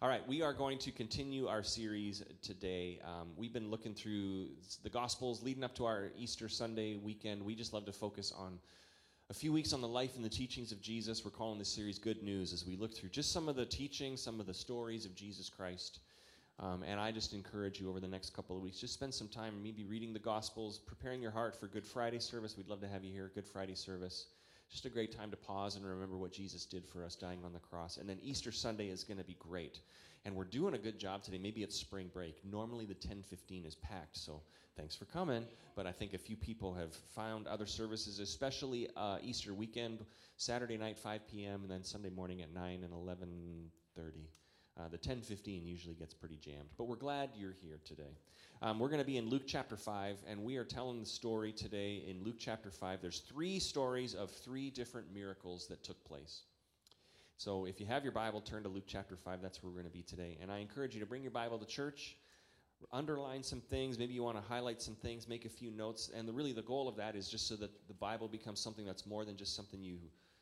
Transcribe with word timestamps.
All 0.00 0.08
right, 0.08 0.24
we 0.28 0.42
are 0.42 0.52
going 0.52 0.78
to 0.78 0.92
continue 0.92 1.48
our 1.48 1.64
series 1.64 2.22
today. 2.40 3.00
Um, 3.04 3.30
we've 3.36 3.52
been 3.52 3.68
looking 3.68 3.94
through 3.94 4.46
the 4.84 4.88
Gospels 4.88 5.42
leading 5.42 5.64
up 5.64 5.74
to 5.74 5.86
our 5.86 6.10
Easter 6.16 6.48
Sunday 6.48 6.94
weekend. 6.94 7.42
We 7.42 7.56
just 7.56 7.72
love 7.72 7.84
to 7.86 7.92
focus 7.92 8.32
on 8.38 8.60
a 9.28 9.34
few 9.34 9.52
weeks 9.52 9.72
on 9.72 9.80
the 9.80 9.88
life 9.88 10.14
and 10.14 10.24
the 10.24 10.28
teachings 10.28 10.70
of 10.70 10.80
Jesus. 10.80 11.24
We're 11.24 11.32
calling 11.32 11.58
this 11.58 11.68
series 11.68 11.98
Good 11.98 12.22
News 12.22 12.52
as 12.52 12.64
we 12.64 12.76
look 12.76 12.94
through 12.94 13.08
just 13.08 13.32
some 13.32 13.48
of 13.48 13.56
the 13.56 13.66
teachings, 13.66 14.22
some 14.22 14.38
of 14.38 14.46
the 14.46 14.54
stories 14.54 15.04
of 15.04 15.16
Jesus 15.16 15.48
Christ. 15.48 15.98
Um, 16.60 16.84
and 16.84 17.00
I 17.00 17.10
just 17.10 17.32
encourage 17.32 17.80
you 17.80 17.90
over 17.90 17.98
the 17.98 18.06
next 18.06 18.36
couple 18.36 18.56
of 18.56 18.62
weeks, 18.62 18.78
just 18.78 18.94
spend 18.94 19.12
some 19.12 19.26
time 19.26 19.60
maybe 19.64 19.84
reading 19.84 20.12
the 20.12 20.20
Gospels, 20.20 20.78
preparing 20.78 21.20
your 21.20 21.32
heart 21.32 21.58
for 21.58 21.66
Good 21.66 21.84
Friday 21.84 22.20
service. 22.20 22.56
We'd 22.56 22.68
love 22.68 22.80
to 22.82 22.88
have 22.88 23.02
you 23.02 23.12
here, 23.12 23.32
Good 23.34 23.48
Friday 23.48 23.74
service 23.74 24.26
just 24.70 24.84
a 24.84 24.90
great 24.90 25.16
time 25.16 25.30
to 25.30 25.36
pause 25.36 25.76
and 25.76 25.86
remember 25.86 26.16
what 26.16 26.32
Jesus 26.32 26.64
did 26.66 26.86
for 26.86 27.04
us 27.04 27.16
dying 27.16 27.40
on 27.44 27.52
the 27.52 27.58
cross. 27.58 27.96
And 27.96 28.08
then 28.08 28.18
Easter 28.22 28.52
Sunday 28.52 28.88
is 28.88 29.04
going 29.04 29.18
to 29.18 29.24
be 29.24 29.36
great. 29.38 29.80
And 30.24 30.34
we're 30.34 30.44
doing 30.44 30.74
a 30.74 30.78
good 30.78 30.98
job 30.98 31.22
today. 31.22 31.38
Maybe 31.38 31.62
it's 31.62 31.76
spring 31.76 32.10
break. 32.12 32.44
Normally 32.44 32.84
the 32.84 32.94
10:15 32.94 33.64
is 33.66 33.76
packed, 33.76 34.16
so 34.16 34.42
thanks 34.76 34.94
for 34.94 35.06
coming. 35.06 35.46
But 35.74 35.86
I 35.86 35.92
think 35.92 36.12
a 36.12 36.18
few 36.18 36.36
people 36.36 36.74
have 36.74 36.92
found 36.94 37.46
other 37.46 37.66
services, 37.66 38.18
especially 38.18 38.88
uh, 38.96 39.18
Easter 39.22 39.54
weekend, 39.54 40.04
Saturday 40.36 40.76
night 40.76 40.98
5 40.98 41.26
p.m. 41.28 41.62
and 41.62 41.70
then 41.70 41.84
Sunday 41.84 42.10
morning 42.10 42.42
at 42.42 42.52
9 42.52 42.82
and 42.82 42.92
11:30. 42.92 44.26
Uh, 44.78 44.86
the 44.86 44.98
10:15 44.98 45.66
usually 45.66 45.96
gets 45.96 46.14
pretty 46.14 46.36
jammed, 46.36 46.68
but 46.76 46.84
we're 46.84 46.94
glad 46.94 47.30
you're 47.34 47.52
here 47.52 47.80
today. 47.84 48.16
Um, 48.62 48.78
we're 48.78 48.88
going 48.88 49.00
to 49.00 49.06
be 49.06 49.16
in 49.16 49.28
Luke 49.28 49.42
chapter 49.44 49.76
5, 49.76 50.22
and 50.26 50.44
we 50.44 50.56
are 50.56 50.64
telling 50.64 51.00
the 51.00 51.06
story 51.06 51.52
today 51.52 52.04
in 52.06 52.22
Luke 52.22 52.36
chapter 52.38 52.70
5. 52.70 53.00
There's 53.00 53.20
three 53.20 53.58
stories 53.58 54.14
of 54.14 54.30
three 54.30 54.70
different 54.70 55.12
miracles 55.12 55.66
that 55.68 55.82
took 55.82 56.04
place. 56.04 56.42
So 57.38 57.64
if 57.66 57.80
you 57.80 57.86
have 57.86 58.04
your 58.04 58.12
Bible, 58.12 58.40
turn 58.40 58.62
to 58.64 58.68
Luke 58.68 58.84
chapter 58.86 59.16
5. 59.16 59.42
That's 59.42 59.62
where 59.62 59.70
we're 59.70 59.80
going 59.80 59.90
to 59.90 59.96
be 59.96 60.02
today. 60.02 60.38
And 60.40 60.50
I 60.50 60.58
encourage 60.58 60.94
you 60.94 61.00
to 61.00 61.06
bring 61.06 61.22
your 61.22 61.30
Bible 61.30 61.58
to 61.58 61.66
church, 61.66 62.16
underline 62.92 63.42
some 63.42 63.60
things. 63.60 63.98
Maybe 63.98 64.14
you 64.14 64.22
want 64.22 64.36
to 64.36 64.42
highlight 64.42 64.80
some 64.80 64.94
things, 64.94 65.28
make 65.28 65.44
a 65.44 65.48
few 65.48 65.70
notes. 65.70 66.10
And 66.14 66.26
the, 66.26 66.32
really, 66.32 66.52
the 66.52 66.62
goal 66.62 66.88
of 66.88 66.96
that 66.96 67.16
is 67.16 67.28
just 67.28 67.48
so 67.48 67.56
that 67.56 67.70
the 67.88 67.94
Bible 67.94 68.28
becomes 68.28 68.60
something 68.60 68.84
that's 68.84 69.06
more 69.06 69.24
than 69.24 69.36
just 69.36 69.54
something 69.56 69.82
you 69.82 69.98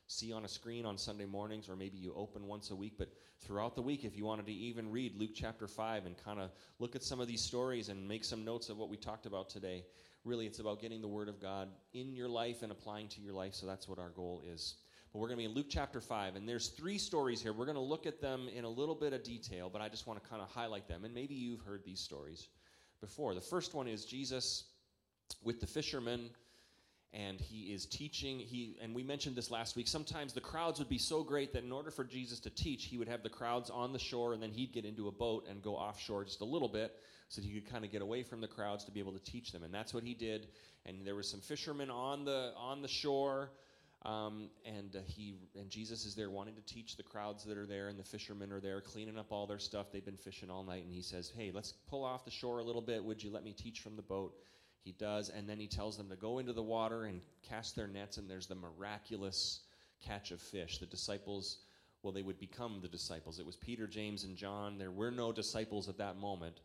see 0.07 0.33
on 0.33 0.45
a 0.45 0.49
screen 0.49 0.87
on 0.87 0.97
Sunday 0.97 1.25
mornings, 1.25 1.69
or 1.69 1.77
maybe 1.77 1.99
you 1.99 2.13
open 2.15 2.47
once 2.47 2.71
a 2.71 2.77
week. 2.77 2.95
But 2.97 3.09
throughout 3.41 3.75
the 3.75 3.83
week, 3.83 4.05
if 4.05 4.17
you 4.17 4.25
wanted 4.25 4.47
to 4.47 4.53
even 4.53 4.91
read 4.91 5.17
Luke 5.17 5.33
chapter 5.35 5.67
5 5.67 6.07
and 6.07 6.17
kind 6.17 6.41
of 6.41 6.51
look 6.79 6.95
at 6.95 7.03
some 7.03 7.21
of 7.21 7.27
these 7.27 7.43
stories 7.43 7.89
and 7.89 8.07
make 8.07 8.25
some 8.25 8.45
notes 8.45 8.69
of 8.69 8.79
what 8.79 8.89
we 8.89 8.97
talked 8.97 9.27
about 9.27 9.49
today, 9.49 9.85
really 10.25 10.47
it's 10.47 10.59
about 10.59 10.81
getting 10.81 11.01
the 11.01 11.09
Word 11.09 11.29
of 11.29 11.41
God 11.41 11.69
in 11.93 12.15
your 12.15 12.29
life 12.29 12.63
and 12.63 12.71
applying 12.71 13.09
to 13.09 13.21
your 13.21 13.33
life. 13.33 13.55
So 13.55 13.67
that's 13.67 13.89
what 13.89 13.99
our 13.99 14.11
goal 14.11 14.43
is. 14.47 14.77
But 15.13 15.19
we're 15.19 15.29
going 15.29 15.39
to 15.39 15.43
be 15.43 15.51
in 15.51 15.55
Luke 15.55 15.67
chapter 15.69 16.01
5, 16.01 16.37
and 16.37 16.49
there's 16.49 16.69
three 16.69 16.99
stories 16.99 17.41
here. 17.41 17.53
We're 17.53 17.65
going 17.65 17.77
to 17.77 17.81
look 17.81 18.07
at 18.07 18.21
them 18.21 18.49
in 18.55 18.65
a 18.65 18.69
little 18.69 18.95
bit 18.95 19.13
of 19.13 19.23
detail, 19.23 19.71
but 19.71 19.81
I 19.81 19.89
just 19.89 20.07
want 20.07 20.23
to 20.23 20.29
kind 20.29 20.43
of 20.43 20.49
highlight 20.49 20.89
them. 20.89 21.05
And 21.05 21.15
maybe 21.15 21.35
you've 21.35 21.63
heard 21.63 21.85
these 21.85 22.01
stories 22.01 22.49
before. 23.01 23.35
The 23.35 23.41
first 23.41 23.75
one 23.75 23.89
is 23.89 24.05
Jesus 24.05 24.65
with 25.43 25.61
the 25.61 25.67
fishermen 25.67 26.31
and 27.13 27.41
he 27.41 27.73
is 27.73 27.87
teaching 27.87 28.39
he 28.39 28.77
and 28.83 28.95
we 28.95 29.03
mentioned 29.03 29.37
this 29.37 29.51
last 29.51 29.77
week 29.77 29.89
sometimes 29.89 30.33
the 30.33 30.41
crowds 30.41 30.79
would 30.79 30.89
be 30.89 30.99
so 30.99 31.23
great 31.23 31.53
that 31.53 31.63
in 31.63 31.73
order 31.73 31.91
for 31.91 32.05
jesus 32.05 32.41
to 32.41 32.51
teach 32.51 32.85
he 32.85 32.99
would 32.99 33.09
have 33.09 33.23
the 33.23 33.29
crowds 33.29 33.71
on 33.71 33.93
the 33.93 33.99
shore 33.99 34.33
and 34.33 34.43
then 34.43 34.51
he'd 34.51 34.73
get 34.73 34.85
into 34.85 35.09
a 35.09 35.13
boat 35.13 35.47
and 35.49 35.63
go 35.63 35.77
offshore 35.77 36.25
just 36.25 36.41
a 36.41 36.45
little 36.45 36.69
bit 36.69 36.97
so 37.29 37.41
that 37.41 37.47
he 37.47 37.61
could 37.61 37.71
kind 37.71 37.85
of 37.85 37.91
get 37.91 38.03
away 38.03 38.23
from 38.23 38.41
the 38.41 38.49
crowds 38.49 38.85
to 38.85 38.91
be 38.91 39.01
able 39.01 39.13
to 39.13 39.19
teach 39.19 39.53
them. 39.53 39.63
And 39.65 39.75
that's 39.75 39.93
what 39.93 40.05
he 40.05 40.15
did. 40.15 40.49
And 40.85 41.05
there 41.05 41.17
was 41.17 41.29
some 41.29 41.41
fishermen 41.41 41.91
on 41.91 42.25
the 42.25 42.53
on 42.57 42.83
the 42.83 42.89
shore 42.89 43.51
um, 44.03 44.51
and 44.65 44.95
uh, 44.95 45.01
he 45.05 45.35
and 45.59 45.69
jesus 45.69 46.05
is 46.05 46.15
there 46.15 46.31
wanting 46.31 46.55
to 46.55 46.61
teach 46.61 46.97
the 46.97 47.03
crowds 47.03 47.45
that 47.45 47.57
are 47.57 47.67
there 47.67 47.89
and 47.89 47.99
the 47.99 48.05
fishermen 48.05 48.53
are 48.53 48.61
there 48.61 48.81
cleaning 48.81 49.19
up 49.19 49.33
all 49.33 49.47
their 49.47 49.59
stuff. 49.59 49.87
They've 49.91 50.05
been 50.05 50.17
fishing 50.17 50.51
all 50.51 50.63
night 50.63 50.85
and 50.85 50.93
he 50.93 51.03
says 51.03 51.33
hey 51.37 51.51
let's 51.53 51.73
pull 51.89 52.05
off 52.05 52.25
the 52.25 52.31
shore 52.31 52.61
a 52.61 52.63
little 52.63 52.83
bit. 52.83 53.03
Would 53.03 53.23
you 53.23 53.33
let 53.33 53.43
me 53.43 53.53
teach 53.53 53.81
from 53.81 53.97
the 53.97 54.03
boat 54.03 54.35
he 54.87 54.93
does, 54.93 55.31
and 55.31 55.49
then 55.49 55.59
he 55.59 55.67
tells 55.67 55.97
them 55.97 56.09
to 56.09 56.15
go 56.15 56.39
into 56.39 56.53
the 56.53 56.63
water 56.63 57.07
and 57.07 57.21
cast 57.43 57.75
their 57.75 57.89
nets, 57.89 58.19
and 58.19 58.31
there's 58.31 58.47
the 58.47 58.55
miraculous 58.55 59.63
catch 60.01 60.31
of 60.31 60.41
fish. 60.41 60.79
The 60.79 60.87
disciples, 60.87 61.59
well, 62.05 62.13
they 62.13 62.23
would 62.23 62.39
become 62.39 62.79
the 62.81 62.87
disciples. 62.87 63.41
It 63.41 63.45
was 63.45 63.57
Peter, 63.57 63.89
James, 63.89 64.23
and 64.23 64.37
John. 64.37 64.79
There 64.79 64.93
were 64.93 65.11
no 65.11 65.33
disciples 65.33 65.89
at 65.89 65.99
that 65.99 66.19
moment, 66.19 66.61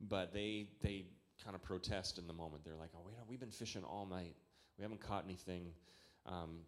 but 0.00 0.32
they 0.32 0.70
they 0.82 1.04
kind 1.44 1.54
of 1.54 1.62
protest 1.62 2.16
in 2.16 2.26
the 2.26 2.32
moment. 2.32 2.64
They're 2.64 2.74
like, 2.74 2.88
"Oh, 2.96 3.02
wait, 3.04 3.16
we've 3.28 3.38
been 3.38 3.50
fishing 3.50 3.84
all 3.84 4.06
night. 4.06 4.34
We 4.78 4.82
haven't 4.82 5.02
caught 5.02 5.24
anything." 5.26 5.66
Um, 6.24 6.60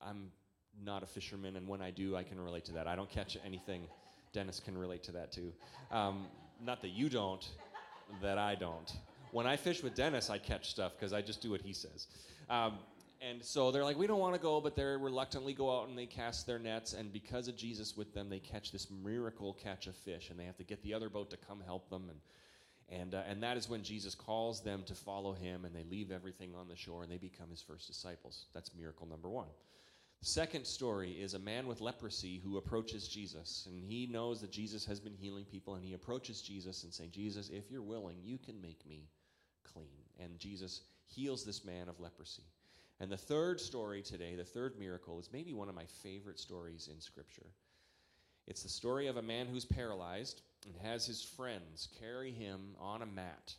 I'm 0.00 0.32
not 0.82 1.02
a 1.02 1.06
fisherman, 1.06 1.56
and 1.56 1.68
when 1.68 1.82
I 1.82 1.90
do, 1.90 2.16
I 2.16 2.22
can 2.22 2.40
relate 2.40 2.64
to 2.64 2.72
that. 2.72 2.86
I 2.86 2.96
don't 2.96 3.10
catch 3.10 3.36
anything. 3.44 3.82
Dennis 4.32 4.58
can 4.58 4.78
relate 4.78 5.02
to 5.02 5.12
that 5.12 5.32
too. 5.32 5.52
Um, 5.90 6.28
not 6.64 6.80
that 6.80 6.92
you 6.92 7.10
don't, 7.10 7.46
that 8.22 8.38
I 8.38 8.54
don't 8.54 8.90
when 9.32 9.46
I 9.46 9.56
fish 9.56 9.82
with 9.82 9.94
Dennis, 9.94 10.30
I 10.30 10.38
catch 10.38 10.70
stuff 10.70 10.92
because 10.96 11.12
I 11.12 11.22
just 11.22 11.40
do 11.40 11.50
what 11.50 11.60
he 11.60 11.72
says. 11.72 12.06
Um, 12.48 12.78
and 13.20 13.44
so 13.44 13.70
they're 13.70 13.84
like, 13.84 13.98
we 13.98 14.06
don't 14.06 14.18
want 14.18 14.34
to 14.34 14.40
go, 14.40 14.60
but 14.60 14.74
they 14.74 14.82
reluctantly 14.82 15.52
go 15.52 15.78
out 15.78 15.88
and 15.88 15.98
they 15.98 16.06
cast 16.06 16.46
their 16.46 16.58
nets. 16.58 16.94
And 16.94 17.12
because 17.12 17.48
of 17.48 17.56
Jesus 17.56 17.96
with 17.96 18.14
them, 18.14 18.30
they 18.30 18.38
catch 18.38 18.72
this 18.72 18.88
miracle 18.90 19.52
catch 19.52 19.86
of 19.86 19.94
fish, 19.94 20.30
and 20.30 20.40
they 20.40 20.44
have 20.44 20.56
to 20.56 20.64
get 20.64 20.82
the 20.82 20.94
other 20.94 21.10
boat 21.10 21.30
to 21.30 21.36
come 21.36 21.60
help 21.64 21.90
them. 21.90 22.08
And 22.08 22.20
and 23.00 23.14
uh, 23.14 23.22
and 23.28 23.42
that 23.42 23.56
is 23.56 23.68
when 23.68 23.82
Jesus 23.82 24.14
calls 24.14 24.62
them 24.62 24.82
to 24.86 24.94
follow 24.94 25.32
him, 25.32 25.64
and 25.64 25.74
they 25.74 25.84
leave 25.84 26.10
everything 26.10 26.54
on 26.54 26.66
the 26.66 26.76
shore 26.76 27.02
and 27.02 27.12
they 27.12 27.18
become 27.18 27.50
his 27.50 27.62
first 27.62 27.86
disciples. 27.86 28.46
That's 28.52 28.74
miracle 28.74 29.06
number 29.06 29.28
one. 29.28 29.48
Second 30.22 30.66
story 30.66 31.12
is 31.12 31.32
a 31.32 31.38
man 31.38 31.66
with 31.66 31.80
leprosy 31.80 32.40
who 32.44 32.58
approaches 32.58 33.08
Jesus, 33.08 33.66
and 33.70 33.82
he 33.82 34.06
knows 34.06 34.40
that 34.40 34.50
Jesus 34.50 34.84
has 34.84 35.00
been 35.00 35.14
healing 35.14 35.46
people, 35.46 35.76
and 35.76 35.84
he 35.84 35.94
approaches 35.94 36.42
Jesus 36.42 36.84
and 36.84 36.92
saying, 36.92 37.10
Jesus, 37.12 37.48
if 37.48 37.70
you're 37.70 37.80
willing, 37.80 38.18
you 38.22 38.36
can 38.36 38.60
make 38.60 38.84
me 38.86 39.08
clean. 39.64 40.04
And 40.18 40.38
Jesus 40.38 40.82
heals 41.06 41.44
this 41.44 41.64
man 41.64 41.88
of 41.88 42.00
leprosy. 42.00 42.44
And 43.00 43.10
the 43.10 43.16
third 43.16 43.60
story 43.60 44.02
today, 44.02 44.34
the 44.34 44.44
third 44.44 44.78
miracle, 44.78 45.18
is 45.18 45.30
maybe 45.32 45.54
one 45.54 45.68
of 45.68 45.74
my 45.74 45.86
favorite 46.02 46.38
stories 46.38 46.88
in 46.92 47.00
Scripture. 47.00 47.46
It's 48.46 48.62
the 48.62 48.68
story 48.68 49.06
of 49.06 49.16
a 49.16 49.22
man 49.22 49.46
who's 49.46 49.64
paralyzed 49.64 50.42
and 50.66 50.74
has 50.82 51.06
his 51.06 51.22
friends 51.22 51.88
carry 51.98 52.32
him 52.32 52.74
on 52.78 53.02
a 53.02 53.06
mat 53.06 53.54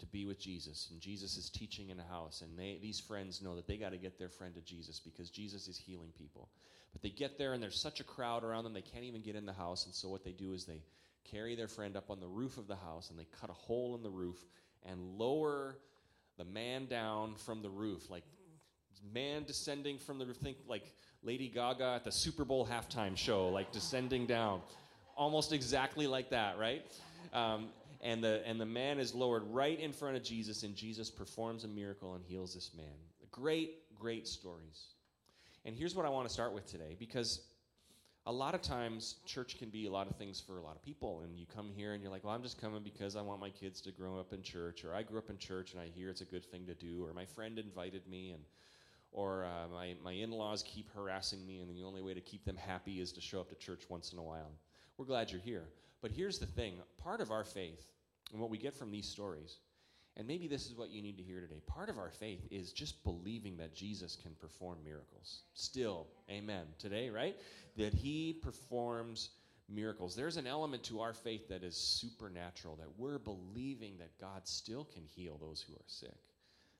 to 0.00 0.06
be 0.06 0.24
with 0.24 0.40
Jesus. 0.40 0.88
And 0.90 1.00
Jesus 1.00 1.36
is 1.36 1.50
teaching 1.50 1.90
in 1.90 2.00
a 2.00 2.04
house, 2.04 2.42
and 2.42 2.58
they, 2.58 2.78
these 2.82 2.98
friends 2.98 3.42
know 3.42 3.54
that 3.54 3.66
they 3.66 3.76
got 3.76 3.90
to 3.90 3.98
get 3.98 4.18
their 4.18 4.28
friend 4.28 4.54
to 4.54 4.60
Jesus 4.60 4.98
because 4.98 5.30
Jesus 5.30 5.68
is 5.68 5.78
healing 5.78 6.10
people. 6.16 6.48
But 6.92 7.02
they 7.02 7.10
get 7.10 7.38
there, 7.38 7.52
and 7.52 7.62
there's 7.62 7.80
such 7.80 8.00
a 8.00 8.04
crowd 8.04 8.42
around 8.42 8.64
them, 8.64 8.72
they 8.72 8.80
can't 8.82 9.04
even 9.04 9.22
get 9.22 9.36
in 9.36 9.46
the 9.46 9.52
house. 9.52 9.86
And 9.86 9.94
so 9.94 10.08
what 10.08 10.24
they 10.24 10.32
do 10.32 10.52
is 10.52 10.64
they 10.64 10.82
carry 11.30 11.54
their 11.54 11.68
friend 11.68 11.96
up 11.96 12.10
on 12.10 12.18
the 12.18 12.26
roof 12.26 12.58
of 12.58 12.66
the 12.66 12.76
house, 12.76 13.10
and 13.10 13.18
they 13.18 13.26
cut 13.40 13.50
a 13.50 13.54
hole 13.54 13.94
in 13.94 14.02
the 14.02 14.10
roof 14.10 14.38
and 14.88 15.18
lower 15.18 15.76
the 16.38 16.44
man 16.44 16.86
down 16.86 17.34
from 17.34 17.62
the 17.62 17.70
roof, 17.70 18.10
like 18.10 18.24
man 19.14 19.44
descending 19.44 19.98
from 19.98 20.18
the 20.18 20.26
roof. 20.26 20.36
Think 20.36 20.56
like 20.68 20.92
Lady 21.22 21.48
Gaga 21.48 21.94
at 21.96 22.04
the 22.04 22.12
Super 22.12 22.44
Bowl 22.44 22.66
halftime 22.66 23.16
show, 23.16 23.48
like 23.48 23.72
descending 23.72 24.26
down, 24.26 24.60
almost 25.16 25.52
exactly 25.52 26.06
like 26.06 26.30
that, 26.30 26.58
right? 26.58 26.84
Um, 27.32 27.68
and 28.02 28.24
the 28.24 28.42
and 28.46 28.60
the 28.60 28.66
man 28.66 28.98
is 28.98 29.14
lowered 29.14 29.42
right 29.44 29.78
in 29.78 29.92
front 29.92 30.16
of 30.16 30.22
Jesus, 30.22 30.62
and 30.62 30.74
Jesus 30.74 31.10
performs 31.10 31.64
a 31.64 31.68
miracle 31.68 32.14
and 32.14 32.24
heals 32.24 32.54
this 32.54 32.70
man. 32.76 32.86
Great, 33.30 33.94
great 33.94 34.26
stories. 34.26 34.94
And 35.64 35.76
here's 35.76 35.94
what 35.94 36.06
I 36.06 36.08
want 36.08 36.26
to 36.26 36.32
start 36.32 36.54
with 36.54 36.66
today, 36.66 36.96
because 36.98 37.42
a 38.30 38.32
lot 38.32 38.54
of 38.54 38.62
times 38.62 39.16
church 39.26 39.58
can 39.58 39.70
be 39.70 39.86
a 39.86 39.90
lot 39.90 40.08
of 40.08 40.14
things 40.16 40.40
for 40.40 40.58
a 40.58 40.62
lot 40.62 40.76
of 40.76 40.82
people 40.82 41.22
and 41.24 41.36
you 41.36 41.46
come 41.52 41.68
here 41.74 41.94
and 41.94 42.02
you're 42.02 42.12
like 42.12 42.22
well 42.22 42.32
i'm 42.32 42.42
just 42.42 42.60
coming 42.60 42.80
because 42.82 43.16
i 43.16 43.20
want 43.20 43.40
my 43.40 43.50
kids 43.50 43.80
to 43.80 43.90
grow 43.90 44.20
up 44.20 44.32
in 44.32 44.40
church 44.40 44.84
or 44.84 44.94
i 44.94 45.02
grew 45.02 45.18
up 45.18 45.30
in 45.30 45.36
church 45.36 45.72
and 45.72 45.82
i 45.82 45.86
hear 45.86 46.08
it's 46.08 46.20
a 46.20 46.24
good 46.24 46.44
thing 46.44 46.64
to 46.64 46.74
do 46.74 47.04
or 47.04 47.12
my 47.12 47.24
friend 47.24 47.58
invited 47.58 48.06
me 48.08 48.30
and 48.30 48.42
or 49.12 49.44
uh, 49.44 49.68
my, 49.72 49.94
my 50.02 50.12
in-laws 50.12 50.62
keep 50.62 50.88
harassing 50.94 51.44
me 51.46 51.60
and 51.60 51.76
the 51.76 51.82
only 51.82 52.02
way 52.02 52.14
to 52.14 52.20
keep 52.20 52.44
them 52.44 52.56
happy 52.56 53.00
is 53.00 53.12
to 53.12 53.20
show 53.20 53.40
up 53.40 53.48
to 53.48 53.56
church 53.56 53.82
once 53.88 54.12
in 54.12 54.18
a 54.18 54.22
while. 54.22 54.52
We're 54.96 55.06
glad 55.06 55.30
you're 55.30 55.40
here. 55.40 55.64
But 56.02 56.12
here's 56.12 56.38
the 56.38 56.46
thing. 56.46 56.74
Part 57.02 57.20
of 57.20 57.30
our 57.30 57.44
faith 57.44 57.84
and 58.32 58.40
what 58.40 58.50
we 58.50 58.58
get 58.58 58.74
from 58.74 58.90
these 58.90 59.06
stories 59.06 59.56
and 60.16 60.26
maybe 60.26 60.48
this 60.48 60.66
is 60.66 60.74
what 60.74 60.90
you 60.90 61.02
need 61.02 61.16
to 61.16 61.22
hear 61.22 61.40
today. 61.40 61.60
Part 61.66 61.88
of 61.88 61.98
our 61.98 62.10
faith 62.10 62.46
is 62.50 62.72
just 62.72 63.02
believing 63.04 63.56
that 63.58 63.74
Jesus 63.74 64.16
can 64.20 64.32
perform 64.40 64.78
miracles. 64.84 65.42
Still, 65.54 66.06
amen. 66.28 66.64
Today, 66.78 67.10
right? 67.10 67.36
That 67.76 67.94
he 67.94 68.34
performs 68.42 69.30
miracles. 69.68 70.16
There's 70.16 70.36
an 70.36 70.46
element 70.46 70.82
to 70.84 71.00
our 71.00 71.12
faith 71.12 71.48
that 71.48 71.62
is 71.62 71.76
supernatural, 71.76 72.76
that 72.76 72.98
we're 72.98 73.18
believing 73.18 73.98
that 73.98 74.18
God 74.20 74.46
still 74.46 74.84
can 74.84 75.04
heal 75.04 75.38
those 75.40 75.62
who 75.62 75.74
are 75.74 75.86
sick, 75.86 76.18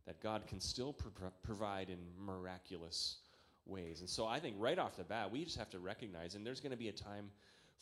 that 0.06 0.20
God 0.20 0.46
can 0.46 0.60
still 0.60 0.92
pro- 0.92 1.30
provide 1.42 1.88
in 1.88 1.98
miraculous 2.18 3.18
ways. 3.66 4.00
And 4.00 4.08
so 4.08 4.26
I 4.26 4.40
think 4.40 4.56
right 4.58 4.78
off 4.78 4.96
the 4.96 5.04
bat, 5.04 5.30
we 5.30 5.44
just 5.44 5.56
have 5.56 5.70
to 5.70 5.78
recognize, 5.78 6.34
and 6.34 6.44
there's 6.44 6.60
going 6.60 6.72
to 6.72 6.76
be 6.76 6.88
a 6.88 6.92
time 6.92 7.30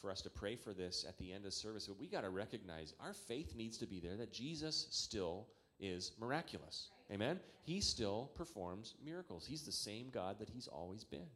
for 0.00 0.10
us 0.10 0.22
to 0.22 0.30
pray 0.30 0.56
for 0.56 0.72
this 0.72 1.04
at 1.08 1.18
the 1.18 1.32
end 1.32 1.44
of 1.46 1.52
service. 1.52 1.86
But 1.86 1.98
we 1.98 2.06
got 2.06 2.22
to 2.22 2.30
recognize 2.30 2.94
our 3.00 3.12
faith 3.12 3.54
needs 3.56 3.78
to 3.78 3.86
be 3.86 4.00
there 4.00 4.16
that 4.16 4.32
Jesus 4.32 4.86
still 4.90 5.46
is 5.80 6.12
miraculous. 6.20 6.90
Amen? 7.12 7.40
He 7.62 7.80
still 7.80 8.30
performs 8.34 8.94
miracles. 9.04 9.46
He's 9.46 9.62
the 9.62 9.72
same 9.72 10.10
God 10.10 10.38
that 10.38 10.48
he's 10.48 10.66
always 10.66 11.04
been. 11.04 11.28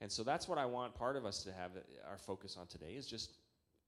And 0.00 0.10
so 0.10 0.22
that's 0.22 0.48
what 0.48 0.58
I 0.58 0.66
want 0.66 0.94
part 0.94 1.16
of 1.16 1.24
us 1.24 1.42
to 1.44 1.52
have 1.52 1.72
uh, 1.76 2.10
our 2.10 2.18
focus 2.18 2.56
on 2.58 2.66
today 2.66 2.94
is 2.96 3.06
just 3.06 3.32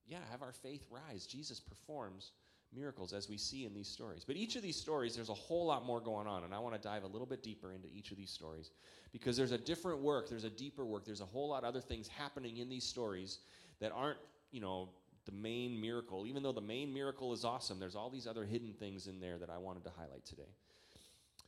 yeah, 0.07 0.19
have 0.31 0.43
our 0.43 0.53
faith 0.53 0.87
rise. 0.91 1.27
Jesus 1.27 1.59
performs 1.59 2.33
miracles 2.75 3.13
as 3.13 3.29
we 3.29 3.37
see 3.37 3.65
in 3.65 3.75
these 3.75 3.89
stories. 3.89 4.25
But 4.25 4.37
each 4.37 4.57
of 4.57 4.63
these 4.63 4.77
stories, 4.77 5.15
there's 5.15 5.29
a 5.29 5.35
whole 5.35 5.67
lot 5.67 5.85
more 5.85 6.01
going 6.01 6.27
on, 6.27 6.45
and 6.45 6.55
I 6.55 6.59
want 6.59 6.75
to 6.75 6.81
dive 6.81 7.05
a 7.05 7.07
little 7.07 7.27
bit 7.27 7.43
deeper 7.43 7.73
into 7.73 7.89
each 7.95 8.11
of 8.11 8.17
these 8.17 8.31
stories 8.31 8.71
because 9.13 9.37
there's 9.37 9.53
a 9.53 9.59
different 9.59 10.01
work, 10.01 10.29
there's 10.29 10.45
a 10.45 10.51
deeper 10.51 10.85
work, 10.85 11.05
there's 11.05 11.21
a 11.21 11.27
whole 11.27 11.49
lot 11.49 11.65
of 11.65 11.69
other 11.69 11.81
things 11.81 12.09
happening 12.09 12.59
in 12.59 12.69
these 12.69 12.85
stories 12.85 13.39
that 13.81 13.93
aren't, 13.93 14.19
you 14.51 14.61
know, 14.61 14.91
the 15.25 15.33
main 15.33 15.81
miracle. 15.81 16.27
Even 16.27 16.43
though 16.43 16.53
the 16.53 16.61
main 16.61 16.93
miracle 16.93 17.33
is 17.33 17.45
awesome, 17.45 17.79
there's 17.79 17.97
all 17.97 18.11
these 18.11 18.27
other 18.27 18.45
hidden 18.45 18.73
things 18.73 19.07
in 19.07 19.21
there 19.21 19.39
that 19.39 19.51
I 19.51 19.59
wanted 19.59 19.85
to 19.85 19.91
highlight 19.91 20.25
today. 20.25 20.49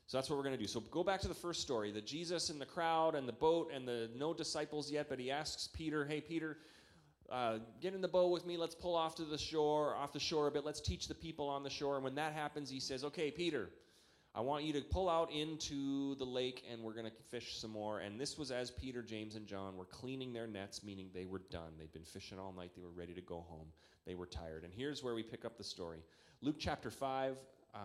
So 0.09 0.17
that's 0.17 0.31
what 0.31 0.37
we're 0.37 0.44
going 0.44 0.56
to 0.56 0.61
do. 0.61 0.67
So 0.67 0.81
go 0.81 1.05
back 1.05 1.20
to 1.20 1.29
the 1.29 1.35
first 1.35 1.61
story 1.61 1.93
the 1.93 2.00
Jesus 2.00 2.49
and 2.49 2.59
the 2.59 2.67
crowd 2.67 3.15
and 3.15 3.29
the 3.29 3.32
boat 3.32 3.70
and 3.75 3.87
the 3.87 4.11
no 4.17 4.32
disciples 4.32 4.91
yet, 4.91 5.06
but 5.09 5.19
he 5.19 5.31
asks 5.31 5.69
Peter, 5.69 6.06
Hey, 6.06 6.20
Peter, 6.23 6.56
uh, 7.30 7.58
get 7.80 7.94
in 7.94 8.00
the 8.00 8.08
boat 8.08 8.30
with 8.30 8.46
me. 8.46 8.56
Let's 8.56 8.75
pull 8.75 8.94
off 8.94 9.14
to 9.16 9.25
the 9.25 9.38
shore, 9.38 9.94
off 9.96 10.12
the 10.12 10.20
shore 10.20 10.46
a 10.46 10.50
bit. 10.50 10.64
Let's 10.64 10.80
teach 10.80 11.08
the 11.08 11.14
people 11.14 11.48
on 11.48 11.62
the 11.62 11.70
shore. 11.70 11.96
And 11.96 12.04
when 12.04 12.14
that 12.14 12.32
happens, 12.32 12.70
he 12.70 12.80
says, 12.80 13.04
Okay, 13.04 13.30
Peter, 13.30 13.70
I 14.34 14.40
want 14.40 14.64
you 14.64 14.72
to 14.75 14.80
pull 14.80 15.08
out 15.08 15.32
into 15.32 16.14
the 16.16 16.25
lake 16.25 16.64
and 16.70 16.82
we're 16.82 16.92
going 16.92 17.06
to 17.06 17.12
fish 17.30 17.58
some 17.58 17.72
more. 17.72 18.00
And 18.00 18.20
this 18.20 18.38
was 18.38 18.50
as 18.50 18.70
Peter, 18.70 19.02
James, 19.02 19.34
and 19.34 19.46
John 19.46 19.76
were 19.76 19.84
cleaning 19.86 20.32
their 20.32 20.46
nets, 20.46 20.84
meaning 20.84 21.08
they 21.12 21.25
were 21.25 21.42
done. 21.50 21.72
They'd 21.78 21.92
been 21.92 22.04
fishing 22.04 22.38
all 22.38 22.52
night. 22.52 22.70
They 22.76 22.82
were 22.82 22.90
ready 22.90 23.14
to 23.14 23.20
go 23.20 23.44
home. 23.48 23.66
They 24.06 24.14
were 24.14 24.26
tired. 24.26 24.64
And 24.64 24.72
here's 24.72 25.02
where 25.02 25.14
we 25.14 25.22
pick 25.22 25.44
up 25.44 25.58
the 25.58 25.64
story 25.64 25.98
Luke 26.40 26.56
chapter 26.58 26.90
5, 26.90 27.36
uh, 27.74 27.78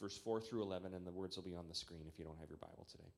verse 0.00 0.16
4 0.16 0.40
through 0.40 0.62
11, 0.62 0.94
and 0.94 1.06
the 1.06 1.12
words 1.12 1.36
will 1.36 1.44
be 1.44 1.54
on 1.54 1.68
the 1.68 1.74
screen 1.74 2.04
if 2.08 2.18
you 2.18 2.24
don't 2.24 2.38
have 2.38 2.48
your 2.48 2.58
Bible 2.58 2.86
today. 2.90 3.10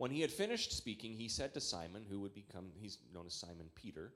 When 0.00 0.10
he 0.10 0.22
had 0.22 0.30
finished 0.30 0.72
speaking, 0.72 1.12
he 1.12 1.28
said 1.28 1.52
to 1.52 1.60
Simon, 1.60 2.06
who 2.08 2.20
would 2.20 2.34
become, 2.34 2.70
he's 2.80 2.96
known 3.12 3.26
as 3.26 3.34
Simon 3.34 3.66
Peter, 3.74 4.12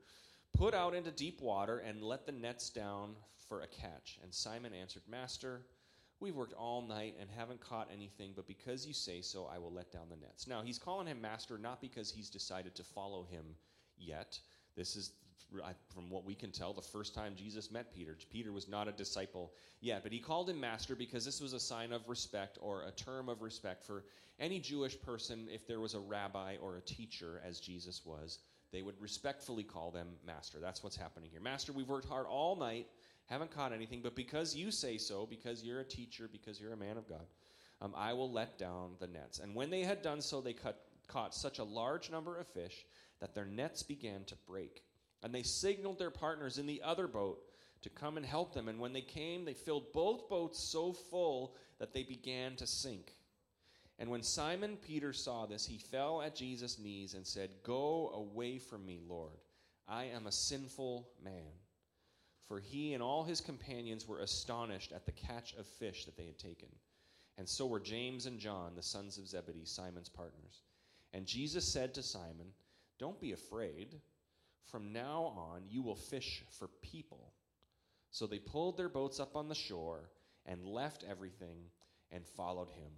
Put 0.55 0.73
out 0.73 0.95
into 0.95 1.11
deep 1.11 1.41
water 1.41 1.79
and 1.79 2.01
let 2.01 2.25
the 2.25 2.31
nets 2.31 2.69
down 2.69 3.15
for 3.49 3.61
a 3.61 3.67
catch. 3.67 4.19
And 4.23 4.33
Simon 4.33 4.73
answered, 4.73 5.01
Master, 5.09 5.63
we've 6.21 6.35
worked 6.35 6.53
all 6.53 6.81
night 6.81 7.15
and 7.19 7.29
haven't 7.29 7.59
caught 7.59 7.89
anything, 7.93 8.31
but 8.33 8.47
because 8.47 8.87
you 8.87 8.93
say 8.93 9.21
so, 9.21 9.49
I 9.53 9.57
will 9.57 9.73
let 9.73 9.91
down 9.91 10.07
the 10.09 10.15
nets. 10.15 10.47
Now, 10.47 10.61
he's 10.61 10.79
calling 10.79 11.07
him 11.07 11.19
Master 11.19 11.57
not 11.57 11.81
because 11.81 12.09
he's 12.09 12.29
decided 12.29 12.73
to 12.75 12.83
follow 12.83 13.25
him 13.29 13.43
yet. 13.97 14.39
This 14.77 14.95
is 14.95 15.11
from 15.93 16.09
what 16.09 16.25
we 16.25 16.35
can 16.35 16.51
tell, 16.51 16.73
the 16.73 16.81
first 16.81 17.13
time 17.13 17.33
Jesus 17.35 17.69
met 17.69 17.93
Peter. 17.93 18.17
Peter 18.31 18.51
was 18.51 18.67
not 18.67 18.87
a 18.87 18.91
disciple 18.91 19.53
yet, 19.81 20.03
but 20.03 20.11
he 20.11 20.19
called 20.19 20.49
him 20.49 20.59
master 20.59 20.95
because 20.95 21.23
this 21.23 21.39
was 21.39 21.53
a 21.53 21.59
sign 21.59 21.91
of 21.91 22.07
respect 22.09 22.57
or 22.61 22.83
a 22.83 22.91
term 22.91 23.29
of 23.29 23.41
respect 23.41 23.83
for 23.85 24.05
any 24.39 24.59
Jewish 24.59 24.99
person. 25.01 25.47
If 25.51 25.67
there 25.67 25.79
was 25.79 25.93
a 25.93 25.99
rabbi 25.99 26.57
or 26.61 26.77
a 26.77 26.81
teacher, 26.81 27.41
as 27.45 27.59
Jesus 27.59 28.01
was, 28.05 28.39
they 28.71 28.81
would 28.81 28.99
respectfully 28.99 29.63
call 29.63 29.91
them 29.91 30.07
master. 30.25 30.59
That's 30.59 30.83
what's 30.83 30.97
happening 30.97 31.29
here. 31.31 31.41
Master, 31.41 31.71
we've 31.71 31.87
worked 31.87 32.07
hard 32.09 32.25
all 32.27 32.55
night, 32.55 32.87
haven't 33.27 33.51
caught 33.51 33.71
anything, 33.73 34.01
but 34.01 34.15
because 34.15 34.55
you 34.55 34.71
say 34.71 34.97
so, 34.97 35.25
because 35.25 35.63
you're 35.63 35.79
a 35.79 35.85
teacher, 35.85 36.29
because 36.31 36.59
you're 36.59 36.73
a 36.73 36.77
man 36.77 36.97
of 36.97 37.07
God, 37.07 37.25
um, 37.81 37.93
I 37.95 38.13
will 38.13 38.31
let 38.31 38.57
down 38.57 38.91
the 38.99 39.07
nets. 39.07 39.39
And 39.39 39.55
when 39.55 39.69
they 39.69 39.81
had 39.81 40.01
done 40.01 40.21
so, 40.21 40.41
they 40.41 40.53
cut, 40.53 40.81
caught 41.07 41.33
such 41.33 41.59
a 41.59 41.63
large 41.63 42.11
number 42.11 42.37
of 42.37 42.47
fish 42.47 42.85
that 43.19 43.33
their 43.33 43.45
nets 43.45 43.83
began 43.83 44.23
to 44.25 44.35
break. 44.47 44.83
And 45.23 45.33
they 45.33 45.43
signaled 45.43 45.99
their 45.99 46.11
partners 46.11 46.57
in 46.57 46.65
the 46.65 46.81
other 46.83 47.07
boat 47.07 47.39
to 47.81 47.89
come 47.89 48.17
and 48.17 48.25
help 48.25 48.53
them. 48.53 48.67
And 48.67 48.79
when 48.79 48.93
they 48.93 49.01
came, 49.01 49.45
they 49.45 49.53
filled 49.53 49.93
both 49.93 50.29
boats 50.29 50.59
so 50.59 50.93
full 50.93 51.55
that 51.79 51.93
they 51.93 52.03
began 52.03 52.55
to 52.57 52.67
sink. 52.67 53.13
And 53.97 54.09
when 54.09 54.23
Simon 54.23 54.77
Peter 54.77 55.13
saw 55.13 55.45
this, 55.45 55.65
he 55.65 55.77
fell 55.77 56.21
at 56.21 56.35
Jesus' 56.35 56.79
knees 56.79 57.13
and 57.13 57.25
said, 57.25 57.49
Go 57.63 58.09
away 58.13 58.57
from 58.57 58.85
me, 58.85 58.99
Lord. 59.07 59.37
I 59.87 60.05
am 60.05 60.27
a 60.27 60.31
sinful 60.31 61.09
man. 61.23 61.53
For 62.47 62.59
he 62.59 62.93
and 62.93 63.01
all 63.01 63.23
his 63.23 63.41
companions 63.41 64.07
were 64.07 64.19
astonished 64.19 64.91
at 64.91 65.05
the 65.05 65.11
catch 65.11 65.53
of 65.55 65.65
fish 65.65 66.05
that 66.05 66.17
they 66.17 66.25
had 66.25 66.37
taken. 66.37 66.69
And 67.37 67.47
so 67.47 67.65
were 67.65 67.79
James 67.79 68.25
and 68.25 68.39
John, 68.39 68.75
the 68.75 68.83
sons 68.83 69.17
of 69.17 69.27
Zebedee, 69.27 69.65
Simon's 69.65 70.09
partners. 70.09 70.63
And 71.13 71.25
Jesus 71.25 71.65
said 71.65 71.93
to 71.93 72.03
Simon, 72.03 72.53
Don't 72.99 73.19
be 73.19 73.31
afraid. 73.31 74.01
From 74.63 74.91
now 74.91 75.33
on, 75.37 75.63
you 75.69 75.81
will 75.81 75.95
fish 75.95 76.43
for 76.49 76.67
people. 76.81 77.33
So 78.11 78.27
they 78.27 78.39
pulled 78.39 78.77
their 78.77 78.89
boats 78.89 79.19
up 79.19 79.35
on 79.35 79.47
the 79.47 79.55
shore 79.55 80.09
and 80.45 80.65
left 80.65 81.03
everything 81.07 81.57
and 82.11 82.25
followed 82.25 82.69
him. 82.69 82.91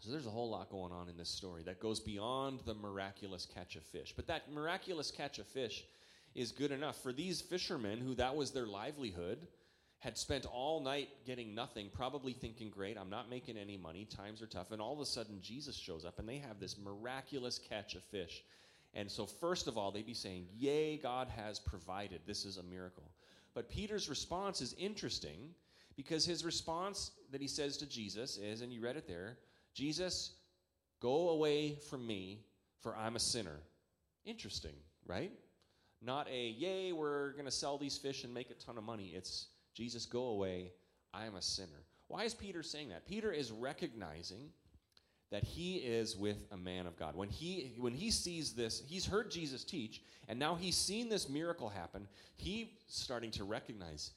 So 0.00 0.10
there's 0.10 0.26
a 0.26 0.30
whole 0.30 0.50
lot 0.50 0.70
going 0.70 0.92
on 0.92 1.08
in 1.08 1.16
this 1.16 1.28
story 1.28 1.62
that 1.64 1.80
goes 1.80 2.00
beyond 2.00 2.60
the 2.64 2.74
miraculous 2.74 3.46
catch 3.46 3.76
of 3.76 3.82
fish. 3.82 4.12
But 4.16 4.26
that 4.28 4.52
miraculous 4.52 5.10
catch 5.10 5.38
of 5.38 5.46
fish 5.46 5.84
is 6.34 6.52
good 6.52 6.72
enough 6.72 7.02
for 7.02 7.12
these 7.12 7.40
fishermen 7.40 8.00
who 8.00 8.14
that 8.14 8.34
was 8.34 8.50
their 8.50 8.66
livelihood 8.66 9.46
had 9.98 10.16
spent 10.16 10.46
all 10.46 10.80
night 10.80 11.08
getting 11.26 11.54
nothing 11.54 11.90
probably 11.92 12.32
thinking 12.32 12.70
great 12.70 12.96
i'm 12.96 13.10
not 13.10 13.28
making 13.28 13.58
any 13.58 13.76
money 13.76 14.06
times 14.06 14.40
are 14.40 14.46
tough 14.46 14.70
and 14.70 14.80
all 14.80 14.94
of 14.94 15.00
a 15.00 15.04
sudden 15.04 15.40
jesus 15.42 15.76
shows 15.76 16.04
up 16.04 16.20
and 16.20 16.28
they 16.28 16.38
have 16.38 16.60
this 16.60 16.78
miraculous 16.78 17.58
catch 17.58 17.96
of 17.96 18.02
fish 18.04 18.44
and 18.94 19.10
so, 19.10 19.26
first 19.26 19.68
of 19.68 19.78
all, 19.78 19.90
they'd 19.90 20.06
be 20.06 20.14
saying, 20.14 20.46
Yay, 20.56 20.96
God 20.96 21.28
has 21.28 21.60
provided. 21.60 22.20
This 22.26 22.44
is 22.44 22.56
a 22.56 22.62
miracle. 22.62 23.10
But 23.54 23.68
Peter's 23.68 24.08
response 24.08 24.60
is 24.60 24.74
interesting 24.78 25.54
because 25.96 26.24
his 26.24 26.44
response 26.44 27.12
that 27.30 27.40
he 27.40 27.48
says 27.48 27.76
to 27.78 27.86
Jesus 27.86 28.36
is, 28.36 28.62
and 28.62 28.72
you 28.72 28.80
read 28.80 28.96
it 28.96 29.06
there 29.06 29.36
Jesus, 29.74 30.32
go 31.00 31.30
away 31.30 31.76
from 31.88 32.06
me, 32.06 32.40
for 32.80 32.96
I'm 32.96 33.16
a 33.16 33.20
sinner. 33.20 33.60
Interesting, 34.24 34.74
right? 35.06 35.32
Not 36.02 36.28
a, 36.28 36.48
yay, 36.48 36.92
we're 36.92 37.32
going 37.32 37.44
to 37.44 37.50
sell 37.50 37.78
these 37.78 37.98
fish 37.98 38.24
and 38.24 38.32
make 38.32 38.50
a 38.50 38.54
ton 38.54 38.78
of 38.78 38.84
money. 38.84 39.12
It's, 39.14 39.48
Jesus, 39.74 40.06
go 40.06 40.28
away, 40.28 40.72
I 41.12 41.26
am 41.26 41.34
a 41.34 41.42
sinner. 41.42 41.84
Why 42.08 42.24
is 42.24 42.34
Peter 42.34 42.62
saying 42.62 42.88
that? 42.88 43.06
Peter 43.06 43.30
is 43.30 43.52
recognizing 43.52 44.50
that 45.30 45.44
he 45.44 45.76
is 45.76 46.16
with 46.16 46.38
a 46.50 46.56
man 46.56 46.86
of 46.86 46.96
God. 46.98 47.14
When 47.14 47.28
he 47.28 47.72
when 47.78 47.94
he 47.94 48.10
sees 48.10 48.52
this, 48.52 48.82
he's 48.86 49.06
heard 49.06 49.30
Jesus 49.30 49.62
teach, 49.62 50.02
and 50.28 50.38
now 50.38 50.56
he's 50.56 50.76
seen 50.76 51.08
this 51.08 51.28
miracle 51.28 51.68
happen. 51.68 52.08
He 52.34 52.72
starting 52.88 53.30
to 53.32 53.44
recognize 53.44 54.10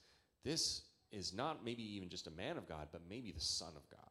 this 0.44 0.82
is 1.12 1.34
not 1.34 1.64
maybe 1.64 1.84
even 1.96 2.10
just 2.10 2.26
a 2.26 2.32
man 2.32 2.58
of 2.58 2.68
God, 2.68 2.88
but 2.92 3.02
maybe 3.08 3.32
the 3.32 3.40
Son 3.40 3.72
of 3.76 3.88
God. 3.92 4.03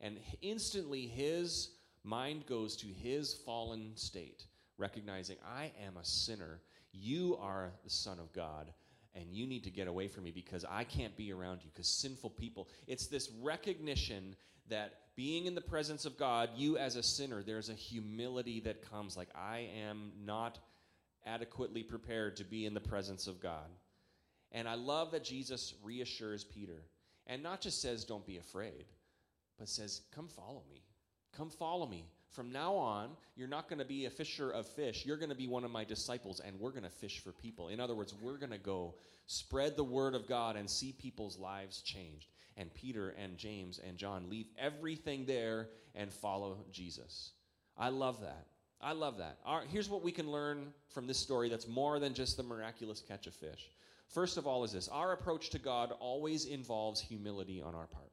And 0.00 0.18
instantly 0.40 1.06
his 1.06 1.70
mind 2.04 2.46
goes 2.46 2.76
to 2.76 2.86
his 2.86 3.34
fallen 3.34 3.92
state, 3.96 4.46
recognizing, 4.78 5.36
I 5.46 5.72
am 5.86 5.96
a 5.96 6.04
sinner. 6.04 6.60
You 6.92 7.36
are 7.40 7.72
the 7.84 7.90
Son 7.90 8.18
of 8.18 8.32
God 8.32 8.72
and 9.14 9.32
you 9.32 9.46
need 9.46 9.64
to 9.64 9.70
get 9.70 9.88
away 9.88 10.08
from 10.08 10.24
me 10.24 10.30
because 10.30 10.64
I 10.68 10.84
can't 10.84 11.16
be 11.16 11.32
around 11.32 11.60
you 11.64 11.70
because 11.72 11.88
sinful 11.88 12.30
people. 12.30 12.68
It's 12.86 13.06
this 13.06 13.30
recognition 13.42 14.36
that 14.68 14.94
being 15.16 15.46
in 15.46 15.54
the 15.54 15.60
presence 15.60 16.04
of 16.04 16.16
God, 16.16 16.50
you 16.56 16.78
as 16.78 16.96
a 16.96 17.02
sinner, 17.02 17.42
there's 17.42 17.68
a 17.68 17.74
humility 17.74 18.60
that 18.60 18.88
comes 18.88 19.16
like, 19.16 19.28
I 19.34 19.68
am 19.84 20.12
not 20.24 20.58
adequately 21.26 21.82
prepared 21.82 22.36
to 22.36 22.44
be 22.44 22.66
in 22.66 22.74
the 22.74 22.80
presence 22.80 23.26
of 23.26 23.40
God. 23.40 23.68
And 24.52 24.68
I 24.68 24.74
love 24.74 25.10
that 25.10 25.24
Jesus 25.24 25.74
reassures 25.82 26.44
Peter 26.44 26.82
and 27.26 27.42
not 27.42 27.60
just 27.60 27.82
says, 27.82 28.04
Don't 28.04 28.26
be 28.26 28.38
afraid, 28.38 28.86
but 29.60 29.68
says, 29.68 30.00
Come 30.12 30.26
follow 30.26 30.64
me. 30.68 30.82
Come 31.36 31.50
follow 31.50 31.86
me. 31.86 32.06
From 32.32 32.50
now 32.50 32.74
on, 32.74 33.10
you're 33.36 33.46
not 33.46 33.68
going 33.68 33.78
to 33.78 33.84
be 33.84 34.06
a 34.06 34.10
fisher 34.10 34.50
of 34.50 34.66
fish. 34.66 35.04
You're 35.06 35.16
going 35.16 35.30
to 35.30 35.36
be 35.36 35.46
one 35.46 35.64
of 35.64 35.70
my 35.70 35.84
disciples, 35.84 36.40
and 36.40 36.58
we're 36.58 36.70
going 36.70 36.82
to 36.82 36.90
fish 36.90 37.20
for 37.20 37.30
people. 37.30 37.68
In 37.68 37.78
other 37.78 37.94
words, 37.94 38.14
we're 38.20 38.38
going 38.38 38.50
to 38.50 38.58
go 38.58 38.94
spread 39.26 39.76
the 39.76 39.84
word 39.84 40.14
of 40.16 40.26
God 40.26 40.56
and 40.56 40.68
see 40.68 40.92
people's 40.92 41.38
lives 41.38 41.82
changed 41.82 42.26
and 42.60 42.72
Peter 42.74 43.14
and 43.18 43.38
James 43.38 43.80
and 43.86 43.96
John 43.96 44.28
leave 44.28 44.46
everything 44.58 45.24
there 45.24 45.68
and 45.94 46.12
follow 46.12 46.58
Jesus. 46.70 47.32
I 47.76 47.88
love 47.88 48.20
that. 48.20 48.46
I 48.82 48.92
love 48.92 49.18
that. 49.18 49.38
Here's 49.68 49.88
what 49.88 50.02
we 50.02 50.12
can 50.12 50.30
learn 50.30 50.72
from 50.88 51.06
this 51.06 51.18
story 51.18 51.48
that's 51.48 51.66
more 51.66 51.98
than 51.98 52.14
just 52.14 52.36
the 52.36 52.42
miraculous 52.42 53.02
catch 53.06 53.26
of 53.26 53.34
fish. 53.34 53.70
First 54.08 54.36
of 54.36 54.46
all, 54.46 54.64
is 54.64 54.72
this 54.72 54.88
our 54.88 55.12
approach 55.12 55.50
to 55.50 55.58
God 55.58 55.92
always 56.00 56.44
involves 56.44 57.00
humility 57.00 57.62
on 57.62 57.74
our 57.74 57.86
part. 57.86 58.09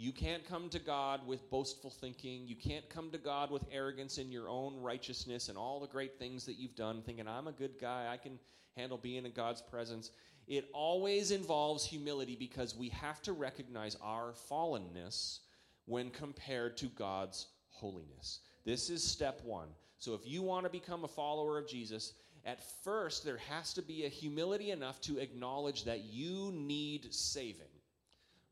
You 0.00 0.12
can't 0.12 0.48
come 0.48 0.68
to 0.68 0.78
God 0.78 1.26
with 1.26 1.50
boastful 1.50 1.90
thinking. 1.90 2.46
You 2.46 2.54
can't 2.54 2.88
come 2.88 3.10
to 3.10 3.18
God 3.18 3.50
with 3.50 3.64
arrogance 3.72 4.18
in 4.18 4.30
your 4.30 4.48
own 4.48 4.80
righteousness 4.80 5.48
and 5.48 5.58
all 5.58 5.80
the 5.80 5.88
great 5.88 6.20
things 6.20 6.46
that 6.46 6.56
you've 6.56 6.76
done, 6.76 7.02
thinking, 7.02 7.26
I'm 7.26 7.48
a 7.48 7.52
good 7.52 7.80
guy. 7.80 8.06
I 8.08 8.16
can 8.16 8.38
handle 8.76 8.96
being 8.96 9.26
in 9.26 9.32
God's 9.32 9.60
presence. 9.60 10.12
It 10.46 10.68
always 10.72 11.32
involves 11.32 11.84
humility 11.84 12.36
because 12.36 12.76
we 12.76 12.90
have 12.90 13.20
to 13.22 13.32
recognize 13.32 13.96
our 14.00 14.34
fallenness 14.48 15.40
when 15.86 16.10
compared 16.10 16.76
to 16.76 16.86
God's 16.86 17.48
holiness. 17.70 18.38
This 18.64 18.90
is 18.90 19.02
step 19.02 19.40
one. 19.42 19.68
So 19.98 20.14
if 20.14 20.20
you 20.24 20.42
want 20.42 20.64
to 20.64 20.70
become 20.70 21.02
a 21.02 21.08
follower 21.08 21.58
of 21.58 21.66
Jesus, 21.66 22.12
at 22.44 22.62
first 22.84 23.24
there 23.24 23.38
has 23.48 23.74
to 23.74 23.82
be 23.82 24.04
a 24.04 24.08
humility 24.08 24.70
enough 24.70 25.00
to 25.02 25.18
acknowledge 25.18 25.82
that 25.84 26.04
you 26.04 26.52
need 26.54 27.12
saving. 27.12 27.66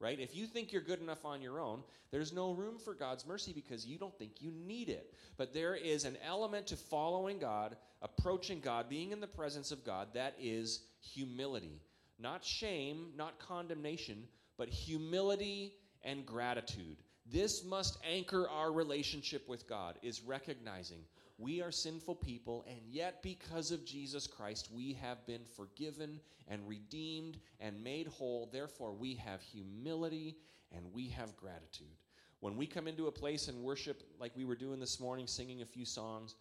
Right? 0.01 0.19
If 0.21 0.37
you 0.37 0.47
think 0.47 0.73
you're 0.73 0.83
good 0.83 1.01
enough 1.01 1.25
on 1.25 1.41
your 1.41 1.61
own, 1.61 1.83
there's 2.11 2.33
no 2.33 2.53
room 2.53 2.79
for 2.79 2.95
God's 2.95 3.27
mercy 3.27 3.53
because 3.53 3.87
you 3.87 3.99
don't 3.99 4.17
think 4.19 4.41
you 4.41 4.51
need 4.51 4.89
it. 4.89 5.15
But 5.37 5.55
there 5.55 5.75
is 5.75 6.05
an 6.05 6.17
element 6.25 6.67
to 6.69 6.77
following 6.77 7.39
God, 7.39 7.77
approaching 8.03 8.61
God, 8.61 8.89
being 8.89 9.13
in 9.13 9.21
the 9.21 9.27
presence 9.27 9.73
of 9.73 9.85
God 9.85 10.09
that 10.15 10.35
is 10.41 10.83
humility. 11.01 11.81
Not 12.19 12.45
shame, 12.45 13.09
not 13.17 13.39
condemnation, 13.39 14.25
but 14.57 14.69
humility 14.69 15.75
and 16.03 16.25
gratitude. 16.25 16.97
This 17.31 17.65
must 17.65 17.99
anchor 18.09 18.49
our 18.49 18.73
relationship 18.73 19.49
with 19.49 19.69
God, 19.69 19.99
is 20.03 20.23
recognizing 20.23 21.01
we 21.39 21.61
are 21.61 21.71
sinful 21.71 22.15
people, 22.15 22.65
and 22.67 22.81
yet 22.89 23.23
because 23.23 23.71
of 23.71 23.85
Jesus 23.85 24.27
Christ, 24.27 24.71
we 24.73 24.95
have 24.95 25.27
been 25.27 25.45
forgiven 25.45 26.19
and 26.49 26.67
redeemed 26.67 27.39
and 27.61 27.83
made 27.85 28.07
whole. 28.07 28.49
Therefore, 28.51 28.93
we 28.95 29.15
have 29.15 29.43
humility 29.43 30.37
and 30.75 30.93
we 30.93 31.09
have 31.09 31.37
gratitude. 31.37 31.95
When 32.41 32.57
we 32.57 32.67
come 32.67 32.89
into 32.89 33.07
a 33.07 33.13
place 33.13 33.49
and 33.49 33.63
worship, 33.63 34.03
like 34.19 34.33
we 34.35 34.45
were 34.45 34.57
doing 34.57 34.81
this 34.81 34.99
morning, 34.99 35.27
singing 35.27 35.63
a 35.63 35.67
few 35.67 35.85
songs, 35.85 36.37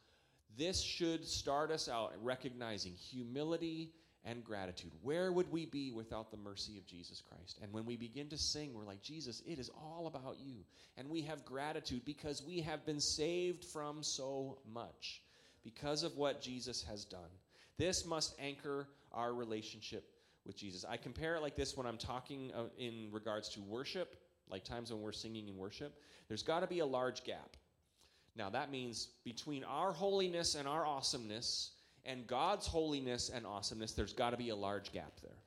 this 0.58 0.82
should 0.82 1.26
start 1.26 1.72
us 1.72 1.90
out 1.90 2.14
recognizing 2.22 2.94
humility 2.94 3.92
and 4.26 4.44
gratitude. 4.44 4.92
Where 5.02 5.32
would 5.32 5.52
we 5.52 5.66
be 5.66 5.92
without 5.92 6.32
the 6.32 6.38
mercy 6.38 6.78
of 6.78 6.88
Jesus 6.88 7.22
Christ? 7.22 7.60
And 7.62 7.72
when 7.72 7.86
we 7.86 7.96
begin 7.96 8.28
to 8.30 8.38
sing, 8.38 8.74
we're 8.74 8.86
like, 8.86 9.02
Jesus, 9.02 9.42
it 9.46 9.60
is 9.60 9.70
all 9.70 10.08
about 10.08 10.38
you. 10.40 10.56
And 10.98 11.10
we 11.10 11.22
have 11.22 11.46
gratitude 11.46 12.04
because 12.06 12.44
we 12.44 12.60
have 12.62 12.86
been 12.86 13.00
saved 13.00 13.64
from 13.64 14.02
so 14.02 14.58
much 14.74 15.22
because 15.64 16.04
of 16.04 16.18
what 16.18 16.42
Jesus 16.42 16.84
has 16.84 17.06
done. 17.06 17.30
This 17.78 18.06
must 18.06 18.36
anchor 18.40 18.88
our 19.12 19.34
relationship 19.34 20.10
with 20.46 20.58
Jesus. 20.58 20.86
I 20.88 20.98
compare 20.98 21.36
it 21.36 21.42
like 21.42 21.56
this 21.56 21.78
when 21.78 21.86
I'm 21.86 21.98
talking 21.98 22.52
uh, 22.56 22.66
in 22.78 23.10
regards 23.12 23.50
to 23.50 23.62
worship, 23.62 24.16
like 24.50 24.64
times 24.64 24.92
when 24.92 25.02
we're 25.02 25.12
singing 25.12 25.48
in 25.48 25.58
worship. 25.58 25.94
There's 26.28 26.44
got 26.44 26.62
to 26.62 26.68
be 26.68 26.80
a 26.80 26.86
large 26.86 27.24
gap. 27.24 27.58
Now, 28.36 28.50
that 28.50 28.70
means 28.70 29.10
between 29.24 29.64
our 29.64 29.94
holiness 29.94 30.56
and 30.56 30.68
our 30.68 30.86
awesomeness 30.86 31.72
and 32.06 32.28
God's 32.28 32.68
holiness 32.68 33.30
and 33.34 33.46
awesomeness, 33.46 33.94
there's 33.94 34.14
got 34.14 34.32
to 34.32 34.38
be 34.38 34.50
a 34.50 34.56
large 34.56 34.92
gap 34.92 35.14
there. 35.22 35.38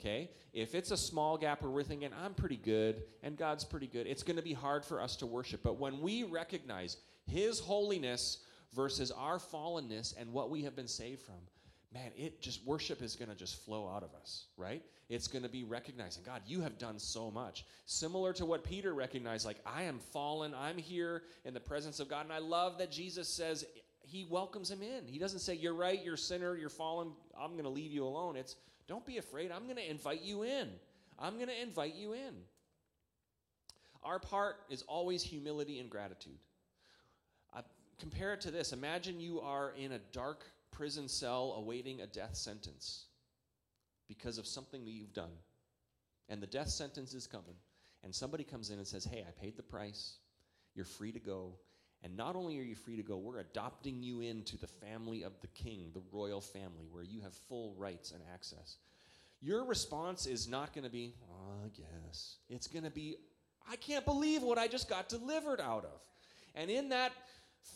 Okay? 0.00 0.30
If 0.52 0.74
it's 0.74 0.90
a 0.90 0.96
small 0.96 1.36
gap 1.36 1.62
where 1.62 1.70
we're 1.70 1.82
thinking, 1.82 2.10
I'm 2.24 2.34
pretty 2.34 2.56
good 2.56 3.02
and 3.22 3.36
God's 3.36 3.64
pretty 3.64 3.88
good, 3.88 4.06
it's 4.06 4.22
going 4.22 4.36
to 4.36 4.42
be 4.42 4.52
hard 4.52 4.84
for 4.84 5.00
us 5.00 5.16
to 5.16 5.26
worship. 5.26 5.62
But 5.62 5.78
when 5.78 6.00
we 6.00 6.22
recognize 6.22 6.96
His 7.26 7.58
holiness 7.58 8.38
versus 8.74 9.10
our 9.10 9.38
fallenness 9.38 10.14
and 10.18 10.32
what 10.32 10.50
we 10.50 10.62
have 10.62 10.76
been 10.76 10.88
saved 10.88 11.22
from, 11.22 11.34
man, 11.92 12.12
it 12.16 12.40
just 12.40 12.64
worship 12.66 13.02
is 13.02 13.16
going 13.16 13.30
to 13.30 13.34
just 13.34 13.64
flow 13.64 13.88
out 13.88 14.02
of 14.02 14.14
us, 14.20 14.46
right? 14.56 14.82
It's 15.08 15.26
going 15.26 15.42
to 15.42 15.48
be 15.48 15.64
recognizing, 15.64 16.22
God, 16.22 16.42
you 16.46 16.60
have 16.60 16.78
done 16.78 16.98
so 16.98 17.30
much. 17.30 17.64
Similar 17.86 18.34
to 18.34 18.44
what 18.44 18.62
Peter 18.62 18.92
recognized, 18.92 19.46
like, 19.46 19.58
I 19.64 19.84
am 19.84 19.98
fallen, 19.98 20.54
I'm 20.54 20.76
here 20.76 21.22
in 21.46 21.54
the 21.54 21.60
presence 21.60 21.98
of 21.98 22.08
God. 22.08 22.24
And 22.24 22.32
I 22.32 22.38
love 22.38 22.78
that 22.78 22.90
Jesus 22.92 23.26
says, 23.26 23.64
he 24.08 24.24
welcomes 24.24 24.70
him 24.70 24.82
in. 24.82 25.06
He 25.06 25.18
doesn't 25.18 25.40
say, 25.40 25.54
You're 25.54 25.74
right, 25.74 26.02
you're 26.02 26.14
a 26.14 26.18
sinner, 26.18 26.56
you're 26.56 26.68
fallen, 26.68 27.12
I'm 27.38 27.52
going 27.52 27.64
to 27.64 27.70
leave 27.70 27.92
you 27.92 28.04
alone. 28.04 28.36
It's, 28.36 28.56
Don't 28.86 29.06
be 29.06 29.18
afraid, 29.18 29.50
I'm 29.52 29.64
going 29.64 29.76
to 29.76 29.90
invite 29.90 30.22
you 30.22 30.42
in. 30.42 30.68
I'm 31.18 31.34
going 31.34 31.48
to 31.48 31.62
invite 31.62 31.94
you 31.94 32.12
in. 32.12 32.34
Our 34.04 34.18
part 34.18 34.56
is 34.70 34.82
always 34.82 35.22
humility 35.22 35.80
and 35.80 35.90
gratitude. 35.90 36.38
Compare 37.98 38.32
it 38.34 38.40
to 38.42 38.50
this 38.50 38.72
Imagine 38.72 39.20
you 39.20 39.40
are 39.40 39.72
in 39.76 39.92
a 39.92 39.98
dark 40.12 40.44
prison 40.70 41.08
cell 41.08 41.54
awaiting 41.56 42.00
a 42.00 42.06
death 42.06 42.36
sentence 42.36 43.06
because 44.06 44.38
of 44.38 44.46
something 44.46 44.84
that 44.84 44.92
you've 44.92 45.12
done. 45.12 45.32
And 46.28 46.42
the 46.42 46.46
death 46.46 46.68
sentence 46.68 47.14
is 47.14 47.26
coming. 47.26 47.56
And 48.04 48.14
somebody 48.14 48.44
comes 48.44 48.70
in 48.70 48.78
and 48.78 48.86
says, 48.86 49.04
Hey, 49.04 49.24
I 49.26 49.32
paid 49.40 49.56
the 49.56 49.62
price. 49.62 50.18
You're 50.74 50.84
free 50.84 51.10
to 51.12 51.18
go. 51.18 51.54
And 52.04 52.16
not 52.16 52.36
only 52.36 52.58
are 52.58 52.62
you 52.62 52.76
free 52.76 52.96
to 52.96 53.02
go, 53.02 53.16
we're 53.16 53.40
adopting 53.40 54.02
you 54.02 54.20
into 54.20 54.56
the 54.56 54.68
family 54.68 55.22
of 55.22 55.32
the 55.40 55.48
king, 55.48 55.90
the 55.94 56.02
royal 56.12 56.40
family, 56.40 56.86
where 56.90 57.02
you 57.02 57.20
have 57.22 57.34
full 57.48 57.74
rights 57.76 58.12
and 58.12 58.20
access. 58.32 58.76
Your 59.40 59.64
response 59.64 60.26
is 60.26 60.48
not 60.48 60.72
going 60.72 60.84
to 60.84 60.90
be, 60.90 61.14
ah, 61.24 61.34
oh, 61.34 61.66
I 61.66 61.68
guess. 61.68 62.36
It's 62.48 62.68
going 62.68 62.84
to 62.84 62.90
be, 62.90 63.16
I 63.70 63.76
can't 63.76 64.04
believe 64.04 64.42
what 64.42 64.58
I 64.58 64.68
just 64.68 64.88
got 64.88 65.08
delivered 65.08 65.60
out 65.60 65.84
of. 65.84 66.00
And 66.54 66.70
in 66.70 66.88
that 66.90 67.12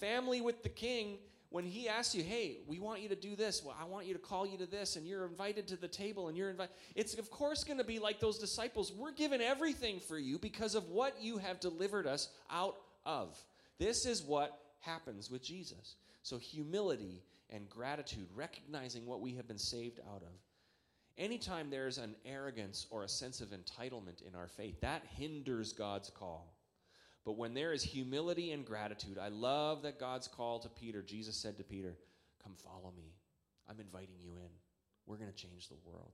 family 0.01 0.41
with 0.41 0.63
the 0.63 0.69
king, 0.69 1.19
when 1.51 1.65
he 1.65 1.89
asks 1.89 2.15
you, 2.15 2.23
hey, 2.23 2.59
we 2.67 2.79
want 2.79 3.01
you 3.01 3.09
to 3.11 3.15
do 3.15 3.37
this, 3.37 3.63
well, 3.65 3.77
I 3.79 3.85
want 3.85 4.07
you 4.07 4.15
to 4.15 4.19
call 4.19 4.47
you 4.47 4.57
to 4.59 4.67
this, 4.67 4.97
and 4.97 5.07
you're 5.07 5.27
invited 5.27 5.69
to 5.69 5.77
the 5.77 5.89
table, 5.89 6.29
and 6.29 6.37
you're 6.37 6.49
invited, 6.49 6.75
it's 6.95 7.15
of 7.19 7.31
course 7.31 7.63
going 7.63 7.79
to 7.79 7.85
be 7.85 7.99
like 7.99 8.21
those 8.21 8.39
disciples. 8.39 8.91
We're 8.93 9.13
given 9.13 9.41
everything 9.41 10.01
for 10.01 10.19
you 10.19 10.39
because 10.39 10.75
of 10.75 10.89
what 10.89 11.21
you 11.21 11.39
have 11.39 11.61
delivered 11.61 12.07
us 12.07 12.29
out 12.51 12.77
of. 13.05 13.39
This 13.83 14.07
is 14.07 14.23
what 14.23 14.61
happens 14.79 15.29
with 15.29 15.43
Jesus. 15.43 15.97
So, 16.23 16.39
humility 16.39 17.25
and 17.51 17.69
gratitude, 17.69 18.29
recognizing 18.33 19.07
what 19.07 19.21
we 19.21 19.35
have 19.35 19.49
been 19.49 19.59
saved 19.59 19.99
out 20.15 20.23
of. 20.23 20.39
Anytime 21.19 21.69
there's 21.69 21.99
an 21.99 22.15
arrogance 22.25 22.87
or 22.91 23.03
a 23.03 23.09
sense 23.09 23.41
of 23.41 23.49
entitlement 23.49 24.23
in 24.25 24.37
our 24.37 24.47
faith, 24.47 24.81
that 24.83 25.03
hinders 25.17 25.73
God's 25.73 26.11
call. 26.11 26.55
But 27.25 27.37
when 27.37 27.55
there 27.55 27.73
is 27.73 27.83
humility 27.83 28.53
and 28.53 28.65
gratitude, 28.65 29.19
I 29.19 29.29
love 29.29 29.83
that 29.83 29.99
God's 29.99 30.29
call 30.29 30.61
to 30.61 30.69
Peter, 30.69 31.03
Jesus 31.03 31.35
said 31.35 31.57
to 31.59 31.65
Peter, 31.65 31.97
Come 32.45 32.55
follow 32.55 32.93
me. 32.97 33.17
I'm 33.69 33.81
inviting 33.81 34.21
you 34.21 34.37
in. 34.37 34.51
We're 35.07 35.17
going 35.17 35.33
to 35.33 35.37
change 35.37 35.69
the 35.69 35.77
world. 35.85 36.13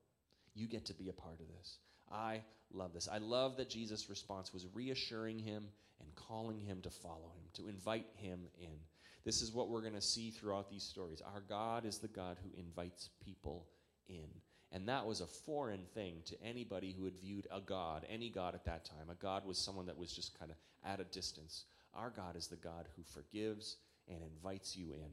You 0.55 0.69
get 0.69 0.87
to 0.87 0.95
be 0.95 1.11
a 1.11 1.13
part 1.13 1.41
of 1.41 1.49
this. 1.59 1.77
I 2.11 2.41
love 2.73 2.95
this. 2.95 3.09
I 3.13 3.19
love 3.19 3.59
that 3.59 3.69
Jesus' 3.69 4.09
response 4.09 4.55
was 4.55 4.67
reassuring 4.75 5.39
him 5.39 5.65
and 6.01 6.15
calling 6.15 6.61
him 6.61 6.81
to 6.83 6.91
follow 6.91 7.33
him, 7.37 7.45
to 7.59 7.69
invite 7.69 8.07
him 8.15 8.41
in. 8.61 8.79
This 9.25 9.43
is 9.43 9.53
what 9.53 9.69
we're 9.69 9.83
going 9.83 9.95
to 9.95 10.01
see 10.01 10.31
throughout 10.31 10.71
these 10.71 10.83
stories. 10.83 11.21
Our 11.21 11.43
God 11.49 11.85
is 11.85 11.99
the 11.99 12.09
God 12.09 12.39
who 12.43 12.59
invites 12.59 13.11
people 13.25 13.67
in. 14.09 14.29
And 14.73 14.89
that 14.89 15.07
was 15.07 15.21
a 15.21 15.27
foreign 15.27 15.85
thing 15.95 16.17
to 16.27 16.43
anybody 16.43 16.93
who 16.93 17.05
had 17.05 17.19
viewed 17.19 17.47
a 17.51 17.61
God, 17.61 18.07
any 18.09 18.29
God 18.29 18.55
at 18.55 18.65
that 18.65 18.85
time. 18.85 19.11
A 19.11 19.15
God 19.15 19.47
was 19.47 19.59
someone 19.59 19.87
that 19.87 19.99
was 19.99 20.13
just 20.13 20.39
kind 20.39 20.51
of 20.51 20.57
at 20.85 21.01
a 21.01 21.05
distance. 21.05 21.65
Our 21.95 22.11
God 22.11 22.37
is 22.37 22.49
the 22.49 22.57
God 22.57 22.87
who 22.97 23.03
forgives 23.03 23.77
and 24.09 24.19
invites 24.23 24.77
you 24.77 24.93
in. 24.93 25.11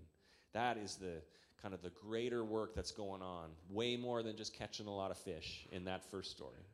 That 0.53 0.77
is 0.77 0.95
the 0.95 1.21
kind 1.61 1.73
of 1.73 1.81
the 1.81 1.89
greater 1.89 2.43
work 2.43 2.75
that's 2.75 2.91
going 2.91 3.21
on, 3.21 3.49
way 3.69 3.95
more 3.95 4.23
than 4.23 4.37
just 4.37 4.53
catching 4.53 4.87
a 4.87 4.95
lot 4.95 5.11
of 5.11 5.17
fish 5.17 5.67
in 5.71 5.85
that 5.85 6.09
first 6.09 6.31
story. 6.31 6.65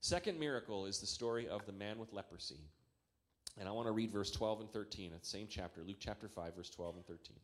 Second 0.00 0.38
miracle 0.38 0.86
is 0.86 0.98
the 0.98 1.06
story 1.06 1.48
of 1.48 1.64
the 1.64 1.72
man 1.72 1.98
with 1.98 2.12
leprosy. 2.12 2.60
And 3.58 3.68
I 3.68 3.72
want 3.72 3.86
to 3.86 3.92
read 3.92 4.10
verse 4.10 4.30
12 4.30 4.60
and 4.60 4.70
13 4.70 5.12
at 5.12 5.20
the 5.20 5.26
same 5.26 5.46
chapter, 5.48 5.82
Luke 5.82 5.98
chapter 6.00 6.28
5, 6.28 6.56
verse 6.56 6.70
12 6.70 6.96
and 6.96 7.06
13. 7.06 7.36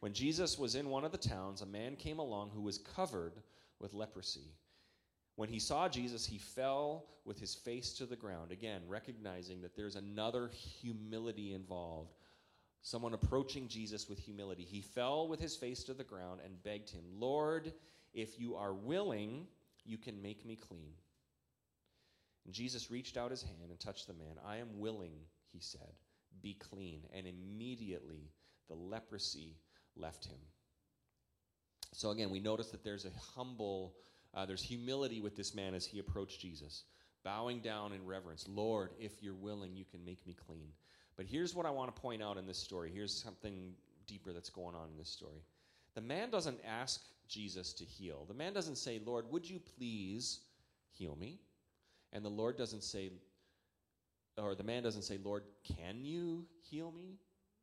When 0.00 0.12
Jesus 0.12 0.58
was 0.58 0.74
in 0.74 0.88
one 0.88 1.04
of 1.04 1.12
the 1.12 1.18
towns, 1.18 1.62
a 1.62 1.66
man 1.66 1.94
came 1.94 2.18
along 2.18 2.50
who 2.50 2.62
was 2.62 2.78
covered 2.78 3.34
with 3.78 3.94
leprosy. 3.94 4.54
When 5.36 5.48
he 5.48 5.58
saw 5.58 5.88
Jesus, 5.88 6.26
he 6.26 6.38
fell 6.38 7.06
with 7.24 7.38
his 7.38 7.54
face 7.54 7.92
to 7.94 8.06
the 8.06 8.16
ground, 8.16 8.50
again, 8.50 8.82
recognizing 8.88 9.60
that 9.62 9.76
there's 9.76 9.96
another 9.96 10.48
humility 10.48 11.54
involved. 11.54 12.14
Someone 12.82 13.14
approaching 13.14 13.68
Jesus 13.68 14.08
with 14.08 14.18
humility. 14.18 14.64
He 14.64 14.80
fell 14.80 15.28
with 15.28 15.38
his 15.38 15.54
face 15.54 15.84
to 15.84 15.94
the 15.94 16.04
ground 16.04 16.40
and 16.44 16.62
begged 16.62 16.90
him, 16.90 17.04
Lord, 17.18 17.72
if 18.14 18.40
you 18.40 18.56
are 18.56 18.72
willing, 18.72 19.46
you 19.84 19.98
can 19.98 20.20
make 20.20 20.44
me 20.46 20.56
clean. 20.56 20.92
And 22.44 22.54
Jesus 22.54 22.90
reached 22.90 23.16
out 23.16 23.30
his 23.30 23.42
hand 23.42 23.70
and 23.70 23.78
touched 23.78 24.06
the 24.06 24.14
man. 24.14 24.36
I 24.46 24.56
am 24.56 24.78
willing, 24.78 25.12
he 25.52 25.60
said, 25.60 25.92
be 26.42 26.54
clean. 26.54 27.02
And 27.14 27.26
immediately 27.26 28.30
the 28.68 28.74
leprosy 28.74 29.56
left 29.96 30.24
him. 30.24 30.38
So 31.92 32.10
again, 32.10 32.30
we 32.30 32.40
notice 32.40 32.70
that 32.70 32.84
there's 32.84 33.04
a 33.04 33.10
humble, 33.34 33.94
uh, 34.34 34.46
there's 34.46 34.62
humility 34.62 35.20
with 35.20 35.36
this 35.36 35.54
man 35.54 35.74
as 35.74 35.84
he 35.84 35.98
approached 35.98 36.40
Jesus, 36.40 36.84
bowing 37.24 37.60
down 37.60 37.92
in 37.92 38.06
reverence. 38.06 38.46
Lord, 38.48 38.90
if 38.98 39.22
you're 39.22 39.34
willing, 39.34 39.74
you 39.74 39.84
can 39.84 40.04
make 40.04 40.26
me 40.26 40.34
clean. 40.46 40.70
But 41.16 41.26
here's 41.26 41.54
what 41.54 41.66
I 41.66 41.70
want 41.70 41.94
to 41.94 42.00
point 42.00 42.22
out 42.22 42.38
in 42.38 42.46
this 42.46 42.58
story. 42.58 42.90
Here's 42.94 43.12
something 43.12 43.74
deeper 44.06 44.32
that's 44.32 44.50
going 44.50 44.74
on 44.74 44.88
in 44.90 44.96
this 44.96 45.10
story. 45.10 45.42
The 45.94 46.00
man 46.00 46.30
doesn't 46.30 46.60
ask 46.66 47.02
Jesus 47.28 47.72
to 47.74 47.84
heal. 47.84 48.24
The 48.26 48.34
man 48.34 48.52
doesn't 48.52 48.76
say, 48.76 49.00
Lord, 49.04 49.30
would 49.30 49.48
you 49.48 49.60
please 49.76 50.40
heal 50.90 51.16
me? 51.16 51.40
And 52.12 52.24
the 52.24 52.30
Lord 52.30 52.56
doesn't 52.56 52.82
say, 52.82 53.10
or 54.36 54.54
the 54.54 54.64
man 54.64 54.82
doesn't 54.82 55.02
say, 55.02 55.18
Lord, 55.22 55.44
can 55.76 56.04
you 56.04 56.46
heal 56.70 56.92
me? 56.92 57.18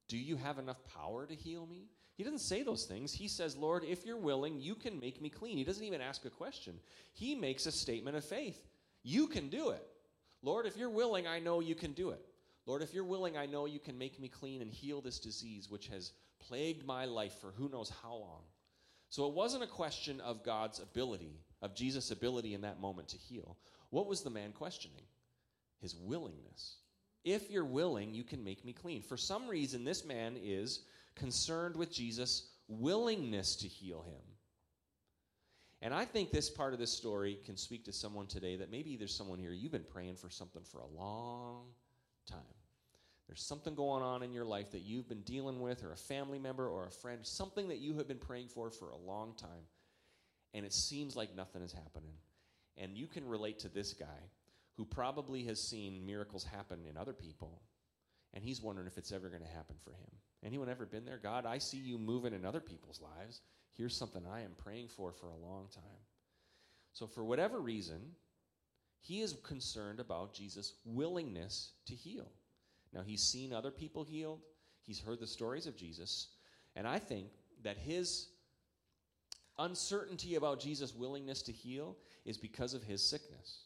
Do 0.08 0.18
you 0.18 0.38
have 0.38 0.58
enough 0.58 0.78
power 0.86 1.26
to 1.26 1.36
heal 1.36 1.66
me? 1.66 1.90
He 2.16 2.24
doesn't 2.24 2.40
say 2.40 2.64
those 2.64 2.86
things. 2.86 3.14
He 3.14 3.28
says, 3.28 3.56
Lord, 3.56 3.84
if 3.84 4.06
you're 4.06 4.18
willing, 4.18 4.60
you 4.60 4.74
can 4.74 5.00
make 5.00 5.22
me 5.22 5.30
clean. 5.30 5.58
He 5.58 5.64
doesn't 5.64 5.84
even 5.84 6.02
ask 6.02 6.26
a 6.26 6.30
question. 6.30 6.74
He 7.14 7.36
makes 7.36 7.66
a 7.66 7.72
statement 7.72 8.18
of 8.18 8.26
faith. 8.26 8.60
You 9.04 9.28
can 9.28 9.50
do 9.50 9.70
it. 9.70 9.86
Lord, 10.42 10.66
if 10.66 10.78
you're 10.78 10.90
willing, 10.90 11.28
I 11.28 11.40
know 11.40 11.60
you 11.60 11.76
can 11.76 11.94
do 11.94 12.10
it. 12.10 12.22
Lord, 12.66 12.82
if 12.82 12.94
you're 12.94 13.04
willing, 13.04 13.38
I 13.38 13.46
know 13.46 13.66
you 13.66 13.80
can 13.80 13.98
make 13.98 14.20
me 14.20 14.28
clean 14.28 14.62
and 14.62 14.72
heal 14.72 15.00
this 15.00 15.20
disease 15.20 15.70
which 15.70 15.88
has 15.88 16.12
plagued 16.40 16.86
my 16.86 17.06
life 17.06 17.34
for 17.40 17.52
who 17.52 17.70
knows 17.70 17.92
how 18.02 18.16
long. 18.16 18.42
So 19.10 19.28
it 19.28 19.34
wasn't 19.34 19.64
a 19.64 19.68
question 19.68 20.20
of 20.20 20.44
God's 20.44 20.80
ability, 20.80 21.40
of 21.62 21.76
Jesus' 21.76 22.12
ability 22.12 22.54
in 22.54 22.62
that 22.62 22.82
moment 22.82 23.08
to 23.10 23.18
heal. 23.18 23.58
What 23.90 24.08
was 24.08 24.22
the 24.22 24.30
man 24.30 24.52
questioning? 24.52 25.06
his 25.80 25.96
willingness. 25.96 26.78
If 27.24 27.50
you're 27.52 27.66
willing, 27.66 28.14
you 28.14 28.24
can 28.24 28.44
make 28.44 28.64
me 28.64 28.74
clean. 28.74 29.02
For 29.02 29.18
some 29.18 29.48
reason, 29.48 29.84
this 29.84 30.06
man 30.06 30.38
is 30.42 30.82
concerned 31.16 31.76
with 31.76 31.92
Jesus' 31.92 32.50
willingness 32.68 33.56
to 33.58 33.68
heal 33.68 34.04
him. 34.04 34.22
And 35.82 35.94
I 35.94 36.06
think 36.06 36.32
this 36.32 36.50
part 36.50 36.74
of 36.74 36.80
this 36.80 36.96
story 36.96 37.38
can 37.46 37.58
speak 37.58 37.86
to 37.86 37.94
someone 37.94 38.28
today 38.28 38.56
that 38.56 38.72
maybe 38.72 38.96
there's 38.96 39.16
someone 39.16 39.40
here, 39.40 39.52
you've 39.52 39.72
been 39.72 39.84
praying 39.84 40.16
for 40.16 40.30
something 40.30 40.64
for 40.64 40.80
a 40.80 40.88
long 40.88 41.66
time. 42.26 42.40
There's 43.28 43.46
something 43.46 43.76
going 43.76 44.02
on 44.04 44.24
in 44.24 44.32
your 44.32 44.46
life 44.46 44.72
that 44.72 44.82
you've 44.82 45.10
been 45.10 45.22
dealing 45.22 45.60
with, 45.60 45.84
or 45.84 45.92
a 45.92 45.98
family 45.98 46.40
member 46.40 46.68
or 46.68 46.88
a 46.88 46.92
friend, 46.92 47.20
something 47.24 47.68
that 47.68 47.80
you 47.80 47.96
have 47.96 48.08
been 48.08 48.18
praying 48.18 48.48
for 48.48 48.72
for 48.72 48.90
a 48.90 48.98
long 48.98 49.34
time, 49.36 49.68
and 50.54 50.66
it 50.66 50.74
seems 50.74 51.16
like 51.16 51.36
nothing 51.36 51.62
is 51.62 51.74
happening. 51.74 52.14
And 52.78 52.98
you 52.98 53.08
can 53.08 53.28
relate 53.28 53.60
to 53.60 53.70
this 53.70 53.94
guy 53.94 54.30
who 54.76 54.86
probably 54.86 55.44
has 55.46 55.60
seen 55.60 56.06
miracles 56.06 56.44
happen 56.44 56.80
in 56.88 56.98
other 56.98 57.14
people, 57.14 57.62
and 58.34 58.44
he's 58.44 58.62
wondering 58.62 58.88
if 58.88 58.98
it's 58.98 59.12
ever 59.12 59.30
going 59.30 59.42
to 59.42 59.48
happen 59.48 59.76
for 59.84 59.92
him. 59.92 60.12
Anyone 60.46 60.70
ever 60.70 60.86
been 60.86 61.06
there? 61.06 61.20
God, 61.22 61.46
I 61.46 61.58
see 61.58 61.78
you 61.78 61.98
moving 61.98 62.34
in 62.34 62.46
other 62.46 62.60
people's 62.60 63.02
lives. 63.02 63.42
Here's 63.74 63.98
something 63.98 64.22
I 64.28 64.42
am 64.42 64.52
praying 64.58 64.90
for 64.90 65.12
for 65.12 65.28
a 65.28 65.36
long 65.36 65.68
time. 65.74 65.84
So, 66.94 67.08
for 67.08 67.24
whatever 67.24 67.60
reason, 67.60 68.02
he 69.02 69.22
is 69.22 69.36
concerned 69.44 70.00
about 70.00 70.34
Jesus' 70.34 70.74
willingness 70.86 71.72
to 71.88 71.96
heal. 71.96 72.32
Now, 72.94 73.02
he's 73.02 73.24
seen 73.24 73.54
other 73.54 73.72
people 73.72 74.04
healed, 74.04 74.42
he's 74.84 75.00
heard 75.00 75.20
the 75.20 75.28
stories 75.28 75.66
of 75.66 75.76
Jesus, 75.76 76.28
and 76.76 76.88
I 76.88 77.00
think 77.00 77.28
that 77.64 77.78
his 77.78 78.28
uncertainty 79.60 80.36
about 80.36 80.60
Jesus' 80.60 80.96
willingness 80.96 81.42
to 81.44 81.52
heal 81.52 81.98
is 82.26 82.38
because 82.38 82.74
of 82.74 82.84
his 82.84 83.04
sickness. 83.04 83.64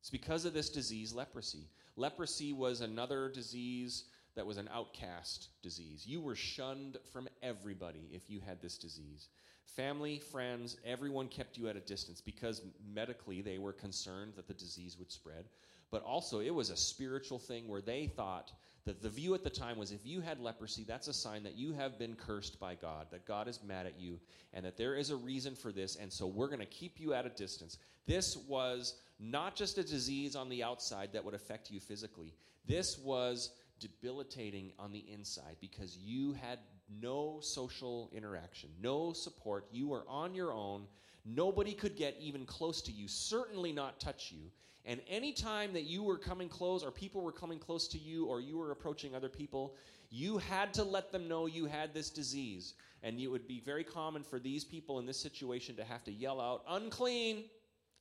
It's 0.00 0.10
because 0.10 0.44
of 0.44 0.54
this 0.54 0.68
disease, 0.68 1.14
leprosy. 1.14 1.68
Leprosy 1.96 2.52
was 2.52 2.80
another 2.80 3.28
disease 3.28 4.04
that 4.34 4.46
was 4.46 4.56
an 4.56 4.68
outcast 4.72 5.48
disease. 5.62 6.06
You 6.06 6.20
were 6.20 6.34
shunned 6.34 6.96
from 7.12 7.28
everybody 7.42 8.08
if 8.12 8.30
you 8.30 8.40
had 8.40 8.60
this 8.60 8.78
disease. 8.78 9.28
Family, 9.64 10.18
friends, 10.18 10.76
everyone 10.84 11.28
kept 11.28 11.56
you 11.56 11.68
at 11.68 11.76
a 11.76 11.80
distance 11.80 12.20
because 12.20 12.62
medically 12.92 13.40
they 13.42 13.58
were 13.58 13.72
concerned 13.72 14.32
that 14.36 14.48
the 14.48 14.54
disease 14.54 14.98
would 14.98 15.12
spread. 15.12 15.44
But 15.90 16.02
also, 16.02 16.40
it 16.40 16.54
was 16.54 16.70
a 16.70 16.76
spiritual 16.76 17.38
thing 17.38 17.68
where 17.68 17.82
they 17.82 18.06
thought 18.06 18.52
that 18.84 19.02
the 19.02 19.08
view 19.08 19.34
at 19.34 19.44
the 19.44 19.50
time 19.50 19.78
was 19.78 19.92
if 19.92 20.04
you 20.04 20.20
had 20.20 20.40
leprosy, 20.40 20.84
that's 20.84 21.08
a 21.08 21.12
sign 21.12 21.42
that 21.44 21.56
you 21.56 21.72
have 21.72 21.98
been 21.98 22.14
cursed 22.14 22.58
by 22.58 22.74
God, 22.74 23.06
that 23.10 23.26
God 23.26 23.46
is 23.46 23.60
mad 23.66 23.86
at 23.86 23.98
you, 23.98 24.18
and 24.52 24.64
that 24.64 24.76
there 24.76 24.96
is 24.96 25.10
a 25.10 25.16
reason 25.16 25.54
for 25.54 25.70
this, 25.70 25.96
and 25.96 26.12
so 26.12 26.26
we're 26.26 26.48
going 26.48 26.58
to 26.58 26.66
keep 26.66 26.98
you 26.98 27.14
at 27.14 27.26
a 27.26 27.30
distance. 27.30 27.78
This 28.06 28.36
was 28.48 28.96
not 29.20 29.54
just 29.54 29.78
a 29.78 29.84
disease 29.84 30.34
on 30.34 30.48
the 30.48 30.64
outside 30.64 31.10
that 31.12 31.24
would 31.24 31.34
affect 31.34 31.70
you 31.70 31.78
physically, 31.78 32.34
this 32.66 32.98
was 32.98 33.50
debilitating 33.80 34.72
on 34.78 34.92
the 34.92 35.04
inside 35.12 35.56
because 35.60 35.96
you 35.96 36.32
had 36.32 36.58
no 37.00 37.38
social 37.40 38.10
interaction, 38.12 38.70
no 38.80 39.12
support. 39.12 39.66
You 39.72 39.88
were 39.88 40.04
on 40.08 40.34
your 40.34 40.52
own. 40.52 40.86
Nobody 41.24 41.72
could 41.72 41.96
get 41.96 42.16
even 42.20 42.44
close 42.44 42.82
to 42.82 42.92
you, 42.92 43.08
certainly 43.08 43.72
not 43.72 44.00
touch 44.00 44.32
you. 44.32 44.50
And 44.84 45.00
anytime 45.08 45.72
that 45.74 45.82
you 45.82 46.02
were 46.02 46.18
coming 46.18 46.48
close, 46.48 46.82
or 46.82 46.90
people 46.90 47.22
were 47.22 47.32
coming 47.32 47.58
close 47.58 47.86
to 47.88 47.98
you, 47.98 48.26
or 48.26 48.40
you 48.40 48.58
were 48.58 48.72
approaching 48.72 49.14
other 49.14 49.28
people, 49.28 49.76
you 50.10 50.38
had 50.38 50.74
to 50.74 50.82
let 50.82 51.12
them 51.12 51.28
know 51.28 51.46
you 51.46 51.66
had 51.66 51.94
this 51.94 52.10
disease. 52.10 52.74
And 53.02 53.18
it 53.20 53.28
would 53.28 53.46
be 53.46 53.60
very 53.60 53.84
common 53.84 54.22
for 54.22 54.38
these 54.38 54.64
people 54.64 54.98
in 54.98 55.06
this 55.06 55.20
situation 55.20 55.76
to 55.76 55.84
have 55.84 56.02
to 56.04 56.12
yell 56.12 56.40
out, 56.40 56.64
unclean, 56.68 57.44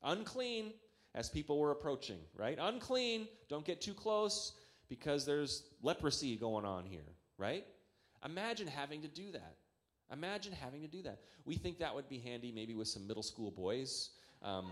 unclean, 0.03 0.73
as 1.13 1.29
people 1.29 1.59
were 1.59 1.71
approaching, 1.71 2.19
right? 2.37 2.57
Unclean, 2.59 3.27
don't 3.49 3.65
get 3.65 3.81
too 3.81 3.93
close 3.93 4.53
because 4.89 5.25
there's 5.25 5.63
leprosy 5.81 6.35
going 6.35 6.65
on 6.65 6.85
here, 6.85 7.15
right? 7.37 7.65
Imagine 8.25 8.67
having 8.67 9.01
to 9.01 9.07
do 9.07 9.31
that. 9.31 9.55
Imagine 10.11 10.53
having 10.53 10.81
to 10.81 10.87
do 10.87 11.01
that. 11.03 11.19
We 11.45 11.55
think 11.55 11.79
that 11.79 11.93
would 11.93 12.09
be 12.09 12.19
handy 12.19 12.51
maybe 12.51 12.75
with 12.75 12.87
some 12.87 13.07
middle 13.07 13.23
school 13.23 13.51
boys. 13.51 14.09
Um, 14.43 14.67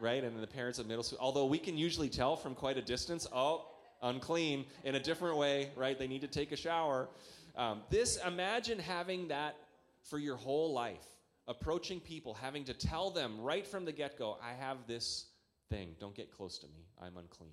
right? 0.00 0.22
And 0.22 0.40
the 0.42 0.46
parents 0.46 0.78
of 0.78 0.86
middle 0.86 1.02
school, 1.02 1.18
although 1.20 1.46
we 1.46 1.58
can 1.58 1.76
usually 1.76 2.08
tell 2.08 2.36
from 2.36 2.54
quite 2.54 2.76
a 2.76 2.82
distance, 2.82 3.26
oh, 3.32 3.66
unclean 4.02 4.64
in 4.84 4.94
a 4.94 5.00
different 5.00 5.36
way, 5.36 5.70
right? 5.76 5.98
They 5.98 6.08
need 6.08 6.22
to 6.22 6.28
take 6.28 6.52
a 6.52 6.56
shower. 6.56 7.08
Um, 7.56 7.82
this, 7.90 8.18
imagine 8.26 8.78
having 8.78 9.28
that 9.28 9.56
for 10.02 10.18
your 10.18 10.36
whole 10.36 10.72
life, 10.72 11.04
approaching 11.46 12.00
people, 12.00 12.34
having 12.34 12.64
to 12.64 12.74
tell 12.74 13.10
them 13.10 13.40
right 13.40 13.66
from 13.66 13.84
the 13.84 13.92
get 13.92 14.18
go, 14.18 14.38
I 14.42 14.52
have 14.52 14.78
this 14.86 15.26
thing, 15.68 15.94
don't 16.00 16.14
get 16.14 16.30
close 16.30 16.58
to 16.58 16.66
me, 16.68 16.86
I'm 17.00 17.16
unclean. 17.16 17.52